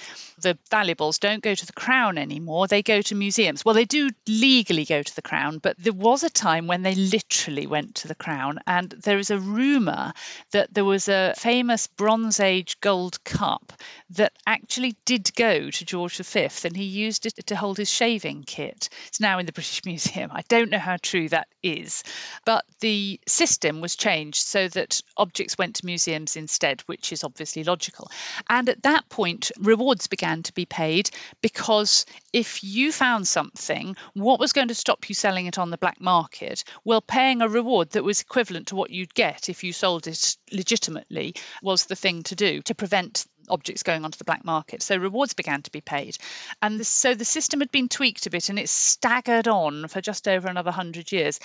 The 0.44 0.58
valuables 0.70 1.18
don't 1.18 1.42
go 1.42 1.54
to 1.54 1.66
the 1.66 1.72
crown 1.72 2.18
anymore, 2.18 2.68
they 2.68 2.82
go 2.82 3.00
to 3.00 3.14
museums. 3.14 3.64
Well, 3.64 3.74
they 3.74 3.86
do 3.86 4.10
legally 4.28 4.84
go 4.84 5.02
to 5.02 5.16
the 5.16 5.22
crown, 5.22 5.56
but 5.56 5.74
there 5.78 5.94
was 5.94 6.22
a 6.22 6.28
time 6.28 6.66
when 6.66 6.82
they 6.82 6.94
literally 6.94 7.66
went 7.66 7.94
to 7.96 8.08
the 8.08 8.14
crown. 8.14 8.58
And 8.66 8.90
there 8.90 9.18
is 9.18 9.30
a 9.30 9.38
rumour 9.38 10.12
that 10.50 10.72
there 10.74 10.84
was 10.84 11.08
a 11.08 11.32
famous 11.38 11.86
Bronze 11.86 12.40
Age 12.40 12.78
gold 12.80 13.24
cup 13.24 13.72
that 14.10 14.32
actually 14.46 14.96
did 15.06 15.34
go 15.34 15.70
to 15.70 15.84
George 15.86 16.18
V, 16.18 16.48
and 16.64 16.76
he 16.76 16.84
used 16.84 17.24
it 17.24 17.46
to 17.46 17.56
hold 17.56 17.78
his 17.78 17.90
shaving 17.90 18.44
kit. 18.46 18.90
It's 19.08 19.20
now 19.20 19.38
in 19.38 19.46
the 19.46 19.52
British 19.64 19.84
Museum. 19.86 20.30
I 20.30 20.42
don't 20.48 20.70
know 20.70 20.78
how 20.78 20.98
true 21.00 21.30
that 21.30 21.48
is, 21.62 22.04
but 22.44 22.66
the 22.80 23.18
system 23.26 23.80
was 23.80 23.96
changed 23.96 24.46
so 24.46 24.68
that 24.68 25.00
objects 25.16 25.56
went 25.56 25.76
to 25.76 25.86
museums 25.86 26.36
instead, 26.36 26.82
which 26.82 27.12
is 27.12 27.24
obviously 27.24 27.64
logical. 27.64 28.10
And 28.48 28.68
at 28.68 28.82
that 28.82 29.08
point, 29.08 29.50
rewards 29.58 30.06
began 30.06 30.33
to 30.42 30.52
be 30.52 30.66
paid 30.66 31.10
because 31.40 32.06
if 32.32 32.64
you 32.64 32.92
found 32.92 33.26
something, 33.26 33.96
what 34.14 34.40
was 34.40 34.52
going 34.52 34.68
to 34.68 34.74
stop 34.74 35.08
you 35.08 35.14
selling 35.14 35.46
it 35.46 35.58
on 35.58 35.70
the 35.70 35.78
black 35.78 36.00
market? 36.00 36.64
Well, 36.84 37.00
paying 37.00 37.42
a 37.42 37.48
reward 37.48 37.90
that 37.90 38.04
was 38.04 38.20
equivalent 38.20 38.68
to 38.68 38.76
what 38.76 38.90
you'd 38.90 39.14
get 39.14 39.48
if 39.48 39.64
you 39.64 39.72
sold 39.72 40.06
it 40.06 40.36
legitimately 40.52 41.34
was 41.62 41.86
the 41.86 41.96
thing 41.96 42.22
to 42.24 42.34
do 42.34 42.60
to 42.62 42.74
prevent 42.74 43.26
objects 43.48 43.82
going 43.82 44.04
onto 44.04 44.18
the 44.18 44.24
black 44.24 44.44
market. 44.44 44.82
So 44.82 44.96
rewards 44.96 45.34
began 45.34 45.62
to 45.62 45.70
be 45.70 45.80
paid. 45.80 46.16
And 46.62 46.80
this, 46.80 46.88
so 46.88 47.14
the 47.14 47.24
system 47.24 47.60
had 47.60 47.70
been 47.70 47.88
tweaked 47.88 48.26
a 48.26 48.30
bit 48.30 48.48
and 48.48 48.58
it 48.58 48.68
staggered 48.68 49.48
on 49.48 49.88
for 49.88 50.00
just 50.00 50.28
over 50.28 50.48
another 50.48 50.68
100 50.68 51.12
years. 51.12 51.40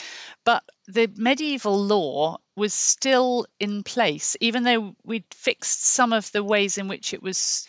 But 0.45 0.63
the 0.87 1.11
medieval 1.15 1.77
law 1.77 2.37
was 2.55 2.73
still 2.73 3.45
in 3.59 3.83
place, 3.83 4.35
even 4.39 4.63
though 4.63 4.95
we'd 5.03 5.25
fixed 5.33 5.85
some 5.85 6.13
of 6.13 6.31
the 6.31 6.43
ways 6.43 6.77
in 6.77 6.87
which 6.87 7.13
it 7.13 7.21
was 7.21 7.67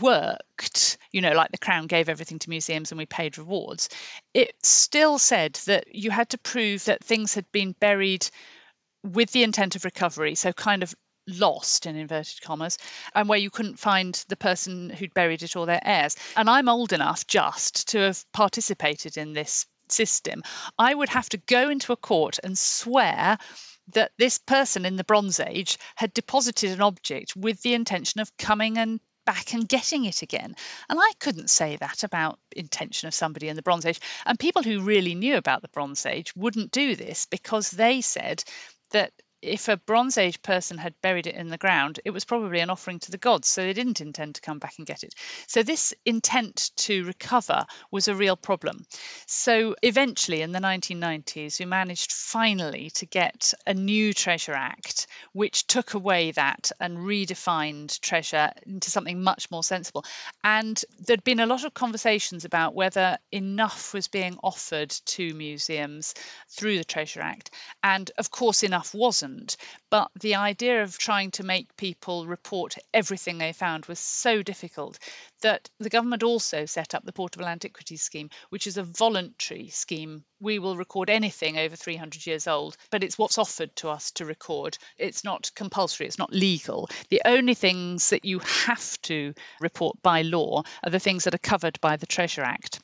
worked, 0.00 0.98
you 1.12 1.20
know, 1.20 1.32
like 1.32 1.50
the 1.50 1.58
Crown 1.58 1.86
gave 1.86 2.08
everything 2.08 2.38
to 2.40 2.50
museums 2.50 2.92
and 2.92 2.98
we 2.98 3.06
paid 3.06 3.38
rewards, 3.38 3.88
it 4.34 4.54
still 4.62 5.18
said 5.18 5.54
that 5.66 5.94
you 5.94 6.10
had 6.10 6.30
to 6.30 6.38
prove 6.38 6.84
that 6.84 7.04
things 7.04 7.34
had 7.34 7.50
been 7.52 7.72
buried 7.72 8.28
with 9.02 9.30
the 9.32 9.42
intent 9.42 9.76
of 9.76 9.84
recovery, 9.84 10.34
so 10.34 10.52
kind 10.52 10.82
of 10.82 10.94
lost 11.26 11.86
in 11.86 11.96
inverted 11.96 12.40
commas 12.40 12.78
and 13.14 13.28
where 13.28 13.38
you 13.38 13.50
couldn't 13.50 13.78
find 13.78 14.24
the 14.28 14.36
person 14.36 14.90
who'd 14.90 15.14
buried 15.14 15.42
it 15.42 15.56
or 15.56 15.66
their 15.66 15.80
heirs. 15.82 16.16
And 16.36 16.50
i'm 16.50 16.68
old 16.68 16.92
enough 16.92 17.26
just 17.26 17.88
to 17.90 17.98
have 17.98 18.24
participated 18.32 19.16
in 19.16 19.32
this 19.32 19.66
system. 19.88 20.42
I 20.78 20.94
would 20.94 21.08
have 21.10 21.28
to 21.30 21.36
go 21.38 21.68
into 21.68 21.92
a 21.92 21.96
court 21.96 22.38
and 22.42 22.56
swear 22.56 23.38
that 23.92 24.12
this 24.18 24.38
person 24.38 24.84
in 24.84 24.96
the 24.96 25.04
bronze 25.04 25.40
age 25.40 25.78
had 25.96 26.14
deposited 26.14 26.70
an 26.70 26.80
object 26.80 27.34
with 27.36 27.60
the 27.62 27.74
intention 27.74 28.20
of 28.20 28.36
coming 28.36 28.78
and 28.78 29.00
back 29.30 29.54
and 29.54 29.68
getting 29.68 30.06
it 30.06 30.22
again. 30.22 30.56
And 30.88 30.98
I 31.00 31.12
couldn't 31.20 31.50
say 31.50 31.76
that 31.76 32.02
about 32.02 32.40
intention 32.50 33.06
of 33.06 33.14
somebody 33.14 33.48
in 33.48 33.54
the 33.54 33.62
Bronze 33.62 33.86
Age. 33.86 34.00
And 34.26 34.36
people 34.36 34.64
who 34.64 34.80
really 34.82 35.14
knew 35.14 35.36
about 35.36 35.62
the 35.62 35.68
Bronze 35.68 36.04
Age 36.04 36.34
wouldn't 36.34 36.72
do 36.72 36.96
this 36.96 37.26
because 37.26 37.70
they 37.70 38.00
said 38.00 38.42
that 38.90 39.12
if 39.42 39.68
a 39.68 39.76
Bronze 39.76 40.18
Age 40.18 40.42
person 40.42 40.78
had 40.78 41.00
buried 41.02 41.26
it 41.26 41.34
in 41.34 41.48
the 41.48 41.58
ground, 41.58 42.00
it 42.04 42.10
was 42.10 42.24
probably 42.24 42.60
an 42.60 42.70
offering 42.70 42.98
to 43.00 43.10
the 43.10 43.18
gods, 43.18 43.48
so 43.48 43.62
they 43.62 43.72
didn't 43.72 44.00
intend 44.00 44.34
to 44.36 44.40
come 44.40 44.58
back 44.58 44.74
and 44.78 44.86
get 44.86 45.02
it. 45.02 45.14
So, 45.46 45.62
this 45.62 45.94
intent 46.04 46.70
to 46.76 47.04
recover 47.04 47.66
was 47.90 48.08
a 48.08 48.14
real 48.14 48.36
problem. 48.36 48.86
So, 49.26 49.76
eventually 49.82 50.42
in 50.42 50.52
the 50.52 50.60
1990s, 50.60 51.58
we 51.58 51.66
managed 51.66 52.12
finally 52.12 52.90
to 52.96 53.06
get 53.06 53.54
a 53.66 53.74
new 53.74 54.12
Treasure 54.12 54.54
Act 54.54 55.06
which 55.32 55.66
took 55.66 55.94
away 55.94 56.32
that 56.32 56.72
and 56.80 56.98
redefined 56.98 58.00
treasure 58.00 58.52
into 58.66 58.90
something 58.90 59.22
much 59.22 59.50
more 59.50 59.62
sensible. 59.62 60.04
And 60.42 60.82
there'd 60.98 61.24
been 61.24 61.40
a 61.40 61.46
lot 61.46 61.64
of 61.64 61.74
conversations 61.74 62.44
about 62.44 62.74
whether 62.74 63.18
enough 63.30 63.94
was 63.94 64.08
being 64.08 64.38
offered 64.42 64.90
to 64.90 65.34
museums 65.34 66.14
through 66.48 66.78
the 66.78 66.84
Treasure 66.84 67.20
Act. 67.20 67.50
And 67.82 68.10
of 68.18 68.30
course, 68.30 68.62
enough 68.62 68.94
wasn't. 68.94 69.29
But 69.90 70.10
the 70.20 70.36
idea 70.36 70.82
of 70.82 70.98
trying 70.98 71.32
to 71.32 71.42
make 71.42 71.76
people 71.76 72.26
report 72.26 72.76
everything 72.94 73.38
they 73.38 73.52
found 73.52 73.86
was 73.86 73.98
so 73.98 74.42
difficult 74.42 74.98
that 75.42 75.68
the 75.78 75.90
government 75.90 76.22
also 76.22 76.66
set 76.66 76.94
up 76.94 77.04
the 77.04 77.12
Portable 77.12 77.46
Antiquities 77.46 78.02
Scheme, 78.02 78.30
which 78.50 78.66
is 78.66 78.76
a 78.76 78.82
voluntary 78.82 79.68
scheme. 79.68 80.24
We 80.40 80.58
will 80.58 80.76
record 80.76 81.10
anything 81.10 81.58
over 81.58 81.76
300 81.76 82.26
years 82.26 82.46
old, 82.46 82.76
but 82.90 83.02
it's 83.02 83.18
what's 83.18 83.38
offered 83.38 83.74
to 83.76 83.88
us 83.88 84.10
to 84.12 84.24
record. 84.24 84.78
It's 84.96 85.24
not 85.24 85.50
compulsory, 85.54 86.06
it's 86.06 86.18
not 86.18 86.32
legal. 86.32 86.88
The 87.08 87.22
only 87.24 87.54
things 87.54 88.10
that 88.10 88.24
you 88.24 88.38
have 88.40 89.00
to 89.02 89.34
report 89.60 90.00
by 90.02 90.22
law 90.22 90.62
are 90.84 90.90
the 90.90 91.00
things 91.00 91.24
that 91.24 91.34
are 91.34 91.38
covered 91.38 91.80
by 91.80 91.96
the 91.96 92.06
Treasure 92.06 92.42
Act. 92.42 92.80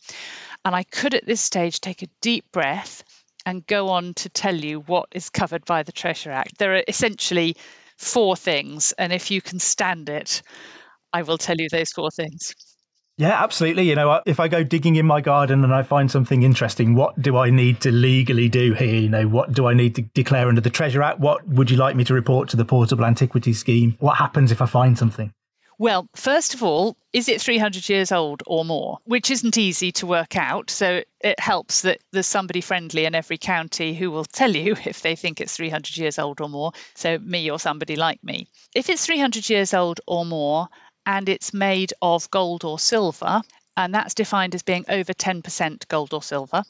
And 0.64 0.74
I 0.74 0.82
could 0.82 1.14
at 1.14 1.24
this 1.24 1.40
stage 1.40 1.80
take 1.80 2.02
a 2.02 2.09
deep 2.20 2.50
breath 2.50 3.04
and 3.46 3.64
go 3.66 3.88
on 3.88 4.12
to 4.14 4.28
tell 4.28 4.54
you 4.54 4.80
what 4.80 5.09
is 5.12 5.30
covered 5.30 5.64
by 5.64 5.85
the 5.85 5.92
Treasure 5.92 6.32
Act. 6.32 6.59
There 6.59 6.74
are 6.74 6.82
essentially 6.87 7.56
four 7.96 8.37
things, 8.37 8.92
and 8.98 9.12
if 9.12 9.30
you 9.30 9.40
can 9.40 9.61
stand 9.61 10.09
it, 10.09 10.42
I 11.12 11.22
will 11.22 11.38
tell 11.38 11.56
you 11.56 11.68
those 11.70 11.92
four 11.92 12.11
things. 12.11 12.54
Yeah, 13.18 13.42
absolutely. 13.42 13.88
You 13.88 13.94
know, 13.94 14.20
if 14.26 14.40
I 14.40 14.48
go 14.48 14.62
digging 14.62 14.96
in 14.96 15.06
my 15.06 15.22
garden 15.22 15.64
and 15.64 15.72
I 15.72 15.85
find 15.85 16.11
something 16.11 16.42
interesting, 16.42 16.94
what 16.94 17.20
do 17.22 17.38
I 17.38 17.48
need 17.48 17.80
to 17.82 17.90
legally 17.90 18.50
do 18.50 18.74
here? 18.74 18.94
You 18.94 19.09
know, 19.09 19.26
what 19.26 19.52
do 19.52 19.66
I 19.66 19.72
need 19.72 19.94
to 19.94 20.02
declare 20.02 20.48
under 20.48 20.61
the 20.61 20.68
Treasure 20.68 21.02
Act? 21.02 21.18
What 21.18 21.48
would 21.48 21.70
you 21.70 21.78
like 21.78 21.96
me 21.96 22.04
to 22.04 22.14
report 22.14 22.50
to 22.50 22.59
the 22.59 22.66
Portable 22.66 23.06
Antiquities 23.06 23.59
Scheme? 23.59 23.96
What 24.00 24.18
happens 24.18 24.52
if 24.52 24.61
I 24.61 24.66
find 24.66 24.98
something? 24.98 25.32
Well, 25.78 26.08
first 26.14 26.54
of 26.54 26.62
all, 26.62 26.96
is 27.12 27.28
it 27.28 27.42
300 27.42 27.88
years 27.88 28.10
old 28.10 28.42
or 28.46 28.64
more? 28.64 28.98
Which 29.04 29.30
isn't 29.30 29.58
easy 29.58 29.92
to 29.92 30.06
work 30.06 30.36
out. 30.36 30.70
So 30.70 31.02
it 31.20 31.38
helps 31.38 31.82
that 31.82 32.00
there's 32.12 32.26
somebody 32.26 32.62
friendly 32.62 33.04
in 33.04 33.14
every 33.14 33.36
county 33.36 33.92
who 33.94 34.10
will 34.10 34.24
tell 34.24 34.54
you 34.54 34.74
if 34.86 35.02
they 35.02 35.16
think 35.16 35.40
it's 35.40 35.56
300 35.56 35.96
years 35.98 36.18
old 36.18 36.40
or 36.40 36.48
more. 36.48 36.72
So, 36.94 37.18
me 37.18 37.50
or 37.50 37.58
somebody 37.58 37.96
like 37.96 38.24
me. 38.24 38.48
If 38.74 38.88
it's 38.88 39.04
300 39.04 39.50
years 39.50 39.74
old 39.74 40.00
or 40.06 40.24
more 40.24 40.68
and 41.04 41.28
it's 41.28 41.52
made 41.52 41.92
of 42.00 42.30
gold 42.30 42.64
or 42.64 42.78
silver, 42.78 43.42
and 43.76 43.94
that's 43.94 44.14
defined 44.14 44.54
as 44.54 44.62
being 44.62 44.86
over 44.88 45.12
10% 45.12 45.88
gold 45.88 46.14
or 46.14 46.22
silver, 46.22 46.64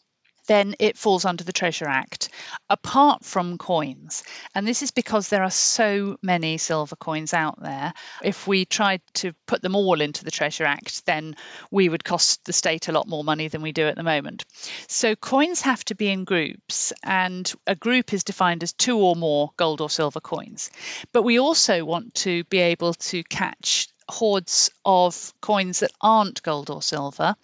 then 0.47 0.75
it 0.79 0.97
falls 0.97 1.25
under 1.25 1.45
the 1.45 1.53
Treasure 1.53 1.89
Act, 1.89 2.29
apart 2.69 3.25
from 3.25 3.59
coins. 3.59 4.25
And 4.55 4.67
this 4.67 4.83
is 4.83 4.91
because 4.91 5.29
there 5.29 5.43
are 5.43 5.51
so 5.51 6.17
many 6.23 6.59
silver 6.59 6.97
coins 6.97 7.35
out 7.35 7.61
there. 7.63 7.93
If 8.23 8.47
we 8.47 8.65
tried 8.65 9.01
to 9.15 9.33
put 9.47 9.63
them 9.63 9.77
all 9.77 10.01
into 10.01 10.25
the 10.25 10.31
Treasure 10.31 10.65
Act, 10.65 11.05
then 11.07 11.37
we 11.71 11.89
would 11.89 12.05
cost 12.05 12.45
the 12.45 12.53
state 12.53 12.89
a 12.89 12.93
lot 12.93 13.09
more 13.09 13.25
money 13.25 13.49
than 13.49 13.63
we 13.63 13.73
do 13.73 13.87
at 13.87 13.97
the 13.97 14.03
moment. 14.03 14.45
So 14.89 15.15
coins 15.15 15.63
have 15.63 15.85
to 15.87 15.95
be 15.95 16.09
in 16.09 16.25
groups, 16.25 16.93
and 17.03 17.53
a 17.67 17.75
group 17.75 18.13
is 18.13 18.25
defined 18.25 18.63
as 18.63 18.73
two 18.73 18.99
or 18.99 19.17
more 19.17 19.51
gold 19.57 19.81
or 19.81 19.91
silver 19.91 20.21
coins. 20.21 20.71
But 21.13 21.23
we 21.23 21.39
also 21.39 21.85
want 21.85 22.15
to 22.15 22.45
be 22.45 22.59
able 22.59 22.95
to 22.95 23.23
catch 23.25 23.89
hoards 24.09 24.71
of 24.85 25.33
coins 25.41 25.81
that 25.81 25.93
aren't 26.01 26.43
gold 26.43 26.71
or 26.71 26.83
silver, 26.83 27.37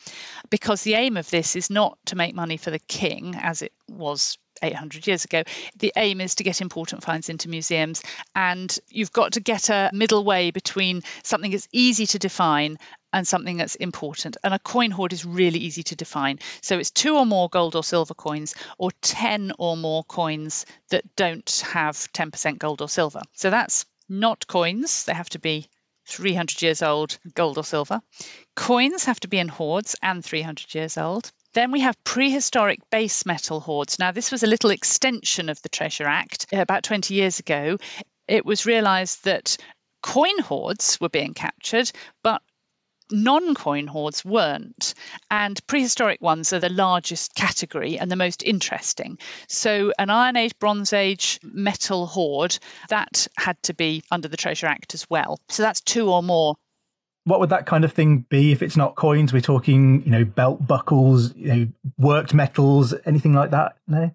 because 0.51 0.83
the 0.83 0.95
aim 0.95 1.17
of 1.17 1.29
this 1.31 1.57
is 1.57 1.71
not 1.71 1.99
to 2.07 2.17
make 2.17 2.35
money 2.35 2.57
for 2.57 2.71
the 2.71 2.79
king, 2.79 3.35
as 3.37 3.63
it 3.63 3.73
was 3.89 4.39
800 4.63 5.07
years 5.07 5.25
ago. 5.25 5.43
The 5.79 5.93
aim 5.97 6.21
is 6.21 6.37
to 6.37 6.45
get 6.45 6.61
important 6.61 7.03
finds 7.03 7.29
into 7.29 7.49
museums, 7.49 8.03
and 8.35 8.77
you've 8.89 9.13
got 9.13 9.33
to 9.33 9.41
get 9.41 9.71
a 9.71 9.91
middle 9.93 10.25
way 10.25 10.51
between 10.51 11.03
something 11.23 11.51
that's 11.51 11.69
easy 11.73 12.07
to 12.07 12.19
define 12.19 12.79
and 13.13 13.27
something 13.27 13.57
that's 13.57 13.75
important. 13.75 14.37
And 14.43 14.55
a 14.55 14.59
coin 14.59 14.91
hoard 14.91 15.13
is 15.13 15.25
really 15.25 15.59
easy 15.59 15.83
to 15.85 15.97
define. 15.97 16.39
So 16.63 16.79
it's 16.79 16.91
two 16.91 17.17
or 17.17 17.27
more 17.27 17.49
gold 17.49 17.77
or 17.77 17.85
silver 17.85 18.15
coins, 18.15 18.55
or 18.79 18.91
10 19.03 19.53
or 19.59 19.77
more 19.77 20.05
coins 20.05 20.65
that 20.91 21.17
don't 21.17 21.65
have 21.73 21.97
10% 21.97 22.59
gold 22.59 22.81
or 22.81 22.89
silver. 22.89 23.21
So 23.33 23.51
that's 23.51 23.85
not 24.09 24.47
coins, 24.47 25.05
they 25.05 25.15
have 25.15 25.31
to 25.31 25.39
be 25.39 25.69
300 26.07 26.63
years 26.63 26.83
old, 26.83 27.19
gold 27.35 27.59
or 27.59 27.65
silver. 27.65 28.01
Coins 28.55 29.05
have 29.05 29.21
to 29.21 29.29
be 29.29 29.39
in 29.39 29.49
hoards 29.49 29.97
and 30.03 30.25
300 30.25 30.75
years 30.75 30.99
old. 30.99 31.31
Then 31.55 31.71
we 31.71 31.81
have 31.81 32.03
prehistoric 32.05 32.81
base 32.91 33.27
metal 33.27 33.61
hoards. 33.61 33.99
Now, 33.99 34.13
this 34.13 34.31
was 34.31 34.43
a 34.43 34.47
little 34.47 34.71
extension 34.71 35.49
of 35.49 35.61
the 35.63 35.69
Treasure 35.69 36.07
Act 36.07 36.47
uh, 36.53 36.61
about 36.61 36.83
20 36.83 37.15
years 37.15 37.39
ago. 37.39 37.79
It 38.27 38.47
was 38.47 38.67
realized 38.67 39.25
that 39.25 39.57
coin 40.03 40.39
hoards 40.39 41.01
were 41.01 41.09
being 41.09 41.35
captured, 41.35 41.91
but 42.23 42.43
non 43.13 43.55
coin 43.55 43.87
hoards 43.87 44.25
weren't. 44.25 44.95
And 45.31 45.65
prehistoric 45.67 46.21
ones 46.21 46.53
are 46.53 46.61
the 46.61 46.69
largest 46.69 47.35
category 47.35 47.99
and 47.99 48.11
the 48.11 48.17
most 48.17 48.43
interesting. 48.43 49.19
So, 49.49 49.93
an 49.99 50.11
Iron 50.11 50.37
Age, 50.37 50.59
Bronze 50.59 50.93
Age 50.93 51.39
metal 51.43 52.07
hoard, 52.07 52.59
that 52.89 53.29
had 53.37 53.63
to 53.65 53.75
be 53.75 54.03
under 54.11 54.29
the 54.29 54.37
Treasure 54.37 54.67
Act 54.67 54.95
as 54.95 55.09
well. 55.09 55.39
So, 55.49 55.63
that's 55.63 55.81
two 55.81 56.11
or 56.11 56.23
more 56.23 56.57
what 57.25 57.41
would 57.41 57.51
that 57.51 57.67
kind 57.67 57.85
of 57.85 57.93
thing 57.93 58.27
be 58.29 58.53
if 58.53 58.63
it's 58.63 58.77
not 58.77 58.97
coins? 58.97 59.33
We're 59.33 59.41
talking, 59.41 60.03
you 60.05 60.11
know, 60.11 60.25
belt 60.25 60.67
buckles, 60.67 61.35
you 61.37 61.55
know, 61.55 61.69
worked 61.97 62.35
metals, 62.35 62.95
anything 63.07 63.33
like 63.33 63.51
that? 63.51 63.77
No. 63.87 64.11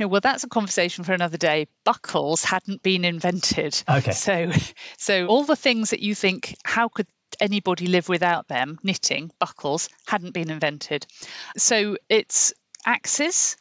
No, 0.00 0.06
well, 0.06 0.20
that's 0.20 0.44
a 0.44 0.48
conversation 0.48 1.04
for 1.04 1.12
another 1.12 1.36
day. 1.36 1.66
Buckles 1.84 2.44
hadn't 2.44 2.82
been 2.82 3.04
invented. 3.04 3.82
Okay. 3.88 4.12
So, 4.12 4.52
so 4.96 5.26
all 5.26 5.44
the 5.44 5.56
things 5.56 5.90
that 5.90 6.00
you 6.00 6.14
think, 6.14 6.56
how 6.64 6.88
could 6.88 7.06
anybody 7.40 7.86
live 7.86 8.08
without 8.08 8.48
them, 8.48 8.78
knitting, 8.82 9.30
buckles, 9.38 9.88
hadn't 10.06 10.34
been 10.34 10.50
invented. 10.50 11.06
So 11.56 11.96
it's 12.08 12.52
axes, 12.84 13.56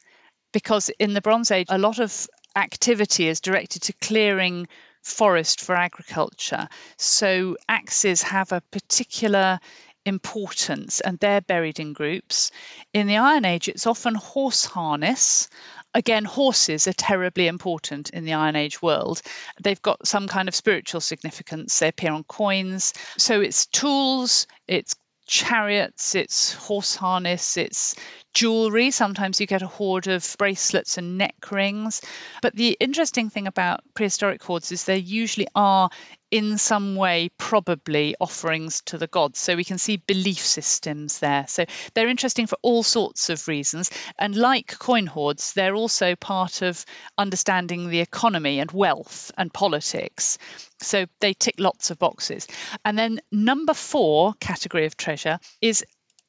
because 0.53 0.89
in 0.89 1.13
the 1.13 1.21
Bronze 1.21 1.51
Age, 1.51 1.67
a 1.69 1.77
lot 1.77 1.99
of 1.99 2.27
activity 2.55 3.27
is 3.27 3.41
directed 3.41 3.83
to 3.83 3.93
clearing 3.93 4.67
forest 5.03 5.61
for 5.61 5.75
agriculture. 5.75 6.67
So 6.97 7.57
axes 7.69 8.21
have 8.23 8.51
a 8.51 8.61
particular 8.71 9.59
importance 10.05 11.01
and 11.01 11.19
they're 11.19 11.41
buried 11.41 11.79
in 11.79 11.93
groups. 11.93 12.51
In 12.93 13.07
the 13.07 13.17
Iron 13.17 13.45
Age, 13.45 13.67
it's 13.67 13.85
often 13.85 14.15
horse 14.15 14.65
harness 14.65 15.49
Again, 15.97 16.25
horses 16.25 16.87
are 16.87 16.93
terribly 16.93 17.47
important 17.47 18.11
in 18.11 18.23
the 18.23 18.33
Iron 18.33 18.55
Age 18.55 18.83
world. 18.83 19.19
They've 19.59 19.81
got 19.81 20.07
some 20.07 20.27
kind 20.27 20.47
of 20.47 20.53
spiritual 20.53 21.01
significance. 21.01 21.79
They 21.79 21.87
appear 21.87 22.11
on 22.11 22.23
coins. 22.23 22.93
So 23.17 23.41
it's 23.41 23.65
tools, 23.65 24.45
it's 24.67 24.95
chariots, 25.25 26.13
it's 26.13 26.53
horse 26.53 26.95
harness, 26.95 27.57
it's 27.57 27.95
jewelry. 28.35 28.91
Sometimes 28.91 29.41
you 29.41 29.47
get 29.47 29.63
a 29.63 29.67
hoard 29.67 30.05
of 30.05 30.35
bracelets 30.37 30.99
and 30.99 31.17
neck 31.17 31.49
rings. 31.49 32.03
But 32.43 32.55
the 32.55 32.77
interesting 32.79 33.31
thing 33.31 33.47
about 33.47 33.81
prehistoric 33.95 34.43
hoards 34.43 34.71
is 34.71 34.85
they 34.85 34.97
usually 34.97 35.47
are 35.55 35.89
in 36.29 36.57
some 36.57 36.95
way 36.95 37.29
probably 37.37 38.15
offerings 38.19 38.81
to 38.81 38.97
the 38.97 39.07
gods. 39.07 39.39
So 39.39 39.55
we 39.55 39.63
can 39.63 39.77
see 39.77 39.97
belief 39.97 40.39
systems 40.39 41.19
there. 41.19 41.45
So 41.47 41.65
they're 41.93 42.09
interesting 42.09 42.47
for 42.47 42.57
all 42.61 42.83
sorts 42.83 43.29
of 43.29 43.47
reasons. 43.47 43.91
And 44.19 44.35
like 44.35 44.77
coin 44.79 45.07
hoards, 45.07 45.53
they're 45.53 45.75
also 45.75 46.15
part 46.15 46.61
of 46.61 46.85
understanding 47.17 47.89
the 47.89 48.01
economy 48.01 48.59
and 48.59 48.71
wealth 48.71 49.31
and 49.37 49.53
politics. 49.53 50.37
So 50.81 51.05
they 51.21 51.33
tick 51.33 51.55
lots 51.59 51.91
of 51.91 51.99
boxes. 51.99 52.47
And 52.83 52.97
then 52.97 53.21
number 53.31 53.73
four 53.73 54.33
category 54.39 54.85
of 54.85 54.97
treasure 54.97 55.39
is 55.61 55.85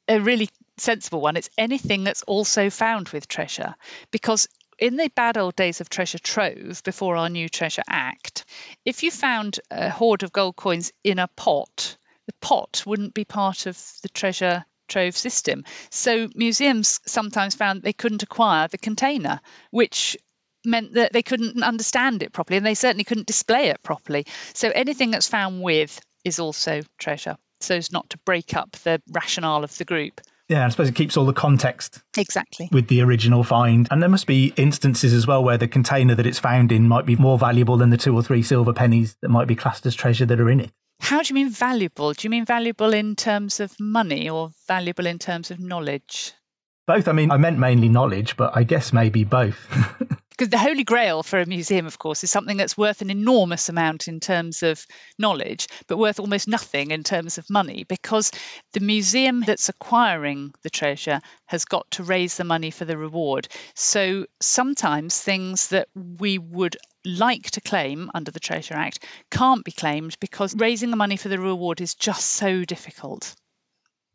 a 0.06 0.20
really 0.20 0.48
sensible 0.78 1.20
one. 1.20 1.37
It's 1.37 1.50
anything 1.58 2.04
that's 2.04 2.22
also 2.22 2.70
found 2.70 3.08
with 3.11 3.28
treasure. 3.28 3.74
Because 4.11 4.48
in 4.78 4.96
the 4.96 5.08
bad 5.08 5.36
old 5.36 5.56
days 5.56 5.80
of 5.80 5.88
Treasure 5.88 6.18
Trove, 6.18 6.82
before 6.84 7.16
our 7.16 7.28
new 7.28 7.48
Treasure 7.48 7.82
Act, 7.88 8.44
if 8.84 9.02
you 9.02 9.10
found 9.10 9.60
a 9.70 9.90
hoard 9.90 10.22
of 10.22 10.32
gold 10.32 10.56
coins 10.56 10.92
in 11.02 11.18
a 11.18 11.28
pot, 11.28 11.96
the 12.26 12.34
pot 12.40 12.84
wouldn't 12.86 13.14
be 13.14 13.24
part 13.24 13.66
of 13.66 13.76
the 14.02 14.08
treasure 14.08 14.64
trove 14.88 15.16
system. 15.16 15.64
So 15.90 16.28
museums 16.34 17.00
sometimes 17.06 17.54
found 17.54 17.82
they 17.82 17.92
couldn't 17.92 18.22
acquire 18.22 18.68
the 18.68 18.78
container, 18.78 19.40
which 19.70 20.16
meant 20.64 20.94
that 20.94 21.12
they 21.12 21.22
couldn't 21.22 21.62
understand 21.62 22.22
it 22.22 22.32
properly 22.32 22.56
and 22.56 22.66
they 22.66 22.74
certainly 22.74 23.04
couldn't 23.04 23.26
display 23.26 23.68
it 23.68 23.82
properly. 23.82 24.26
So 24.54 24.70
anything 24.70 25.10
that's 25.10 25.28
found 25.28 25.62
with 25.62 26.00
is 26.24 26.38
also 26.38 26.82
treasure, 26.98 27.36
so 27.60 27.76
as 27.76 27.92
not 27.92 28.10
to 28.10 28.18
break 28.18 28.54
up 28.56 28.72
the 28.72 29.00
rationale 29.10 29.64
of 29.64 29.76
the 29.78 29.84
group. 29.84 30.20
Yeah, 30.48 30.64
I 30.64 30.68
suppose 30.70 30.88
it 30.88 30.94
keeps 30.94 31.16
all 31.16 31.26
the 31.26 31.32
context 31.34 32.00
Exactly. 32.16 32.70
with 32.72 32.88
the 32.88 33.02
original 33.02 33.44
find. 33.44 33.87
And 33.90 34.00
there 34.00 34.08
must 34.08 34.26
be 34.26 34.54
instances 34.56 35.12
as 35.12 35.26
well 35.26 35.44
where 35.44 35.58
the 35.58 35.68
container 35.68 36.14
that 36.14 36.26
it's 36.26 36.38
found 36.38 36.72
in 36.72 36.88
might 36.88 37.04
be 37.04 37.16
more 37.16 37.37
valuable 37.38 37.76
than 37.76 37.90
the 37.90 37.98
two 37.98 38.14
or 38.14 38.22
three 38.22 38.42
silver 38.42 38.72
pennies 38.72 39.16
that 39.20 39.28
might 39.28 39.46
be 39.46 39.54
classed 39.54 39.84
as 39.84 39.94
treasure 39.94 40.24
that 40.26 40.40
are 40.40 40.48
in 40.48 40.61
it. 40.61 40.70
How 41.00 41.20
do 41.22 41.28
you 41.28 41.34
mean 41.34 41.50
valuable? 41.50 42.12
Do 42.14 42.26
you 42.26 42.30
mean 42.30 42.44
valuable 42.46 42.92
in 42.94 43.14
terms 43.14 43.61
of 43.61 43.72
money 43.78 44.30
or 44.30 44.50
valuable 44.66 45.06
in 45.06 45.18
terms 45.18 45.50
of 45.50 45.61
knowledge? 45.61 46.32
Both, 46.87 47.08
I 47.08 47.12
mean, 47.12 47.30
I 47.30 47.37
meant 47.37 47.58
mainly 47.58 47.90
knowledge, 47.90 48.37
but 48.38 48.56
I 48.56 48.62
guess 48.62 48.92
maybe 48.92 49.24
both. 49.24 49.58
Because 50.38 50.51
the 50.51 50.59
Holy 50.59 50.85
Grail 50.85 51.24
for 51.24 51.40
a 51.40 51.46
museum, 51.46 51.87
of 51.87 51.98
course, 51.98 52.22
is 52.22 52.31
something 52.31 52.57
that's 52.57 52.79
worth 52.79 53.03
an 53.03 53.11
enormous 53.11 53.68
amount 53.68 54.07
in 54.07 54.20
terms 54.20 54.62
of 54.62 54.87
knowledge, 55.18 55.66
but 55.88 55.98
worth 55.98 56.20
almost 56.20 56.46
nothing 56.46 56.92
in 56.92 57.03
terms 57.03 57.38
of 57.38 57.51
money, 57.51 57.83
because 57.83 58.31
the 58.72 58.79
museum 58.79 59.40
that's 59.40 59.68
acquiring 59.68 60.55
the 60.62 60.70
treasure 60.70 61.20
has 61.46 61.64
got 61.64 61.90
to 61.90 62.05
raise 62.05 62.37
the 62.37 62.44
money 62.44 62.70
for 62.70 62.85
the 62.85 62.96
reward. 62.96 63.48
So 63.74 64.27
sometimes 64.40 65.20
things 65.20 65.68
that 65.68 65.88
we 65.96 66.38
would 66.38 66.77
like 67.05 67.51
to 67.51 67.61
claim 67.61 68.09
under 68.14 68.31
the 68.31 68.38
Treasure 68.38 68.74
Act 68.74 69.05
can't 69.33 69.64
be 69.64 69.72
claimed 69.72 70.16
because 70.20 70.55
raising 70.55 70.90
the 70.90 70.96
money 70.96 71.16
for 71.16 71.31
the 71.31 71.40
reward 71.40 71.81
is 71.81 71.96
just 71.96 72.31
so 72.31 72.64
difficult. 72.64 73.35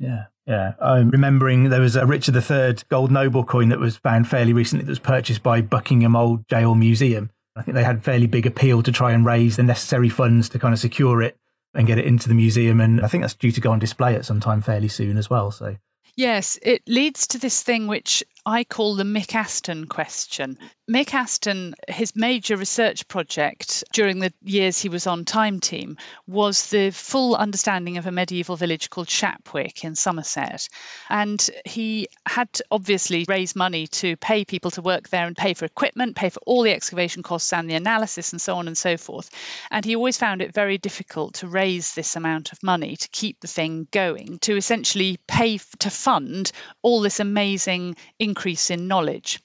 Yeah, 0.04 0.26
yeah. 0.46 0.74
I'm 0.82 1.10
remembering 1.10 1.70
there 1.70 1.80
was 1.80 1.96
a 1.96 2.06
Richard 2.06 2.36
III 2.36 2.76
gold 2.90 3.12
noble 3.12 3.44
coin 3.44 3.70
that 3.70 3.80
was 3.80 3.98
found 3.98 4.28
fairly 4.28 4.52
recently 4.52 4.86
that 4.86 4.92
was 4.92 5.00
purchased 5.00 5.42
by 5.42 5.62
Buckingham 5.62 6.16
Old 6.16 6.48
Gaol 6.48 6.76
Museum. 6.76 7.30
I 7.56 7.62
think 7.62 7.76
they 7.76 7.84
had 7.84 8.04
fairly 8.04 8.28
big 8.28 8.46
appeal 8.46 8.84
to 8.84 8.92
try 8.92 9.12
and 9.14 9.26
raise 9.26 9.56
the 9.56 9.64
necessary 9.64 10.10
funds 10.10 10.50
to 10.50 10.60
kind 10.60 10.74
of 10.74 10.80
secure 10.80 11.22
it 11.22 11.38
and 11.74 11.88
get 11.88 12.00
it 12.00 12.06
into 12.06 12.28
the 12.28 12.34
museum. 12.36 12.82
And 12.82 13.02
I 13.02 13.08
think 13.08 13.24
that's 13.24 13.36
due 13.36 13.52
to 13.52 13.62
go 13.62 13.72
on 13.72 13.80
display 13.80 14.16
at 14.16 14.26
some 14.26 14.40
time 14.40 14.62
fairly 14.62 14.90
soon 14.90 15.18
as 15.18 15.30
well. 15.30 15.52
So 15.52 15.78
Yes, 16.16 16.60
it 16.62 16.84
leads 16.88 17.28
to 17.28 17.40
this 17.40 17.64
thing 17.64 17.88
which 17.88 18.24
I 18.46 18.66
call 18.66 18.96
the 18.96 19.04
Mick 19.04 19.36
Aston 19.36 19.88
question. 19.88 20.58
Mick 20.92 21.14
Aston, 21.14 21.76
his 21.88 22.14
major 22.14 22.58
research 22.58 23.08
project 23.08 23.86
during 23.94 24.20
the 24.20 24.34
years 24.44 24.78
he 24.78 24.90
was 24.90 25.08
on 25.08 25.24
Time 25.24 25.62
Team 25.62 25.96
was 26.28 26.70
the 26.70 26.90
full 26.90 27.38
understanding 27.38 27.98
of 27.98 28.06
a 28.06 28.12
medieval 28.12 28.58
village 28.58 28.90
called 28.90 29.08
Shapwick 29.08 29.86
in 29.86 29.96
Somerset. 29.96 30.68
And 31.10 31.50
he 31.64 32.10
had 32.26 32.52
to 32.54 32.66
obviously 32.70 33.24
raise 33.30 33.56
money 33.56 33.88
to 33.88 34.18
pay 34.18 34.44
people 34.44 34.72
to 34.72 34.82
work 34.82 35.08
there 35.08 35.26
and 35.26 35.38
pay 35.38 35.54
for 35.54 35.64
equipment, 35.64 36.18
pay 36.18 36.30
for 36.30 36.42
all 36.46 36.64
the 36.64 36.74
excavation 36.74 37.24
costs 37.24 37.54
and 37.54 37.70
the 37.70 37.76
analysis 37.76 38.34
and 38.34 38.42
so 38.42 38.58
on 38.58 38.68
and 38.68 38.78
so 38.78 38.98
forth. 38.98 39.30
And 39.72 39.86
he 39.86 39.96
always 39.96 40.18
found 40.18 40.42
it 40.42 40.54
very 40.54 40.78
difficult 40.78 41.36
to 41.36 41.48
raise 41.48 41.94
this 41.94 42.18
amount 42.18 42.52
of 42.52 42.62
money 42.62 42.98
to 42.98 43.08
keep 43.08 43.40
the 43.40 43.48
thing 43.48 43.88
going, 43.92 44.40
to 44.40 44.58
essentially 44.58 45.18
pay 45.28 45.60
to 45.80 45.90
fund 45.90 46.52
all 46.82 47.00
this 47.00 47.22
amazing 47.22 47.96
increase 48.34 48.72
in 48.72 48.88
knowledge. 48.88 49.40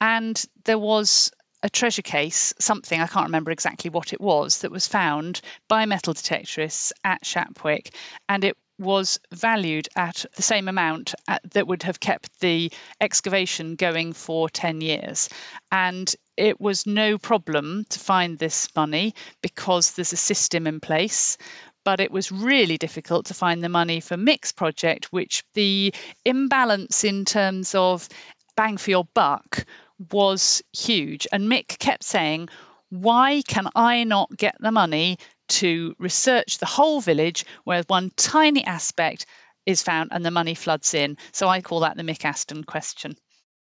And 0.00 0.42
there 0.64 0.78
was 0.78 1.32
a 1.62 1.68
treasure 1.68 2.02
case, 2.02 2.54
something 2.58 2.98
I 2.98 3.06
can't 3.06 3.26
remember 3.26 3.50
exactly 3.50 3.90
what 3.90 4.14
it 4.14 4.20
was, 4.20 4.58
that 4.60 4.72
was 4.72 4.86
found 4.88 5.42
by 5.68 5.84
metal 5.84 6.14
detectorists 6.14 6.92
at 7.04 7.22
Shapwick, 7.24 7.94
and 8.28 8.42
it 8.42 8.56
was 8.78 9.20
valued 9.30 9.88
at 9.94 10.24
the 10.34 10.42
same 10.42 10.66
amount 10.66 11.14
at, 11.28 11.42
that 11.52 11.66
would 11.66 11.82
have 11.84 12.00
kept 12.00 12.40
the 12.40 12.72
excavation 13.00 13.76
going 13.76 14.12
for 14.12 14.48
10 14.48 14.80
years. 14.80 15.28
And 15.70 16.12
it 16.36 16.60
was 16.60 16.86
no 16.86 17.18
problem 17.18 17.84
to 17.90 17.98
find 17.98 18.38
this 18.38 18.74
money 18.74 19.14
because 19.42 19.92
there's 19.92 20.14
a 20.14 20.16
system 20.16 20.66
in 20.66 20.80
place 20.80 21.36
but 21.84 22.00
it 22.00 22.10
was 22.10 22.32
really 22.32 22.78
difficult 22.78 23.26
to 23.26 23.34
find 23.34 23.62
the 23.62 23.68
money 23.68 24.00
for 24.00 24.16
Mick's 24.16 24.52
project, 24.52 25.06
which 25.12 25.44
the 25.54 25.92
imbalance 26.24 27.04
in 27.04 27.24
terms 27.24 27.74
of 27.74 28.08
bang 28.56 28.76
for 28.76 28.90
your 28.90 29.06
buck 29.14 29.64
was 30.10 30.62
huge. 30.72 31.26
And 31.32 31.50
Mick 31.50 31.78
kept 31.78 32.04
saying, 32.04 32.48
why 32.90 33.42
can 33.46 33.68
I 33.74 34.04
not 34.04 34.36
get 34.36 34.56
the 34.60 34.72
money 34.72 35.18
to 35.48 35.94
research 35.98 36.58
the 36.58 36.66
whole 36.66 37.00
village 37.00 37.44
where 37.64 37.82
one 37.86 38.10
tiny 38.16 38.64
aspect 38.64 39.26
is 39.64 39.82
found 39.82 40.10
and 40.12 40.24
the 40.24 40.30
money 40.30 40.54
floods 40.54 40.92
in? 40.94 41.16
So 41.32 41.48
I 41.48 41.60
call 41.62 41.80
that 41.80 41.96
the 41.96 42.02
Mick 42.02 42.24
Aston 42.24 42.64
question. 42.64 43.16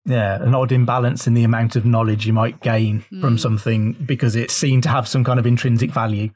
Yeah, 0.06 0.42
an 0.42 0.54
odd 0.54 0.72
imbalance 0.72 1.26
in 1.26 1.34
the 1.34 1.44
amount 1.44 1.76
of 1.76 1.84
knowledge 1.84 2.26
you 2.26 2.32
might 2.32 2.60
gain 2.60 3.00
from 3.00 3.36
Mm. 3.36 3.40
something 3.40 3.92
because 3.92 4.34
it's 4.34 4.54
seen 4.54 4.80
to 4.80 4.88
have 4.88 5.06
some 5.06 5.24
kind 5.24 5.38
of 5.38 5.46
intrinsic 5.46 5.90
value 5.90 6.30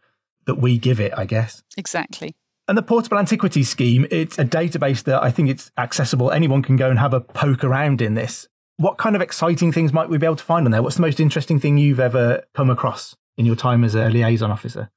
that 0.47 0.57
we 0.57 0.79
give 0.79 1.01
it, 1.01 1.13
I 1.17 1.25
guess. 1.25 1.63
Exactly. 1.77 2.35
And 2.67 2.79
the 2.79 2.83
Portable 2.83 3.19
Antiquities 3.19 3.69
Scheme, 3.69 4.07
it's 4.11 4.39
a 4.39 4.45
database 4.45 5.05
that 5.05 5.23
I 5.23 5.31
think 5.31 5.51
it's 5.51 5.71
accessible. 5.77 6.31
Anyone 6.31 6.63
can 6.63 6.77
go 6.77 6.89
and 6.89 6.99
have 6.99 7.13
a 7.13 7.21
poke 7.21 7.63
around 7.63 8.01
in 8.01 8.15
this. 8.15 8.49
What 8.77 8.97
kind 8.97 9.15
of 9.15 9.23
exciting 9.23 9.71
things 9.71 9.93
might 9.93 10.09
we 10.09 10.19
be 10.19 10.27
able 10.27 10.37
to 10.37 10.45
find 10.45 10.67
on 10.67 10.73
there? 10.73 10.83
What's 10.83 10.97
the 10.97 11.03
most 11.03 11.21
interesting 11.21 11.61
thing 11.61 11.79
you've 11.79 12.01
ever 12.01 12.43
come 12.55 12.71
across 12.71 13.17
in 13.37 13.45
your 13.47 13.57
time 13.57 13.85
as 13.85 13.95
a 13.95 14.09
liaison 14.09 14.51
officer? 14.51 14.91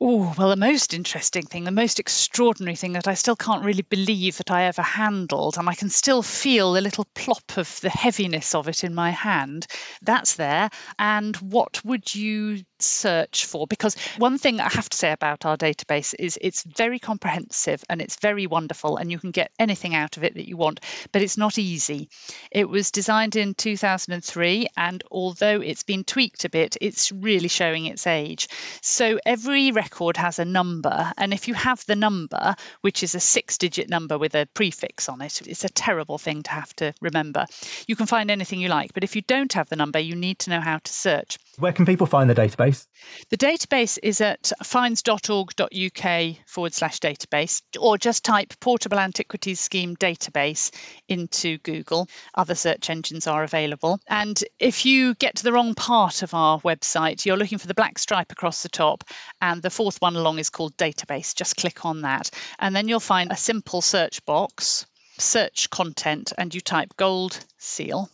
Oh, 0.00 0.34
well, 0.36 0.48
the 0.48 0.56
most 0.56 0.92
interesting 0.92 1.44
thing, 1.44 1.62
the 1.64 1.70
most 1.70 2.00
extraordinary 2.00 2.74
thing 2.74 2.92
that 2.94 3.06
I 3.06 3.14
still 3.14 3.36
can't 3.36 3.64
really 3.64 3.82
believe 3.82 4.38
that 4.38 4.50
I 4.50 4.64
ever 4.64 4.82
handled, 4.82 5.56
and 5.56 5.68
I 5.68 5.74
can 5.74 5.88
still 5.88 6.20
feel 6.20 6.72
the 6.72 6.80
little 6.80 7.06
plop 7.14 7.56
of 7.56 7.80
the 7.80 7.90
heaviness 7.90 8.56
of 8.56 8.68
it 8.68 8.82
in 8.82 8.92
my 8.92 9.10
hand, 9.10 9.66
that's 10.02 10.34
there. 10.34 10.68
And 10.98 11.36
what 11.36 11.82
would 11.84 12.12
you 12.12 12.64
search 12.84 13.46
for? 13.46 13.66
Because 13.66 13.96
one 14.18 14.38
thing 14.38 14.60
I 14.60 14.68
have 14.68 14.88
to 14.88 14.96
say 14.96 15.12
about 15.12 15.44
our 15.44 15.56
database 15.56 16.14
is 16.18 16.38
it's 16.40 16.62
very 16.62 16.98
comprehensive 16.98 17.82
and 17.88 18.00
it's 18.00 18.16
very 18.16 18.46
wonderful, 18.46 18.96
and 18.96 19.10
you 19.10 19.18
can 19.18 19.30
get 19.30 19.50
anything 19.58 19.94
out 19.94 20.16
of 20.16 20.24
it 20.24 20.34
that 20.34 20.48
you 20.48 20.56
want, 20.56 20.80
but 21.12 21.22
it's 21.22 21.38
not 21.38 21.58
easy. 21.58 22.08
It 22.50 22.68
was 22.68 22.90
designed 22.90 23.36
in 23.36 23.54
2003, 23.54 24.68
and 24.76 25.02
although 25.10 25.60
it's 25.60 25.82
been 25.82 26.04
tweaked 26.04 26.44
a 26.44 26.50
bit, 26.50 26.76
it's 26.80 27.10
really 27.12 27.48
showing 27.48 27.86
its 27.86 28.06
age. 28.06 28.48
So 28.82 29.18
every 29.24 29.72
record 29.72 30.16
has 30.16 30.38
a 30.38 30.44
number, 30.44 31.12
and 31.16 31.32
if 31.32 31.48
you 31.48 31.54
have 31.54 31.84
the 31.86 31.96
number, 31.96 32.54
which 32.80 33.02
is 33.02 33.14
a 33.14 33.20
six 33.20 33.58
digit 33.58 33.88
number 33.88 34.18
with 34.18 34.34
a 34.34 34.46
prefix 34.54 35.08
on 35.08 35.20
it, 35.22 35.42
it's 35.46 35.64
a 35.64 35.68
terrible 35.68 36.18
thing 36.18 36.42
to 36.42 36.50
have 36.50 36.74
to 36.76 36.94
remember. 37.00 37.46
You 37.86 37.96
can 37.96 38.06
find 38.06 38.30
anything 38.30 38.60
you 38.60 38.68
like, 38.68 38.94
but 38.94 39.04
if 39.04 39.16
you 39.16 39.22
don't 39.22 39.52
have 39.54 39.68
the 39.68 39.76
number, 39.76 39.98
you 39.98 40.16
need 40.16 40.38
to 40.40 40.50
know 40.50 40.60
how 40.60 40.78
to 40.78 40.92
search. 40.92 41.38
Where 41.58 41.72
can 41.72 41.86
people 41.86 42.06
find 42.06 42.28
the 42.28 42.34
database? 42.34 42.86
The 43.30 43.36
database 43.36 43.98
is 44.02 44.20
at 44.20 44.50
finds.org.uk 44.62 46.36
forward 46.46 46.74
slash 46.74 46.98
database, 46.98 47.62
or 47.78 47.96
just 47.96 48.24
type 48.24 48.54
Portable 48.60 48.98
Antiquities 48.98 49.60
Scheme 49.60 49.96
database 49.96 50.72
into 51.08 51.58
Google. 51.58 52.08
Other 52.34 52.56
search 52.56 52.90
engines 52.90 53.26
are 53.28 53.44
available. 53.44 54.00
And 54.08 54.42
if 54.58 54.84
you 54.84 55.14
get 55.14 55.36
to 55.36 55.44
the 55.44 55.52
wrong 55.52 55.74
part 55.74 56.22
of 56.22 56.34
our 56.34 56.60
website, 56.60 57.24
you're 57.24 57.36
looking 57.36 57.58
for 57.58 57.68
the 57.68 57.74
black 57.74 57.98
stripe 57.98 58.32
across 58.32 58.62
the 58.62 58.68
top, 58.68 59.04
and 59.40 59.62
the 59.62 59.70
fourth 59.70 60.00
one 60.00 60.16
along 60.16 60.40
is 60.40 60.50
called 60.50 60.76
database. 60.76 61.36
Just 61.36 61.56
click 61.56 61.84
on 61.84 62.02
that, 62.02 62.30
and 62.58 62.74
then 62.74 62.88
you'll 62.88 63.00
find 63.00 63.30
a 63.30 63.36
simple 63.36 63.80
search 63.80 64.24
box. 64.24 64.86
Search 65.16 65.70
content, 65.70 66.32
and 66.36 66.52
you 66.52 66.60
type 66.60 66.96
gold 66.96 67.38
seal. 67.58 68.10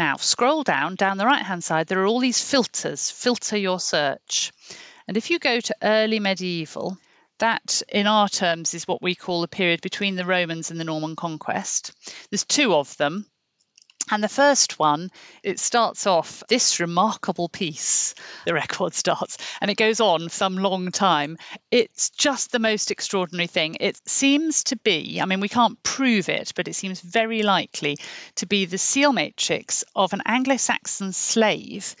Now, 0.00 0.16
scroll 0.16 0.62
down, 0.62 0.94
down 0.94 1.18
the 1.18 1.26
right 1.26 1.44
hand 1.44 1.62
side, 1.62 1.86
there 1.86 2.00
are 2.00 2.06
all 2.06 2.20
these 2.20 2.42
filters. 2.42 3.10
Filter 3.10 3.58
your 3.58 3.78
search. 3.78 4.50
And 5.06 5.14
if 5.18 5.28
you 5.28 5.38
go 5.38 5.60
to 5.60 5.76
early 5.82 6.18
medieval, 6.18 6.96
that 7.38 7.82
in 7.86 8.06
our 8.06 8.26
terms 8.26 8.72
is 8.72 8.88
what 8.88 9.02
we 9.02 9.14
call 9.14 9.42
the 9.42 9.46
period 9.46 9.82
between 9.82 10.16
the 10.16 10.24
Romans 10.24 10.70
and 10.70 10.80
the 10.80 10.84
Norman 10.84 11.16
conquest. 11.16 11.92
There's 12.30 12.46
two 12.46 12.72
of 12.72 12.96
them. 12.96 13.26
And 14.10 14.24
the 14.24 14.28
first 14.28 14.78
one, 14.78 15.10
it 15.42 15.60
starts 15.60 16.06
off 16.06 16.42
this 16.48 16.80
remarkable 16.80 17.48
piece, 17.48 18.14
the 18.44 18.54
record 18.54 18.94
starts, 18.94 19.38
and 19.60 19.70
it 19.70 19.76
goes 19.76 20.00
on 20.00 20.28
for 20.28 20.34
some 20.34 20.58
long 20.58 20.90
time. 20.90 21.38
It's 21.70 22.10
just 22.10 22.50
the 22.50 22.58
most 22.58 22.90
extraordinary 22.90 23.46
thing. 23.46 23.76
It 23.78 24.00
seems 24.08 24.64
to 24.64 24.76
be, 24.76 25.20
I 25.20 25.26
mean, 25.26 25.40
we 25.40 25.48
can't 25.48 25.80
prove 25.82 26.28
it, 26.28 26.52
but 26.56 26.66
it 26.66 26.74
seems 26.74 27.00
very 27.00 27.42
likely 27.42 27.98
to 28.36 28.46
be 28.46 28.64
the 28.64 28.78
seal 28.78 29.12
matrix 29.12 29.84
of 29.94 30.12
an 30.12 30.22
Anglo 30.26 30.56
Saxon 30.56 31.12
slave 31.12 31.94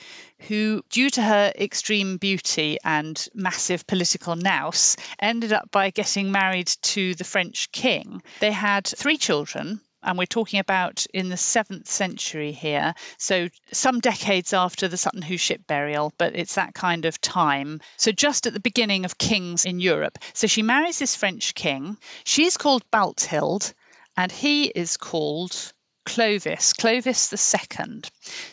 who, 0.48 0.82
due 0.88 1.10
to 1.10 1.22
her 1.22 1.52
extreme 1.56 2.16
beauty 2.16 2.78
and 2.82 3.28
massive 3.34 3.86
political 3.86 4.36
nous, 4.36 4.96
ended 5.18 5.52
up 5.52 5.70
by 5.70 5.90
getting 5.90 6.32
married 6.32 6.68
to 6.82 7.14
the 7.14 7.24
French 7.24 7.70
king. 7.72 8.22
They 8.40 8.50
had 8.50 8.86
three 8.86 9.18
children, 9.18 9.80
and 10.02 10.18
we're 10.18 10.26
talking 10.26 10.60
about 10.60 11.06
in 11.12 11.28
the 11.28 11.36
seventh 11.36 11.88
century 11.88 12.52
here, 12.52 12.94
so 13.18 13.48
some 13.72 14.00
decades 14.00 14.52
after 14.52 14.88
the 14.88 14.96
Sutton 14.96 15.22
Hoo 15.22 15.36
ship 15.36 15.66
burial, 15.66 16.12
but 16.18 16.34
it's 16.34 16.54
that 16.54 16.74
kind 16.74 17.04
of 17.04 17.20
time. 17.20 17.80
So 17.96 18.12
just 18.12 18.46
at 18.46 18.52
the 18.52 18.60
beginning 18.60 19.04
of 19.04 19.18
kings 19.18 19.64
in 19.64 19.80
Europe. 19.80 20.18
So 20.32 20.46
she 20.46 20.62
marries 20.62 20.98
this 20.98 21.16
French 21.16 21.54
king. 21.54 21.96
She's 22.24 22.56
called 22.56 22.82
Balthild, 22.90 23.72
and 24.16 24.32
he 24.32 24.64
is 24.64 24.96
called 24.96 25.72
Clovis, 26.06 26.72
Clovis 26.72 27.32
II. 27.32 28.02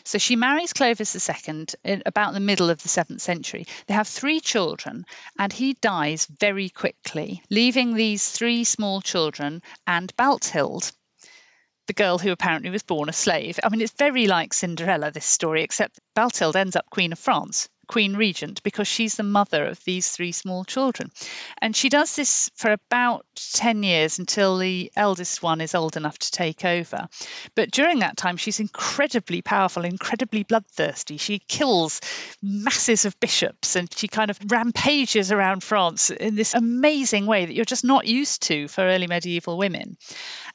So 0.04 0.18
she 0.18 0.36
marries 0.36 0.72
Clovis 0.72 1.28
II 1.28 1.66
in 1.82 2.02
about 2.06 2.34
the 2.34 2.40
middle 2.40 2.70
of 2.70 2.82
the 2.82 2.88
7th 2.88 3.20
century. 3.20 3.66
They 3.86 3.94
have 3.94 4.06
three 4.06 4.40
children, 4.40 5.06
and 5.38 5.52
he 5.52 5.72
dies 5.72 6.26
very 6.26 6.68
quickly, 6.68 7.42
leaving 7.50 7.94
these 7.94 8.30
three 8.30 8.64
small 8.64 9.00
children 9.00 9.62
and 9.86 10.14
Balthild. 10.16 10.92
The 11.88 11.94
girl 11.94 12.18
who 12.18 12.30
apparently 12.30 12.70
was 12.70 12.84
born 12.84 13.08
a 13.08 13.12
slave. 13.12 13.58
I 13.64 13.70
mean, 13.70 13.80
it's 13.80 13.92
very 13.92 14.28
like 14.28 14.54
Cinderella, 14.54 15.10
this 15.10 15.24
story, 15.24 15.62
except 15.64 15.98
Balthild 16.14 16.54
ends 16.54 16.76
up 16.76 16.88
Queen 16.90 17.12
of 17.12 17.18
France. 17.18 17.68
Queen 17.88 18.14
Regent 18.14 18.62
because 18.62 18.86
she's 18.86 19.16
the 19.16 19.22
mother 19.22 19.64
of 19.64 19.82
these 19.84 20.10
three 20.10 20.32
small 20.32 20.64
children. 20.64 21.10
And 21.60 21.74
she 21.74 21.88
does 21.88 22.14
this 22.14 22.50
for 22.54 22.70
about 22.70 23.24
10 23.54 23.82
years 23.82 24.18
until 24.18 24.58
the 24.58 24.92
eldest 24.94 25.42
one 25.42 25.60
is 25.60 25.74
old 25.74 25.96
enough 25.96 26.18
to 26.18 26.30
take 26.30 26.64
over. 26.64 27.08
But 27.54 27.70
during 27.70 28.00
that 28.00 28.16
time, 28.16 28.36
she's 28.36 28.60
incredibly 28.60 29.42
powerful, 29.42 29.84
incredibly 29.84 30.42
bloodthirsty. 30.42 31.16
She 31.16 31.38
kills 31.38 32.00
masses 32.42 33.06
of 33.06 33.18
bishops 33.18 33.74
and 33.74 33.88
she 33.96 34.06
kind 34.06 34.30
of 34.30 34.38
rampages 34.48 35.32
around 35.32 35.62
France 35.62 36.10
in 36.10 36.36
this 36.36 36.54
amazing 36.54 37.26
way 37.26 37.46
that 37.46 37.54
you're 37.54 37.64
just 37.64 37.84
not 37.84 38.06
used 38.06 38.42
to 38.42 38.68
for 38.68 38.82
early 38.82 39.06
medieval 39.06 39.56
women. 39.56 39.96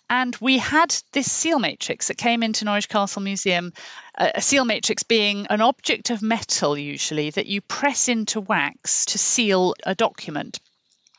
And 0.10 0.36
we 0.40 0.58
had 0.58 0.96
this 1.12 1.32
seal 1.32 1.60
matrix 1.60 2.08
that 2.08 2.18
came 2.18 2.44
into 2.44 2.66
Norwich 2.66 2.90
Castle 2.90 3.22
Museum, 3.22 3.74
uh, 4.18 4.32
a 4.36 4.42
seal 4.42 4.66
matrix 4.66 5.04
being 5.04 5.48
an 5.50 5.62
object 5.62 6.10
of 6.10 6.22
metal 6.22 6.78
usually 6.78 7.30
that 7.32 7.48
you 7.48 7.62
press 7.62 8.10
into 8.10 8.42
wax 8.42 9.06
to 9.08 9.18
seal 9.18 9.74
a 9.86 9.96
document. 9.96 10.60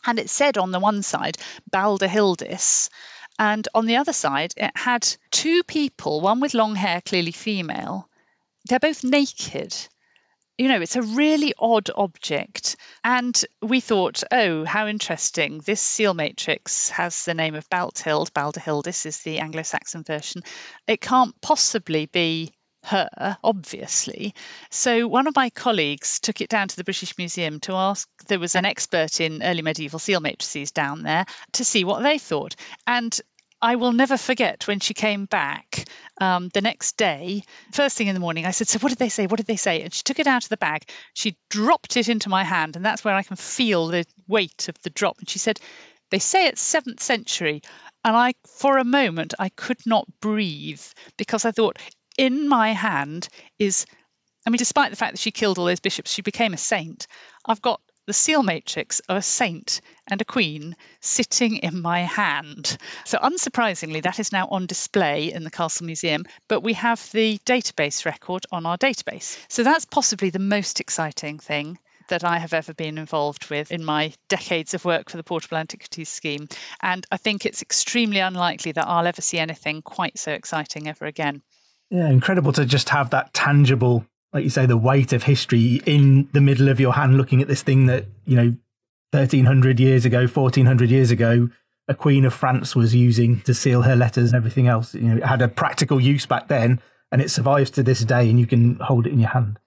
And 0.06 0.18
it 0.18 0.30
said 0.30 0.58
on 0.58 0.70
the 0.70 0.78
one 0.78 1.02
side, 1.02 1.38
Baldehildis, 1.70 2.90
and 3.38 3.66
on 3.74 3.86
the 3.86 3.96
other 3.96 4.12
side, 4.12 4.54
it 4.56 4.76
had 4.76 5.08
two 5.30 5.64
people, 5.64 6.20
one 6.20 6.40
with 6.40 6.54
long 6.54 6.76
hair, 6.76 7.00
clearly 7.00 7.32
female. 7.32 8.08
They're 8.66 8.78
both 8.78 9.02
naked 9.02 9.74
you 10.58 10.68
know, 10.68 10.80
it's 10.80 10.96
a 10.96 11.02
really 11.02 11.54
odd 11.58 11.90
object. 11.94 12.76
And 13.02 13.40
we 13.60 13.80
thought, 13.80 14.22
oh, 14.30 14.64
how 14.64 14.86
interesting. 14.86 15.60
This 15.64 15.80
seal 15.80 16.14
matrix 16.14 16.90
has 16.90 17.24
the 17.24 17.34
name 17.34 17.54
of 17.54 17.68
Balthild. 17.68 18.32
Baldehildis 18.32 19.06
is 19.06 19.18
the 19.22 19.40
Anglo 19.40 19.62
Saxon 19.62 20.04
version. 20.04 20.42
It 20.86 21.00
can't 21.00 21.34
possibly 21.40 22.06
be 22.06 22.52
her, 22.84 23.36
obviously. 23.42 24.34
So 24.70 25.08
one 25.08 25.26
of 25.26 25.34
my 25.34 25.50
colleagues 25.50 26.20
took 26.20 26.40
it 26.40 26.50
down 26.50 26.68
to 26.68 26.76
the 26.76 26.84
British 26.84 27.16
Museum 27.16 27.60
to 27.60 27.72
ask, 27.72 28.08
there 28.28 28.38
was 28.38 28.54
an 28.54 28.66
expert 28.66 29.20
in 29.20 29.42
early 29.42 29.62
medieval 29.62 29.98
seal 29.98 30.20
matrices 30.20 30.70
down 30.70 31.02
there, 31.02 31.24
to 31.52 31.64
see 31.64 31.84
what 31.84 32.02
they 32.02 32.18
thought. 32.18 32.56
And 32.86 33.18
I 33.64 33.76
will 33.76 33.92
never 33.92 34.18
forget 34.18 34.68
when 34.68 34.78
she 34.78 34.92
came 34.92 35.24
back 35.24 35.86
um, 36.20 36.50
the 36.52 36.60
next 36.60 36.98
day. 36.98 37.44
First 37.72 37.96
thing 37.96 38.08
in 38.08 38.14
the 38.14 38.20
morning, 38.20 38.44
I 38.44 38.50
said, 38.50 38.68
So, 38.68 38.78
what 38.78 38.90
did 38.90 38.98
they 38.98 39.08
say? 39.08 39.26
What 39.26 39.38
did 39.38 39.46
they 39.46 39.56
say? 39.56 39.80
And 39.80 39.94
she 39.94 40.02
took 40.02 40.18
it 40.18 40.26
out 40.26 40.42
of 40.42 40.50
the 40.50 40.58
bag. 40.58 40.82
She 41.14 41.38
dropped 41.48 41.96
it 41.96 42.10
into 42.10 42.28
my 42.28 42.44
hand, 42.44 42.76
and 42.76 42.84
that's 42.84 43.02
where 43.02 43.14
I 43.14 43.22
can 43.22 43.36
feel 43.36 43.86
the 43.86 44.04
weight 44.28 44.68
of 44.68 44.76
the 44.82 44.90
drop. 44.90 45.18
And 45.18 45.30
she 45.30 45.38
said, 45.38 45.60
They 46.10 46.18
say 46.18 46.46
it's 46.46 46.60
seventh 46.60 47.02
century. 47.02 47.62
And 48.04 48.14
I, 48.14 48.34
for 48.46 48.76
a 48.76 48.84
moment, 48.84 49.32
I 49.38 49.48
could 49.48 49.80
not 49.86 50.06
breathe 50.20 50.84
because 51.16 51.46
I 51.46 51.50
thought, 51.50 51.78
in 52.18 52.46
my 52.50 52.72
hand 52.72 53.28
is 53.58 53.86
I 54.46 54.50
mean, 54.50 54.58
despite 54.58 54.90
the 54.90 54.96
fact 54.96 55.14
that 55.14 55.20
she 55.20 55.30
killed 55.30 55.58
all 55.58 55.64
those 55.64 55.80
bishops, 55.80 56.12
she 56.12 56.20
became 56.20 56.52
a 56.52 56.58
saint. 56.58 57.06
I've 57.46 57.62
got 57.62 57.80
the 58.06 58.12
seal 58.12 58.42
matrix 58.42 59.00
of 59.00 59.16
a 59.16 59.22
saint 59.22 59.80
and 60.06 60.20
a 60.20 60.24
queen 60.24 60.76
sitting 61.00 61.56
in 61.56 61.80
my 61.80 62.00
hand. 62.00 62.76
So, 63.04 63.18
unsurprisingly, 63.18 64.02
that 64.02 64.18
is 64.18 64.32
now 64.32 64.48
on 64.48 64.66
display 64.66 65.32
in 65.32 65.44
the 65.44 65.50
Castle 65.50 65.86
Museum, 65.86 66.24
but 66.48 66.60
we 66.60 66.74
have 66.74 67.10
the 67.12 67.38
database 67.46 68.04
record 68.04 68.44
on 68.52 68.66
our 68.66 68.76
database. 68.76 69.38
So, 69.48 69.62
that's 69.62 69.84
possibly 69.84 70.30
the 70.30 70.38
most 70.38 70.80
exciting 70.80 71.38
thing 71.38 71.78
that 72.08 72.24
I 72.24 72.38
have 72.38 72.52
ever 72.52 72.74
been 72.74 72.98
involved 72.98 73.48
with 73.50 73.72
in 73.72 73.84
my 73.84 74.12
decades 74.28 74.74
of 74.74 74.84
work 74.84 75.08
for 75.08 75.16
the 75.16 75.22
Portable 75.22 75.56
Antiquities 75.56 76.08
Scheme. 76.08 76.48
And 76.82 77.06
I 77.10 77.16
think 77.16 77.46
it's 77.46 77.62
extremely 77.62 78.18
unlikely 78.18 78.72
that 78.72 78.86
I'll 78.86 79.06
ever 79.06 79.22
see 79.22 79.38
anything 79.38 79.82
quite 79.82 80.18
so 80.18 80.32
exciting 80.32 80.88
ever 80.88 81.06
again. 81.06 81.42
Yeah, 81.90 82.08
incredible 82.08 82.52
to 82.54 82.66
just 82.66 82.90
have 82.90 83.10
that 83.10 83.32
tangible 83.32 84.06
like 84.34 84.42
you 84.42 84.50
say, 84.50 84.66
the 84.66 84.76
weight 84.76 85.12
of 85.12 85.22
history 85.22 85.80
in 85.86 86.28
the 86.32 86.40
middle 86.40 86.68
of 86.68 86.80
your 86.80 86.92
hand, 86.92 87.16
looking 87.16 87.40
at 87.40 87.46
this 87.46 87.62
thing 87.62 87.86
that, 87.86 88.06
you 88.26 88.36
know, 88.36 88.56
1300 89.12 89.78
years 89.78 90.04
ago, 90.04 90.26
1400 90.26 90.90
years 90.90 91.12
ago, 91.12 91.48
a 91.86 91.94
queen 91.94 92.24
of 92.24 92.34
France 92.34 92.74
was 92.74 92.94
using 92.94 93.40
to 93.42 93.54
seal 93.54 93.82
her 93.82 93.94
letters 93.94 94.32
and 94.32 94.36
everything 94.36 94.66
else. 94.66 94.92
You 94.92 95.02
know, 95.02 95.16
it 95.18 95.24
had 95.24 95.40
a 95.40 95.48
practical 95.48 96.00
use 96.00 96.26
back 96.26 96.48
then 96.48 96.80
and 97.12 97.22
it 97.22 97.30
survives 97.30 97.70
to 97.72 97.84
this 97.84 98.00
day 98.00 98.28
and 98.28 98.40
you 98.40 98.46
can 98.46 98.74
hold 98.76 99.06
it 99.06 99.12
in 99.12 99.20
your 99.20 99.30
hand. 99.30 99.60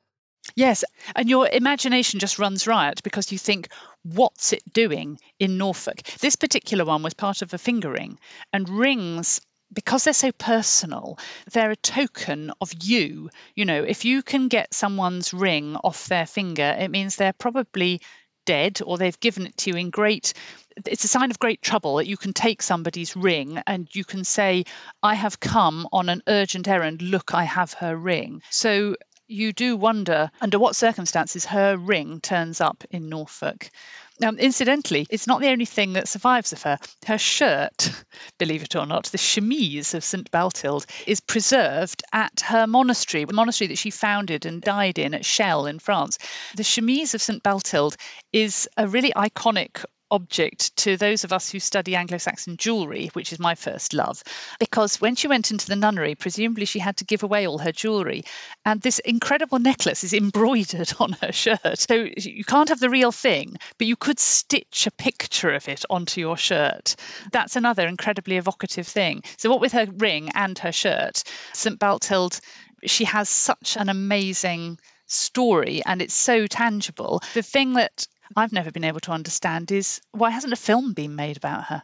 Yes, 0.55 0.84
and 1.15 1.30
your 1.30 1.47
imagination 1.47 2.20
just 2.20 2.39
runs 2.39 2.68
riot 2.68 3.03
because 3.03 3.32
you 3.32 3.38
think, 3.38 3.70
what's 4.03 4.53
it 4.53 4.63
doing 4.74 5.20
in 5.39 5.57
Norfolk? 5.57 6.01
This 6.20 6.36
particular 6.36 6.84
one 6.84 7.03
was 7.03 7.13
part 7.13 7.41
of 7.41 7.53
a 7.53 7.57
finger 7.57 7.91
ring, 7.91 8.18
and 8.53 8.68
rings 8.70 9.41
because 9.72 10.03
they're 10.03 10.13
so 10.13 10.32
personal, 10.32 11.18
they're 11.51 11.72
a 11.72 11.76
token 11.76 12.51
of 12.61 12.72
you. 12.82 13.30
You 13.55 13.65
know, 13.65 13.84
if 13.84 14.05
you 14.05 14.24
can 14.24 14.47
get 14.47 14.74
someone's 14.74 15.34
ring 15.34 15.76
off 15.76 16.07
their 16.07 16.26
finger, 16.26 16.76
it 16.78 16.89
means 16.89 17.15
they're 17.15 17.34
probably 17.34 18.01
dead 18.45 18.80
or 18.86 18.97
they've 18.97 19.20
given 19.20 19.45
it 19.45 19.57
to 19.57 19.72
you 19.72 19.76
in 19.76 19.89
great 19.89 20.34
it's 20.86 21.03
a 21.03 21.07
sign 21.07 21.32
of 21.32 21.39
great 21.39 21.61
trouble 21.61 21.97
that 21.97 22.07
you 22.07 22.15
can 22.18 22.34
take 22.34 22.61
somebody's 22.61 23.15
ring 23.15 23.61
and 23.68 23.93
you 23.93 24.05
can 24.05 24.24
say 24.24 24.63
i 25.03 25.13
have 25.15 25.39
come 25.39 25.88
on 25.91 26.07
an 26.07 26.22
urgent 26.28 26.68
errand. 26.68 27.01
Look 27.01 27.34
i 27.34 27.43
have 27.43 27.74
her 27.74 27.95
ring. 27.95 28.41
So 28.49 28.95
you 29.28 29.51
do 29.51 29.76
wonder 29.76 30.32
under 30.39 30.57
what 30.59 30.76
circumstances 30.76 31.45
her 31.45 31.76
ring 31.76 32.22
turns 32.22 32.61
up 32.61 32.84
in 32.89 33.09
norfolk 33.09 33.70
um, 34.24 34.38
incidentally, 34.39 35.05
it's 35.09 35.28
not 35.28 35.41
the 35.41 35.49
only 35.49 35.65
thing 35.65 35.93
that 35.93 36.07
survives 36.07 36.53
of 36.53 36.63
her. 36.63 36.78
Her 37.05 37.18
shirt, 37.18 37.91
believe 38.38 38.63
it 38.63 38.76
or 38.76 38.86
not, 38.86 39.05
the 39.05 39.18
chemise 39.18 39.93
of 39.93 40.03
St. 40.03 40.30
Balthild, 40.32 40.86
is 41.05 41.20
preserved 41.20 42.03
at 42.11 42.41
her 42.41 42.68
monastery, 42.68 43.26
the 43.26 43.34
monastery 43.34 43.68
that 43.68 43.78
she 43.78 43.89
founded 43.89 44.45
and 44.45 44.61
died 44.61 44.99
in 44.99 45.13
at 45.13 45.24
Chelles 45.24 45.70
in 45.70 45.80
France. 45.80 46.18
The 46.55 46.63
chemise 46.63 47.13
of 47.13 47.22
St. 47.22 47.43
Balthild 47.43 47.95
is 48.34 48.68
a 48.78 48.88
really 48.88 49.11
iconic 49.11 49.84
object 50.10 50.76
to 50.78 50.97
those 50.97 51.24
of 51.24 51.34
us 51.34 51.49
who 51.49 51.60
study 51.60 51.95
Anglo 51.95 52.18
Saxon 52.18 52.58
jewellery, 52.58 53.10
which 53.14 53.34
is 53.34 53.39
my 53.39 53.55
first 53.55 53.93
love, 53.93 54.24
because 54.60 55.01
when 55.01 55.16
she 55.16 55.28
went 55.28 55.51
into 55.51 55.68
the 55.68 55.76
nunnery, 55.76 56.16
presumably 56.16 56.66
she 56.66 56.80
had 56.80 56.97
to 56.97 57.05
give 57.05 57.24
away 57.24 57.47
all 57.47 57.58
her 57.58 57.72
jewellery. 57.72 58.24
And 58.66 58.82
this 58.82 58.99
incredible 58.99 59.60
necklace 59.60 60.03
is 60.03 60.14
embroidered 60.14 60.93
on 60.99 61.14
her 61.22 61.32
shirt. 61.32 61.80
So 61.80 62.08
you 62.18 62.43
can't 62.43 62.70
have 62.70 62.80
the 62.80 62.89
real 62.89 63.12
thing, 63.12 63.58
but 63.78 63.88
you 63.88 63.95
could 63.95 64.20
stitch 64.20 64.88
a 64.88 64.91
picture 64.91 65.53
of 65.53 65.68
it 65.68 65.84
onto 65.89 66.22
your 66.22 66.38
shirt. 66.38 66.95
That's 67.32 67.55
another 67.55 67.88
incredibly 67.88 68.38
evocative 68.38 68.88
thing. 68.88 69.24
So, 69.38 69.49
what 69.49 69.62
with 69.62 69.74
her 69.74 69.88
ring 69.97 70.30
and 70.34 70.58
her 70.60 70.72
shirt, 70.72 71.24
St. 71.53 71.80
Balthild, 71.80 72.39
she 72.86 73.05
has 73.05 73.30
such 73.30 73.78
an 73.78 73.89
amazing 73.89 74.80
story 75.08 75.82
and 75.86 76.01
it's 76.01 76.14
so 76.14 76.47
tangible. 76.47 77.22
The 77.34 77.41
thing 77.41 77.74
that 77.74 78.08
I've 78.36 78.53
never 78.53 78.71
been 78.71 78.84
able 78.84 78.99
to 79.01 79.11
understand 79.11 79.71
is 79.71 80.01
why 80.11 80.30
hasn't 80.30 80.53
a 80.53 80.57
film 80.57 80.93
been 80.93 81.15
made 81.15 81.38
about 81.38 81.65
her? 81.65 81.84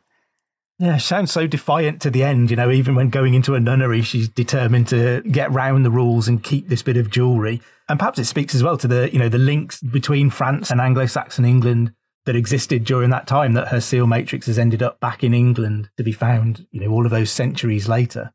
Yeah, 0.79 0.97
she 0.97 1.07
sounds 1.07 1.31
so 1.31 1.47
defiant 1.47 2.01
to 2.01 2.09
the 2.09 2.23
end. 2.23 2.49
You 2.49 2.57
know, 2.57 2.71
even 2.71 2.95
when 2.95 3.09
going 3.09 3.35
into 3.35 3.55
a 3.55 3.59
nunnery, 3.59 4.01
she's 4.01 4.27
determined 4.27 4.87
to 4.89 5.21
get 5.21 5.51
round 5.51 5.85
the 5.85 5.91
rules 5.91 6.27
and 6.27 6.43
keep 6.43 6.67
this 6.67 6.81
bit 6.81 6.97
of 6.97 7.09
jewelry. 7.09 7.61
And 7.87 7.99
perhaps 7.99 8.19
it 8.19 8.25
speaks 8.25 8.55
as 8.55 8.63
well 8.63 8.77
to 8.77 8.87
the, 8.87 9.09
you 9.13 9.19
know, 9.19 9.29
the 9.29 9.37
links 9.37 9.81
between 9.81 10.29
France 10.29 10.71
and 10.71 10.81
Anglo-Saxon 10.81 11.45
England 11.45 11.93
that 12.25 12.35
existed 12.35 12.85
during 12.85 13.11
that 13.11 13.27
time. 13.27 13.53
That 13.53 13.67
her 13.67 13.81
seal 13.81 14.07
matrix 14.07 14.47
has 14.47 14.57
ended 14.57 14.81
up 14.81 14.99
back 14.99 15.23
in 15.23 15.33
England 15.33 15.89
to 15.97 16.03
be 16.03 16.11
found, 16.11 16.65
you 16.71 16.81
know, 16.81 16.91
all 16.91 17.05
of 17.05 17.11
those 17.11 17.31
centuries 17.31 17.87
later. 17.87 18.33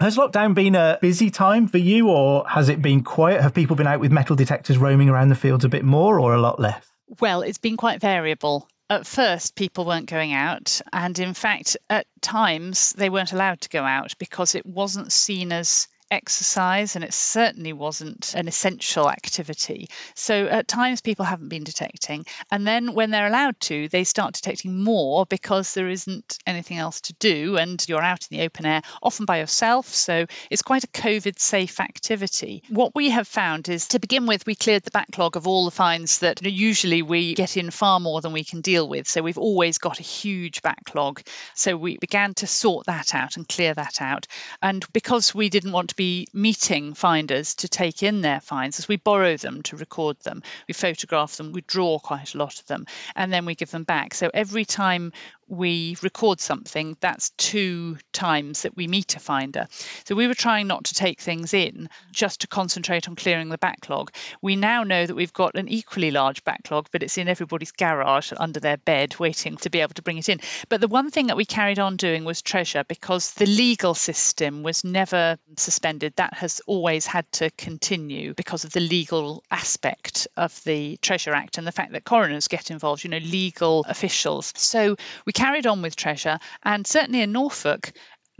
Has 0.00 0.16
lockdown 0.16 0.54
been 0.54 0.76
a 0.76 0.98
busy 1.02 1.28
time 1.28 1.66
for 1.66 1.78
you, 1.78 2.08
or 2.08 2.46
has 2.48 2.68
it 2.68 2.80
been 2.80 3.02
quiet? 3.02 3.42
Have 3.42 3.52
people 3.52 3.74
been 3.74 3.88
out 3.88 3.98
with 3.98 4.12
metal 4.12 4.36
detectors 4.36 4.78
roaming 4.78 5.08
around 5.08 5.28
the 5.28 5.34
fields 5.34 5.64
a 5.64 5.68
bit 5.68 5.84
more, 5.84 6.20
or 6.20 6.34
a 6.34 6.40
lot 6.40 6.60
less? 6.60 6.86
Well, 7.20 7.42
it's 7.42 7.58
been 7.58 7.76
quite 7.76 8.00
variable. 8.00 8.68
At 8.90 9.06
first, 9.06 9.54
people 9.54 9.84
weren't 9.84 10.08
going 10.08 10.32
out, 10.32 10.80
and 10.92 11.18
in 11.18 11.34
fact, 11.34 11.76
at 11.90 12.06
times 12.20 12.92
they 12.92 13.10
weren't 13.10 13.32
allowed 13.32 13.60
to 13.62 13.68
go 13.68 13.84
out 13.84 14.14
because 14.18 14.54
it 14.54 14.64
wasn't 14.64 15.12
seen 15.12 15.52
as 15.52 15.88
exercise 16.10 16.96
and 16.96 17.04
it 17.04 17.12
certainly 17.14 17.72
wasn't 17.72 18.34
an 18.34 18.48
essential 18.48 19.10
activity. 19.10 19.88
So 20.14 20.46
at 20.46 20.68
times 20.68 21.00
people 21.00 21.24
haven't 21.24 21.48
been 21.48 21.64
detecting. 21.64 22.26
And 22.50 22.66
then 22.66 22.94
when 22.94 23.10
they're 23.10 23.26
allowed 23.26 23.58
to, 23.60 23.88
they 23.88 24.04
start 24.04 24.34
detecting 24.34 24.82
more 24.82 25.26
because 25.26 25.74
there 25.74 25.88
isn't 25.88 26.38
anything 26.46 26.78
else 26.78 27.00
to 27.02 27.12
do 27.14 27.56
and 27.56 27.84
you're 27.88 28.02
out 28.02 28.26
in 28.30 28.38
the 28.38 28.44
open 28.44 28.66
air, 28.66 28.82
often 29.02 29.26
by 29.26 29.40
yourself. 29.40 29.86
So 29.88 30.26
it's 30.50 30.62
quite 30.62 30.84
a 30.84 30.88
COVID 30.88 31.38
safe 31.38 31.80
activity. 31.80 32.62
What 32.68 32.94
we 32.94 33.10
have 33.10 33.28
found 33.28 33.68
is 33.68 33.88
to 33.88 33.98
begin 33.98 34.26
with, 34.26 34.46
we 34.46 34.54
cleared 34.54 34.84
the 34.84 34.90
backlog 34.90 35.36
of 35.36 35.46
all 35.46 35.64
the 35.64 35.70
fines 35.70 36.20
that 36.20 36.42
usually 36.42 37.02
we 37.02 37.34
get 37.34 37.56
in 37.56 37.70
far 37.70 38.00
more 38.00 38.20
than 38.20 38.32
we 38.32 38.44
can 38.44 38.60
deal 38.60 38.88
with. 38.88 39.08
So 39.08 39.22
we've 39.22 39.38
always 39.38 39.78
got 39.78 40.00
a 40.00 40.02
huge 40.02 40.62
backlog. 40.62 41.22
So 41.54 41.76
we 41.76 41.98
began 41.98 42.34
to 42.34 42.46
sort 42.46 42.86
that 42.86 43.14
out 43.14 43.36
and 43.36 43.48
clear 43.48 43.74
that 43.74 44.00
out. 44.00 44.26
And 44.62 44.84
because 44.92 45.34
we 45.34 45.48
didn't 45.48 45.72
want 45.72 45.90
to 45.90 45.96
be 45.98 46.28
meeting 46.32 46.94
finders 46.94 47.56
to 47.56 47.68
take 47.68 48.04
in 48.04 48.20
their 48.20 48.38
finds 48.40 48.78
as 48.78 48.86
we 48.86 48.96
borrow 48.96 49.36
them 49.36 49.62
to 49.64 49.76
record 49.76 50.18
them. 50.20 50.44
We 50.68 50.72
photograph 50.72 51.36
them, 51.36 51.50
we 51.50 51.62
draw 51.62 51.98
quite 51.98 52.34
a 52.34 52.38
lot 52.38 52.60
of 52.60 52.66
them, 52.68 52.86
and 53.16 53.32
then 53.32 53.44
we 53.44 53.56
give 53.56 53.72
them 53.72 53.82
back. 53.82 54.14
So 54.14 54.30
every 54.32 54.64
time 54.64 55.12
we 55.48 55.96
record 56.02 56.40
something, 56.40 56.96
that's 57.00 57.30
two 57.30 57.96
times 58.12 58.62
that 58.62 58.76
we 58.76 58.86
meet 58.86 59.16
a 59.16 59.20
finder. 59.20 59.66
So 60.04 60.14
we 60.14 60.26
were 60.26 60.34
trying 60.34 60.66
not 60.66 60.84
to 60.84 60.94
take 60.94 61.20
things 61.20 61.54
in 61.54 61.88
just 62.12 62.42
to 62.42 62.46
concentrate 62.46 63.08
on 63.08 63.16
clearing 63.16 63.48
the 63.48 63.58
backlog. 63.58 64.12
We 64.42 64.56
now 64.56 64.84
know 64.84 65.06
that 65.06 65.14
we've 65.14 65.32
got 65.32 65.56
an 65.56 65.68
equally 65.68 66.10
large 66.10 66.44
backlog, 66.44 66.88
but 66.92 67.02
it's 67.02 67.18
in 67.18 67.28
everybody's 67.28 67.72
garage 67.72 68.32
under 68.36 68.60
their 68.60 68.76
bed 68.76 69.18
waiting 69.18 69.56
to 69.58 69.70
be 69.70 69.80
able 69.80 69.94
to 69.94 70.02
bring 70.02 70.18
it 70.18 70.28
in. 70.28 70.40
But 70.68 70.80
the 70.80 70.88
one 70.88 71.10
thing 71.10 71.28
that 71.28 71.36
we 71.36 71.44
carried 71.44 71.78
on 71.78 71.96
doing 71.96 72.24
was 72.24 72.42
treasure 72.42 72.84
because 72.84 73.32
the 73.32 73.46
legal 73.46 73.94
system 73.94 74.62
was 74.62 74.84
never 74.84 75.38
suspended. 75.56 76.14
That 76.16 76.34
has 76.34 76.60
always 76.66 77.06
had 77.06 77.30
to 77.32 77.50
continue 77.50 78.34
because 78.34 78.64
of 78.64 78.72
the 78.72 78.80
legal 78.80 79.42
aspect 79.50 80.28
of 80.36 80.62
the 80.64 80.96
Treasure 80.98 81.32
Act 81.32 81.58
and 81.58 81.66
the 81.66 81.72
fact 81.72 81.92
that 81.92 82.04
coroners 82.04 82.48
get 82.48 82.70
involved, 82.70 83.04
you 83.04 83.10
know, 83.10 83.18
legal 83.18 83.84
officials. 83.88 84.52
So 84.56 84.96
we 85.24 85.32
carried 85.38 85.66
on 85.66 85.82
with 85.82 85.96
treasure, 85.96 86.38
and 86.64 86.86
certainly 86.86 87.22
in 87.22 87.32
Norfolk, 87.32 87.92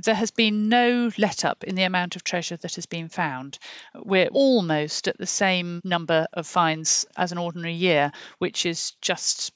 there 0.05 0.15
has 0.15 0.31
been 0.31 0.69
no 0.69 1.11
let 1.19 1.45
up 1.45 1.65
in 1.65 1.75
the 1.75 1.83
amount 1.83 2.17
of 2.17 2.25
treasure 2.25 2.57
that 2.57 2.77
has 2.77 2.87
been 2.87 3.09
found. 3.09 3.59
We're 3.95 4.29
almost 4.29 5.09
at 5.09 5.19
the 5.19 5.27
same 5.27 5.81
number 5.85 6.27
of 6.33 6.47
finds 6.47 7.07
as 7.17 7.33
an 7.33 7.39
ordinary 7.39 7.75
year, 7.75 8.13
which 8.39 8.67
is 8.67 8.93
just 9.01 9.53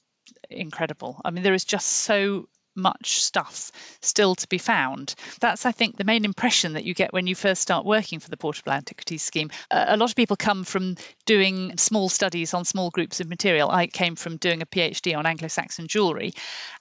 incredible. 0.50 1.20
I 1.24 1.30
mean, 1.30 1.42
there 1.42 1.54
is 1.54 1.64
just 1.64 1.88
so 1.88 2.48
much 2.74 3.22
stuff 3.22 3.72
still 4.00 4.34
to 4.34 4.48
be 4.48 4.58
found. 4.58 5.14
That's, 5.40 5.66
I 5.66 5.72
think, 5.72 5.96
the 5.96 6.04
main 6.04 6.24
impression 6.24 6.74
that 6.74 6.84
you 6.84 6.94
get 6.94 7.12
when 7.12 7.26
you 7.26 7.34
first 7.34 7.62
start 7.62 7.84
working 7.84 8.20
for 8.20 8.30
the 8.30 8.36
Portable 8.36 8.72
Antiquities 8.72 9.22
Scheme. 9.22 9.50
A 9.70 9.96
lot 9.96 10.10
of 10.10 10.16
people 10.16 10.36
come 10.36 10.64
from 10.64 10.96
doing 11.26 11.76
small 11.76 12.08
studies 12.08 12.54
on 12.54 12.64
small 12.64 12.90
groups 12.90 13.20
of 13.20 13.28
material. 13.28 13.70
I 13.70 13.86
came 13.86 14.16
from 14.16 14.36
doing 14.36 14.62
a 14.62 14.66
PhD 14.66 15.16
on 15.16 15.26
Anglo 15.26 15.48
Saxon 15.48 15.88
jewellery, 15.88 16.32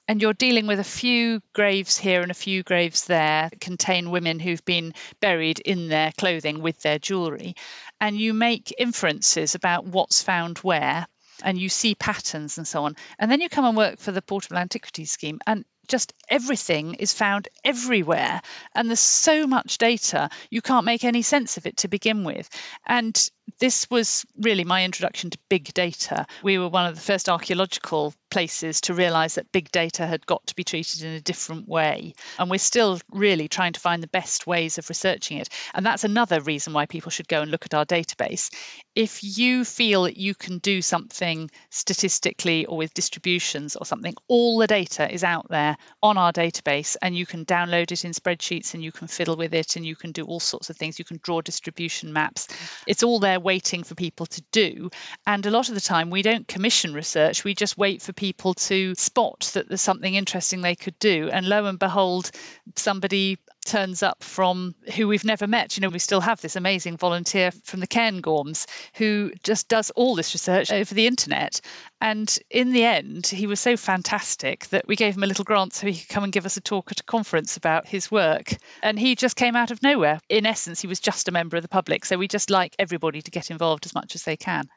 and 0.08 0.20
you're 0.20 0.32
dealing 0.32 0.66
with 0.66 0.80
a 0.80 0.84
few 0.84 1.40
graves 1.54 1.96
here 1.96 2.22
and 2.22 2.30
a 2.30 2.34
few 2.34 2.62
graves 2.62 3.06
there 3.06 3.22
that 3.22 3.60
contain 3.60 4.10
women 4.10 4.40
who've 4.40 4.64
been 4.64 4.94
buried 5.20 5.58
in 5.60 5.88
their 5.88 6.12
clothing 6.12 6.62
with 6.62 6.80
their 6.82 6.98
jewellery. 6.98 7.54
And 8.00 8.16
you 8.18 8.34
make 8.34 8.74
inferences 8.78 9.54
about 9.54 9.86
what's 9.86 10.22
found 10.22 10.58
where 10.58 11.06
and 11.44 11.58
you 11.58 11.68
see 11.68 11.94
patterns 11.94 12.58
and 12.58 12.66
so 12.66 12.84
on. 12.84 12.96
And 13.18 13.30
then 13.30 13.40
you 13.40 13.48
come 13.48 13.64
and 13.64 13.76
work 13.76 13.98
for 13.98 14.12
the 14.12 14.22
Portable 14.22 14.58
Antiquities 14.58 15.10
Scheme, 15.10 15.40
and 15.46 15.64
just 15.88 16.12
everything 16.28 16.94
is 16.94 17.12
found 17.12 17.48
everywhere. 17.64 18.40
And 18.74 18.88
there's 18.88 19.00
so 19.00 19.46
much 19.46 19.78
data, 19.78 20.30
you 20.50 20.62
can't 20.62 20.86
make 20.86 21.04
any 21.04 21.22
sense 21.22 21.56
of 21.56 21.66
it 21.66 21.78
to 21.78 21.88
begin 21.88 22.24
with. 22.24 22.48
And 22.86 23.30
this 23.58 23.88
was 23.90 24.24
really 24.38 24.64
my 24.64 24.84
introduction 24.84 25.30
to 25.30 25.38
big 25.48 25.72
data. 25.74 26.26
We 26.42 26.58
were 26.58 26.68
one 26.68 26.86
of 26.86 26.94
the 26.94 27.00
first 27.00 27.28
archaeological 27.28 28.14
places 28.32 28.80
to 28.80 28.94
realize 28.94 29.34
that 29.34 29.52
big 29.52 29.70
data 29.70 30.06
had 30.06 30.26
got 30.26 30.46
to 30.46 30.56
be 30.56 30.64
treated 30.64 31.02
in 31.02 31.12
a 31.12 31.20
different 31.20 31.68
way. 31.68 32.14
And 32.38 32.50
we're 32.50 32.58
still 32.58 32.98
really 33.12 33.46
trying 33.46 33.74
to 33.74 33.80
find 33.80 34.02
the 34.02 34.08
best 34.08 34.46
ways 34.46 34.78
of 34.78 34.88
researching 34.88 35.36
it. 35.36 35.50
And 35.74 35.84
that's 35.84 36.04
another 36.04 36.40
reason 36.40 36.72
why 36.72 36.86
people 36.86 37.10
should 37.10 37.28
go 37.28 37.42
and 37.42 37.50
look 37.50 37.66
at 37.66 37.74
our 37.74 37.84
database. 37.84 38.50
If 38.94 39.22
you 39.22 39.64
feel 39.64 40.04
that 40.04 40.16
you 40.16 40.34
can 40.34 40.58
do 40.58 40.80
something 40.80 41.50
statistically 41.68 42.64
or 42.64 42.78
with 42.78 42.94
distributions 42.94 43.76
or 43.76 43.84
something, 43.84 44.14
all 44.28 44.58
the 44.58 44.66
data 44.66 45.12
is 45.12 45.24
out 45.24 45.48
there 45.50 45.76
on 46.02 46.16
our 46.16 46.32
database 46.32 46.96
and 47.02 47.14
you 47.14 47.26
can 47.26 47.44
download 47.44 47.92
it 47.92 48.04
in 48.04 48.12
spreadsheets 48.12 48.72
and 48.72 48.82
you 48.82 48.92
can 48.92 49.08
fiddle 49.08 49.36
with 49.36 49.52
it 49.52 49.76
and 49.76 49.84
you 49.84 49.94
can 49.94 50.12
do 50.12 50.24
all 50.24 50.40
sorts 50.40 50.70
of 50.70 50.76
things. 50.76 50.98
You 50.98 51.04
can 51.04 51.20
draw 51.22 51.42
distribution 51.42 52.14
maps. 52.14 52.48
It's 52.86 53.02
all 53.02 53.20
there 53.20 53.40
waiting 53.42 53.82
for 53.84 53.94
people 53.94 54.26
to 54.26 54.42
do. 54.52 54.90
And 55.26 55.44
a 55.44 55.50
lot 55.50 55.68
of 55.68 55.74
the 55.74 55.80
time, 55.80 56.10
we 56.10 56.22
don't 56.22 56.48
commission 56.48 56.94
research, 56.94 57.44
we 57.44 57.54
just 57.54 57.78
wait 57.78 58.02
for 58.02 58.12
people 58.12 58.54
to 58.54 58.94
spot 58.94 59.50
that 59.54 59.68
there's 59.68 59.80
something 59.80 60.14
interesting 60.14 60.60
they 60.60 60.74
could 60.74 60.98
do. 60.98 61.28
And 61.32 61.48
lo 61.48 61.66
and 61.66 61.78
behold, 61.78 62.30
somebody 62.76 63.38
turns 63.64 64.02
up 64.02 64.22
from 64.22 64.74
who 64.94 65.08
we've 65.08 65.24
never 65.24 65.46
met. 65.46 65.76
You 65.76 65.82
know, 65.82 65.88
we 65.88 65.98
still 65.98 66.20
have 66.20 66.40
this 66.40 66.56
amazing 66.56 66.96
volunteer 66.96 67.50
from 67.64 67.80
the 67.80 67.86
Cairngorms 67.86 68.66
who 68.94 69.32
just 69.42 69.68
does 69.68 69.90
all 69.90 70.14
this 70.14 70.34
research 70.34 70.72
over 70.72 70.94
the 70.94 71.06
internet. 71.06 71.60
And 72.00 72.36
in 72.50 72.72
the 72.72 72.84
end, 72.84 73.26
he 73.26 73.46
was 73.46 73.60
so 73.60 73.76
fantastic 73.76 74.66
that 74.68 74.86
we 74.86 74.96
gave 74.96 75.16
him 75.16 75.22
a 75.22 75.26
little 75.26 75.44
grant 75.44 75.72
so 75.72 75.86
he 75.86 75.98
could 75.98 76.08
come 76.08 76.24
and 76.24 76.32
give 76.32 76.46
us 76.46 76.56
a 76.56 76.60
talk 76.60 76.90
at 76.90 77.00
a 77.00 77.04
conference 77.04 77.56
about 77.56 77.86
his 77.86 78.10
work. 78.10 78.54
And 78.82 78.98
he 78.98 79.14
just 79.14 79.36
came 79.36 79.56
out 79.56 79.70
of 79.70 79.82
nowhere. 79.82 80.20
In 80.28 80.46
essence, 80.46 80.80
he 80.80 80.88
was 80.88 81.00
just 81.00 81.28
a 81.28 81.32
member 81.32 81.56
of 81.56 81.62
the 81.62 81.68
public. 81.68 82.04
So 82.04 82.18
we 82.18 82.28
just 82.28 82.50
like 82.50 82.74
everybody 82.78 83.22
to 83.22 83.30
get 83.30 83.50
involved 83.50 83.86
as 83.86 83.94
much 83.94 84.14
as 84.14 84.24
they 84.24 84.36
can. 84.36 84.68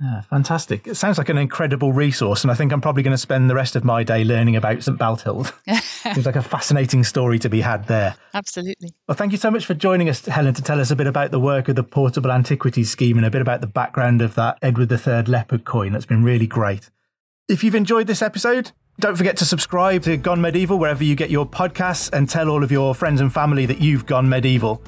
Yeah, 0.00 0.22
fantastic. 0.22 0.88
It 0.88 0.96
sounds 0.96 1.18
like 1.18 1.28
an 1.28 1.38
incredible 1.38 1.92
resource, 1.92 2.42
and 2.42 2.50
I 2.50 2.54
think 2.54 2.72
I'm 2.72 2.80
probably 2.80 3.04
going 3.04 3.14
to 3.14 3.18
spend 3.18 3.48
the 3.48 3.54
rest 3.54 3.76
of 3.76 3.84
my 3.84 4.02
day 4.02 4.24
learning 4.24 4.56
about 4.56 4.82
St. 4.82 4.98
Balthild. 4.98 5.52
Seems 6.14 6.26
like 6.26 6.36
a 6.36 6.42
fascinating 6.42 7.04
story 7.04 7.38
to 7.38 7.48
be 7.48 7.60
had 7.60 7.86
there. 7.86 8.16
Absolutely. 8.34 8.92
Well, 9.06 9.16
thank 9.16 9.30
you 9.30 9.38
so 9.38 9.52
much 9.52 9.66
for 9.66 9.74
joining 9.74 10.08
us, 10.08 10.26
Helen, 10.26 10.54
to 10.54 10.62
tell 10.62 10.80
us 10.80 10.90
a 10.90 10.96
bit 10.96 11.06
about 11.06 11.30
the 11.30 11.38
work 11.38 11.68
of 11.68 11.76
the 11.76 11.84
Portable 11.84 12.32
Antiquities 12.32 12.90
Scheme 12.90 13.16
and 13.16 13.24
a 13.24 13.30
bit 13.30 13.40
about 13.40 13.60
the 13.60 13.68
background 13.68 14.20
of 14.20 14.34
that 14.34 14.58
Edward 14.62 14.90
III 14.90 15.22
leopard 15.22 15.64
coin. 15.64 15.92
That's 15.92 16.06
been 16.06 16.24
really 16.24 16.48
great. 16.48 16.90
If 17.48 17.62
you've 17.62 17.76
enjoyed 17.76 18.08
this 18.08 18.20
episode, 18.20 18.72
don't 18.98 19.16
forget 19.16 19.36
to 19.38 19.44
subscribe 19.44 20.02
to 20.02 20.16
Gone 20.16 20.40
Medieval 20.40 20.78
wherever 20.78 21.04
you 21.04 21.14
get 21.14 21.30
your 21.30 21.46
podcasts 21.46 22.12
and 22.12 22.28
tell 22.28 22.48
all 22.48 22.64
of 22.64 22.72
your 22.72 22.94
friends 22.94 23.20
and 23.20 23.32
family 23.32 23.64
that 23.66 23.80
you've 23.80 24.06
gone 24.06 24.28
medieval. 24.28 24.82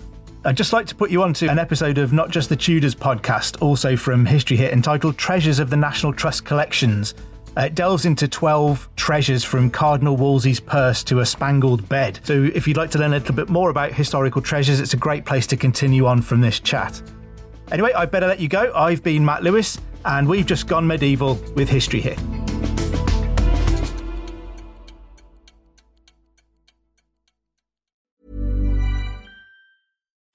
I'd 0.46 0.56
just 0.56 0.72
like 0.72 0.86
to 0.86 0.94
put 0.94 1.10
you 1.10 1.24
on 1.24 1.34
to 1.34 1.48
an 1.48 1.58
episode 1.58 1.98
of 1.98 2.12
Not 2.12 2.30
Just 2.30 2.48
the 2.48 2.54
Tudors 2.54 2.94
podcast, 2.94 3.60
also 3.60 3.96
from 3.96 4.24
History 4.24 4.56
Hit, 4.56 4.72
entitled 4.72 5.18
Treasures 5.18 5.58
of 5.58 5.70
the 5.70 5.76
National 5.76 6.12
Trust 6.12 6.44
Collections. 6.44 7.14
Uh, 7.56 7.62
it 7.62 7.74
delves 7.74 8.04
into 8.04 8.28
12 8.28 8.88
treasures 8.94 9.42
from 9.42 9.68
Cardinal 9.68 10.16
Wolsey's 10.16 10.60
purse 10.60 11.02
to 11.02 11.18
a 11.18 11.26
spangled 11.26 11.88
bed. 11.88 12.20
So, 12.22 12.44
if 12.54 12.68
you'd 12.68 12.76
like 12.76 12.92
to 12.92 12.98
learn 13.00 13.12
a 13.12 13.18
little 13.18 13.34
bit 13.34 13.48
more 13.48 13.70
about 13.70 13.92
historical 13.92 14.40
treasures, 14.40 14.78
it's 14.78 14.94
a 14.94 14.96
great 14.96 15.24
place 15.24 15.48
to 15.48 15.56
continue 15.56 16.06
on 16.06 16.22
from 16.22 16.40
this 16.40 16.60
chat. 16.60 17.02
Anyway, 17.72 17.92
I 17.92 18.06
better 18.06 18.28
let 18.28 18.38
you 18.38 18.46
go. 18.46 18.72
I've 18.72 19.02
been 19.02 19.24
Matt 19.24 19.42
Lewis, 19.42 19.80
and 20.04 20.28
we've 20.28 20.46
just 20.46 20.68
gone 20.68 20.86
medieval 20.86 21.40
with 21.56 21.68
History 21.68 22.00
Hit. 22.00 22.20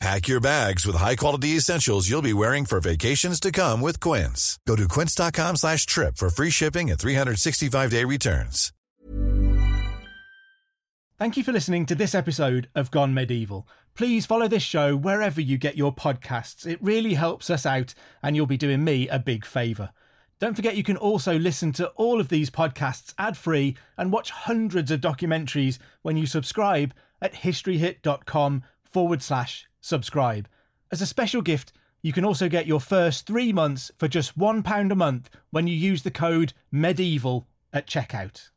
Pack 0.00 0.28
your 0.28 0.40
bags 0.40 0.86
with 0.86 0.96
high-quality 0.96 1.56
essentials 1.56 2.08
you'll 2.08 2.22
be 2.22 2.32
wearing 2.32 2.64
for 2.64 2.80
vacations 2.80 3.38
to 3.38 3.52
come 3.52 3.82
with 3.82 4.00
Quince. 4.00 4.58
Go 4.66 4.74
to 4.74 4.88
quince.com 4.88 5.56
slash 5.56 5.84
trip 5.84 6.16
for 6.16 6.30
free 6.30 6.48
shipping 6.48 6.90
and 6.90 6.98
365-day 6.98 8.04
returns. 8.04 8.72
Thank 11.18 11.36
you 11.36 11.44
for 11.44 11.52
listening 11.52 11.84
to 11.84 11.94
this 11.94 12.14
episode 12.14 12.70
of 12.74 12.90
Gone 12.90 13.12
Medieval. 13.12 13.68
Please 13.94 14.24
follow 14.24 14.48
this 14.48 14.62
show 14.62 14.96
wherever 14.96 15.38
you 15.38 15.58
get 15.58 15.76
your 15.76 15.94
podcasts. 15.94 16.66
It 16.66 16.82
really 16.82 17.12
helps 17.12 17.50
us 17.50 17.66
out 17.66 17.92
and 18.22 18.34
you'll 18.34 18.46
be 18.46 18.56
doing 18.56 18.82
me 18.82 19.06
a 19.08 19.18
big 19.18 19.44
favour. 19.44 19.90
Don't 20.38 20.54
forget 20.54 20.78
you 20.78 20.82
can 20.82 20.96
also 20.96 21.38
listen 21.38 21.72
to 21.72 21.88
all 21.88 22.20
of 22.20 22.30
these 22.30 22.48
podcasts 22.48 23.12
ad-free 23.18 23.76
and 23.98 24.10
watch 24.10 24.30
hundreds 24.30 24.90
of 24.90 25.02
documentaries 25.02 25.76
when 26.00 26.16
you 26.16 26.24
subscribe 26.24 26.94
at 27.20 27.34
historyhit.com 27.34 28.62
forward 28.82 29.22
slash 29.22 29.66
subscribe. 29.80 30.48
As 30.92 31.00
a 31.00 31.06
special 31.06 31.42
gift, 31.42 31.72
you 32.02 32.12
can 32.12 32.24
also 32.24 32.48
get 32.48 32.66
your 32.66 32.80
first 32.80 33.26
three 33.26 33.52
months 33.52 33.90
for 33.98 34.08
just 34.08 34.38
£1 34.38 34.90
a 34.90 34.94
month 34.94 35.30
when 35.50 35.66
you 35.66 35.74
use 35.74 36.02
the 36.02 36.10
code 36.10 36.52
MEDIEVAL 36.72 37.46
at 37.72 37.86
checkout. 37.86 38.50